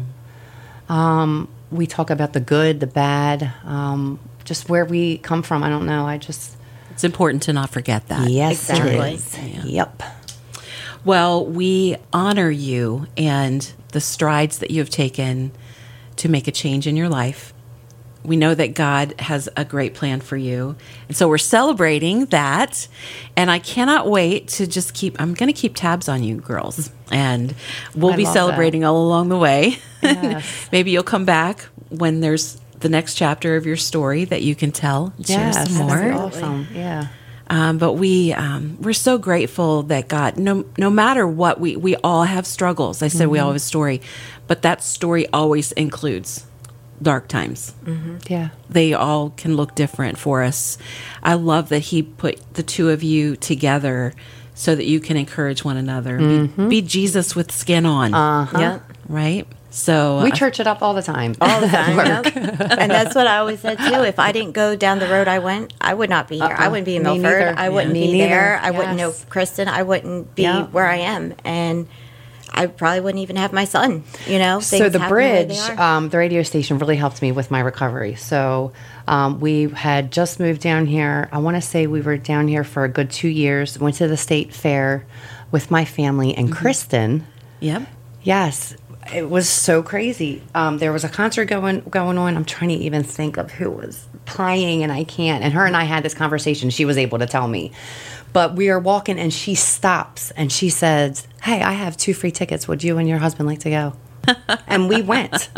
Um, 0.88 1.48
we 1.70 1.86
talk 1.86 2.10
about 2.10 2.32
the 2.32 2.40
good, 2.40 2.80
the 2.80 2.86
bad, 2.86 3.52
um, 3.64 4.18
just 4.44 4.68
where 4.68 4.84
we 4.84 5.18
come 5.18 5.42
from. 5.42 5.62
I 5.62 5.68
don't 5.68 5.86
know. 5.86 6.06
I 6.06 6.18
just 6.18 6.56
It's 6.90 7.04
important 7.04 7.42
to 7.44 7.52
not 7.52 7.70
forget 7.70 8.08
that. 8.08 8.28
yes, 8.30 8.68
Exactly. 8.70 9.14
it 9.14 9.14
is. 9.14 9.64
Yep. 9.64 10.02
Well, 11.06 11.46
we 11.46 11.96
honor 12.12 12.50
you 12.50 13.06
and 13.16 13.72
the 13.92 14.00
strides 14.00 14.58
that 14.58 14.72
you 14.72 14.80
have 14.80 14.90
taken 14.90 15.52
to 16.16 16.28
make 16.28 16.48
a 16.48 16.50
change 16.50 16.88
in 16.88 16.96
your 16.96 17.08
life. 17.08 17.54
We 18.24 18.36
know 18.36 18.56
that 18.56 18.74
God 18.74 19.14
has 19.20 19.48
a 19.56 19.64
great 19.64 19.94
plan 19.94 20.20
for 20.20 20.36
you. 20.36 20.74
And 21.06 21.16
so 21.16 21.28
we're 21.28 21.38
celebrating 21.38 22.26
that. 22.26 22.88
And 23.36 23.52
I 23.52 23.60
cannot 23.60 24.10
wait 24.10 24.48
to 24.48 24.66
just 24.66 24.94
keep, 24.94 25.20
I'm 25.20 25.32
going 25.34 25.46
to 25.46 25.52
keep 25.52 25.76
tabs 25.76 26.08
on 26.08 26.24
you 26.24 26.38
girls. 26.38 26.90
And 27.12 27.54
we'll 27.94 28.14
I 28.14 28.16
be 28.16 28.24
love 28.24 28.34
that. 28.34 28.40
celebrating 28.40 28.84
all 28.84 29.06
along 29.06 29.28
the 29.28 29.38
way. 29.38 29.78
Yes. 30.02 30.68
Maybe 30.72 30.90
you'll 30.90 31.04
come 31.04 31.24
back 31.24 31.60
when 31.90 32.18
there's 32.18 32.60
the 32.80 32.88
next 32.88 33.14
chapter 33.14 33.54
of 33.54 33.64
your 33.64 33.76
story 33.76 34.24
that 34.24 34.42
you 34.42 34.56
can 34.56 34.72
tell 34.72 35.12
and 35.18 35.26
share 35.26 35.52
some 35.52 35.74
more. 35.74 35.96
that's 35.96 36.36
awesome. 36.36 36.66
Yeah. 36.74 37.06
Um, 37.48 37.78
but 37.78 37.92
we 37.94 38.32
um, 38.32 38.76
we're 38.80 38.92
so 38.92 39.18
grateful 39.18 39.84
that 39.84 40.08
God, 40.08 40.36
no 40.36 40.64
no 40.78 40.90
matter 40.90 41.26
what, 41.26 41.60
we 41.60 41.76
we 41.76 41.94
all 41.96 42.24
have 42.24 42.46
struggles. 42.46 43.02
I 43.02 43.08
said 43.08 43.28
we 43.28 43.38
all 43.38 43.48
have 43.48 43.56
a 43.56 43.60
story, 43.60 44.00
but 44.48 44.62
that 44.62 44.82
story 44.82 45.28
always 45.32 45.70
includes 45.72 46.44
dark 47.00 47.28
times. 47.28 47.72
Yeah. 48.28 48.48
They 48.68 48.94
all 48.94 49.30
can 49.30 49.54
look 49.56 49.74
different 49.74 50.18
for 50.18 50.42
us. 50.42 50.76
I 51.22 51.34
love 51.34 51.68
that 51.68 51.80
He 51.80 52.02
put 52.02 52.40
the 52.54 52.62
two 52.64 52.90
of 52.90 53.02
you 53.02 53.36
together 53.36 54.12
so 54.54 54.74
that 54.74 54.86
you 54.86 54.98
can 55.00 55.16
encourage 55.16 55.62
one 55.64 55.76
another. 55.76 56.18
Be, 56.18 56.46
be 56.68 56.82
Jesus 56.82 57.36
with 57.36 57.52
skin 57.52 57.84
on, 57.86 58.12
Yep. 58.58 58.82
right? 59.08 59.46
So 59.76 60.22
We 60.22 60.30
church 60.32 60.58
it 60.58 60.66
up 60.66 60.80
all 60.80 60.94
the 60.94 61.02
time. 61.02 61.34
All 61.40 61.60
the 61.60 61.68
time. 61.68 61.96
yep. 62.06 62.26
and 62.34 62.90
that's 62.90 63.14
what 63.14 63.26
I 63.26 63.36
always 63.38 63.60
said 63.60 63.76
too. 63.78 64.02
If 64.04 64.18
I 64.18 64.32
didn't 64.32 64.52
go 64.52 64.74
down 64.74 64.98
the 65.00 65.06
road 65.08 65.28
I 65.28 65.38
went, 65.38 65.74
I 65.80 65.92
would 65.92 66.08
not 66.08 66.28
be 66.28 66.36
here. 66.38 66.46
I 66.46 66.64
Uh-uh. 66.64 66.70
wouldn't 66.70 66.86
be 66.86 66.96
in 66.96 67.02
Me 67.02 67.18
Milford. 67.18 67.22
neither. 67.40 67.54
I 67.58 67.68
wouldn't 67.68 67.94
Yeah. 67.94 68.06
be 68.06 68.12
Me 68.12 68.18
there. 68.20 68.52
neither. 68.62 68.66
I 68.66 68.70
wouldn't 68.70 68.96
know 68.96 69.12
Kristen. 69.28 69.68
I 69.68 69.82
wouldn't 69.82 70.34
be 70.34 70.42
Yeah. 70.44 70.64
where 70.64 70.86
I 70.88 70.96
am. 70.96 71.34
And 71.44 71.88
I 72.54 72.66
probably 72.68 73.00
wouldn't 73.00 73.20
even 73.20 73.36
have 73.36 73.52
my 73.52 73.66
son. 73.66 74.04
You 74.26 74.38
know, 74.38 74.60
so 74.60 74.78
Things 74.78 74.92
the 74.92 74.98
happen 74.98 75.08
the 75.08 75.08
bridge 75.14 75.58
um, 75.78 76.08
the 76.08 76.16
radio 76.16 76.42
station 76.42 76.78
really 76.78 76.96
helped 76.96 77.20
me 77.20 77.30
with 77.30 77.50
my 77.50 77.60
recovery 77.60 78.14
so 78.14 78.72
um, 79.06 79.40
we 79.40 79.64
had 79.68 80.10
just 80.10 80.40
moved 80.40 80.62
down 80.62 80.86
here 80.86 81.28
i 81.32 81.38
want 81.38 81.56
to 81.56 81.60
say 81.60 81.86
we 81.86 82.00
were 82.00 82.16
down 82.16 82.48
here 82.48 82.64
for 82.64 82.84
a 82.84 82.88
good 82.88 83.10
two 83.10 83.28
years 83.28 83.78
went 83.78 83.96
to 83.96 84.08
the 84.08 84.16
state 84.16 84.54
fair 84.54 85.04
with 85.50 85.70
my 85.70 85.84
family 85.84 86.34
and 86.34 86.48
Mm-hmm. 86.48 86.56
kristen 86.56 87.26
yep. 87.60 87.82
yes 88.22 88.74
it 89.14 89.28
was 89.28 89.48
so 89.48 89.82
crazy 89.82 90.42
um, 90.54 90.78
there 90.78 90.92
was 90.92 91.04
a 91.04 91.08
concert 91.08 91.46
going 91.46 91.80
going 91.90 92.18
on 92.18 92.36
i'm 92.36 92.44
trying 92.44 92.70
to 92.70 92.76
even 92.76 93.02
think 93.02 93.36
of 93.36 93.50
who 93.50 93.70
was 93.70 94.06
playing 94.24 94.82
and 94.82 94.92
i 94.92 95.04
can't 95.04 95.44
and 95.44 95.52
her 95.52 95.66
and 95.66 95.76
i 95.76 95.84
had 95.84 96.02
this 96.02 96.14
conversation 96.14 96.70
she 96.70 96.84
was 96.84 96.96
able 96.96 97.18
to 97.18 97.26
tell 97.26 97.48
me 97.48 97.72
but 98.32 98.54
we 98.54 98.68
are 98.68 98.78
walking 98.78 99.18
and 99.18 99.32
she 99.32 99.54
stops 99.54 100.30
and 100.32 100.50
she 100.50 100.68
says 100.68 101.26
hey 101.42 101.62
i 101.62 101.72
have 101.72 101.96
two 101.96 102.14
free 102.14 102.30
tickets 102.30 102.66
would 102.66 102.82
you 102.82 102.98
and 102.98 103.08
your 103.08 103.18
husband 103.18 103.48
like 103.48 103.60
to 103.60 103.70
go 103.70 103.92
and 104.66 104.88
we 104.88 105.02
went. 105.02 105.48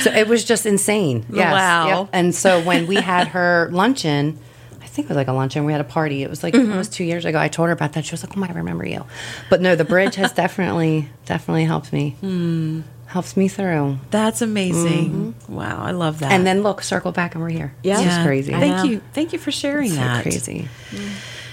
So 0.00 0.10
it 0.10 0.28
was 0.28 0.44
just 0.44 0.66
insane. 0.66 1.26
Yes. 1.30 1.52
Wow. 1.52 1.86
Yep. 1.86 2.08
And 2.12 2.34
so 2.34 2.62
when 2.62 2.86
we 2.86 2.96
had 2.96 3.28
her 3.28 3.68
luncheon, 3.72 4.38
think 4.90 5.06
it 5.06 5.08
was 5.10 5.16
like 5.16 5.28
a 5.28 5.32
luncheon, 5.32 5.64
we 5.64 5.72
had 5.72 5.80
a 5.80 5.84
party. 5.84 6.22
It 6.22 6.30
was 6.30 6.42
like 6.42 6.54
Mm-hmm. 6.54 6.72
it 6.72 6.76
was 6.76 6.88
two 6.88 7.04
years 7.04 7.24
ago. 7.24 7.38
I 7.38 7.48
told 7.48 7.68
her 7.68 7.72
about 7.72 7.92
that. 7.94 8.04
She 8.04 8.12
was 8.12 8.22
like, 8.24 8.36
"Oh 8.36 8.40
my, 8.40 8.48
I 8.48 8.52
remember 8.52 8.86
you." 8.86 9.04
But 9.48 9.60
no, 9.60 9.74
the 9.76 9.84
bridge 9.84 10.16
has 10.16 10.32
definitely, 10.44 11.08
definitely 11.24 11.64
helped 11.64 11.92
me. 11.92 12.16
Hmm. 12.20 12.80
Helps 13.06 13.36
me 13.36 13.48
through. 13.48 13.98
That's 14.12 14.40
amazing. 14.40 15.34
Wow, 15.48 15.82
I 15.82 15.90
love 15.90 16.20
that. 16.20 16.26
Mm-hmm. 16.26 16.34
And 16.34 16.46
then 16.46 16.62
look, 16.62 16.80
circle 16.82 17.10
back, 17.10 17.34
and 17.34 17.42
we're 17.42 17.50
here. 17.50 17.74
Yeah. 17.82 17.96
it's 17.96 18.04
Yeah. 18.04 18.24
crazy. 18.24 18.52
Thank 18.52 18.88
you. 18.88 19.00
Thank 19.14 19.32
you 19.32 19.38
for 19.40 19.50
sharing 19.50 19.90
so 19.90 19.96
that. 19.96 20.22
crazy. 20.22 20.68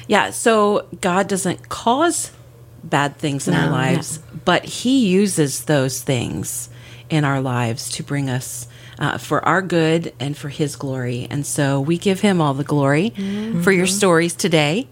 Yeah, 0.07 0.29
so 0.29 0.85
God 1.01 1.27
doesn't 1.27 1.67
cause 1.69 2.31
bad 2.83 3.17
things 3.17 3.47
in 3.47 3.53
our 3.55 3.65
No. 3.65 3.71
lives, 3.71 4.19
but 4.45 4.63
He 4.65 5.07
uses 5.07 5.65
those 5.65 6.01
things 6.01 6.69
in 7.09 7.25
our 7.25 7.41
lives 7.41 7.89
to 7.91 8.03
bring 8.03 8.29
us 8.29 8.67
uh, 9.00 9.18
for 9.18 9.43
our 9.45 9.62
good 9.62 10.14
and 10.20 10.38
for 10.38 10.50
His 10.50 10.76
glory. 10.76 11.28
And 11.30 11.45
so 11.45 11.80
we 11.80 11.98
give 11.98 12.20
Him 12.22 12.41
all 12.41 12.54
the 12.54 12.64
glory 12.64 13.10
for 13.64 13.72
your 13.72 13.88
stories 13.88 14.34
today, 14.34 14.88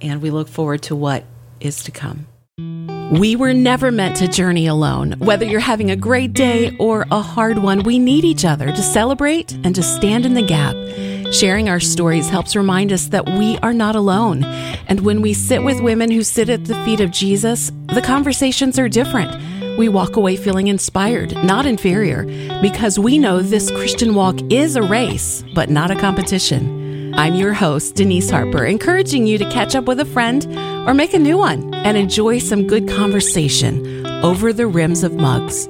and 0.00 0.22
we 0.22 0.30
look 0.30 0.48
forward 0.48 0.82
to 0.82 0.96
what 0.96 1.24
is 1.60 1.82
to 1.84 1.90
come. 1.90 2.26
We 3.10 3.34
were 3.34 3.52
never 3.52 3.90
meant 3.90 4.16
to 4.18 4.28
journey 4.28 4.66
alone. 4.68 5.12
Whether 5.18 5.44
you're 5.44 5.58
having 5.58 5.90
a 5.90 5.96
great 5.96 6.32
day 6.32 6.76
or 6.78 7.06
a 7.10 7.20
hard 7.20 7.58
one, 7.58 7.82
we 7.82 7.98
need 7.98 8.24
each 8.24 8.44
other 8.44 8.70
to 8.70 8.82
celebrate 8.82 9.52
and 9.64 9.74
to 9.74 9.82
stand 9.82 10.24
in 10.24 10.34
the 10.34 10.42
gap. 10.42 10.76
Sharing 11.32 11.68
our 11.68 11.80
stories 11.80 12.28
helps 12.28 12.54
remind 12.54 12.92
us 12.92 13.06
that 13.06 13.28
we 13.28 13.58
are 13.58 13.72
not 13.72 13.96
alone. 13.96 14.44
And 14.44 15.00
when 15.00 15.22
we 15.22 15.32
sit 15.32 15.62
with 15.62 15.80
women 15.80 16.10
who 16.10 16.22
sit 16.22 16.48
at 16.48 16.66
the 16.66 16.74
feet 16.84 17.00
of 17.00 17.10
Jesus, 17.10 17.72
the 17.94 18.02
conversations 18.02 18.78
are 18.78 18.88
different. 18.88 19.30
We 19.80 19.88
walk 19.88 20.16
away 20.16 20.36
feeling 20.36 20.66
inspired, 20.66 21.32
not 21.42 21.64
inferior, 21.64 22.24
because 22.60 22.98
we 22.98 23.16
know 23.16 23.40
this 23.40 23.70
Christian 23.70 24.14
walk 24.14 24.38
is 24.50 24.76
a 24.76 24.82
race, 24.82 25.42
but 25.54 25.70
not 25.70 25.90
a 25.90 25.96
competition. 25.96 27.14
I'm 27.14 27.34
your 27.34 27.54
host, 27.54 27.94
Denise 27.94 28.28
Harper, 28.28 28.66
encouraging 28.66 29.26
you 29.26 29.38
to 29.38 29.50
catch 29.50 29.74
up 29.74 29.86
with 29.86 29.98
a 29.98 30.04
friend 30.04 30.46
or 30.86 30.92
make 30.92 31.14
a 31.14 31.18
new 31.18 31.38
one 31.38 31.72
and 31.72 31.96
enjoy 31.96 32.40
some 32.40 32.66
good 32.66 32.90
conversation 32.90 34.06
over 34.22 34.52
the 34.52 34.66
rims 34.66 35.02
of 35.02 35.14
mugs. 35.14 35.66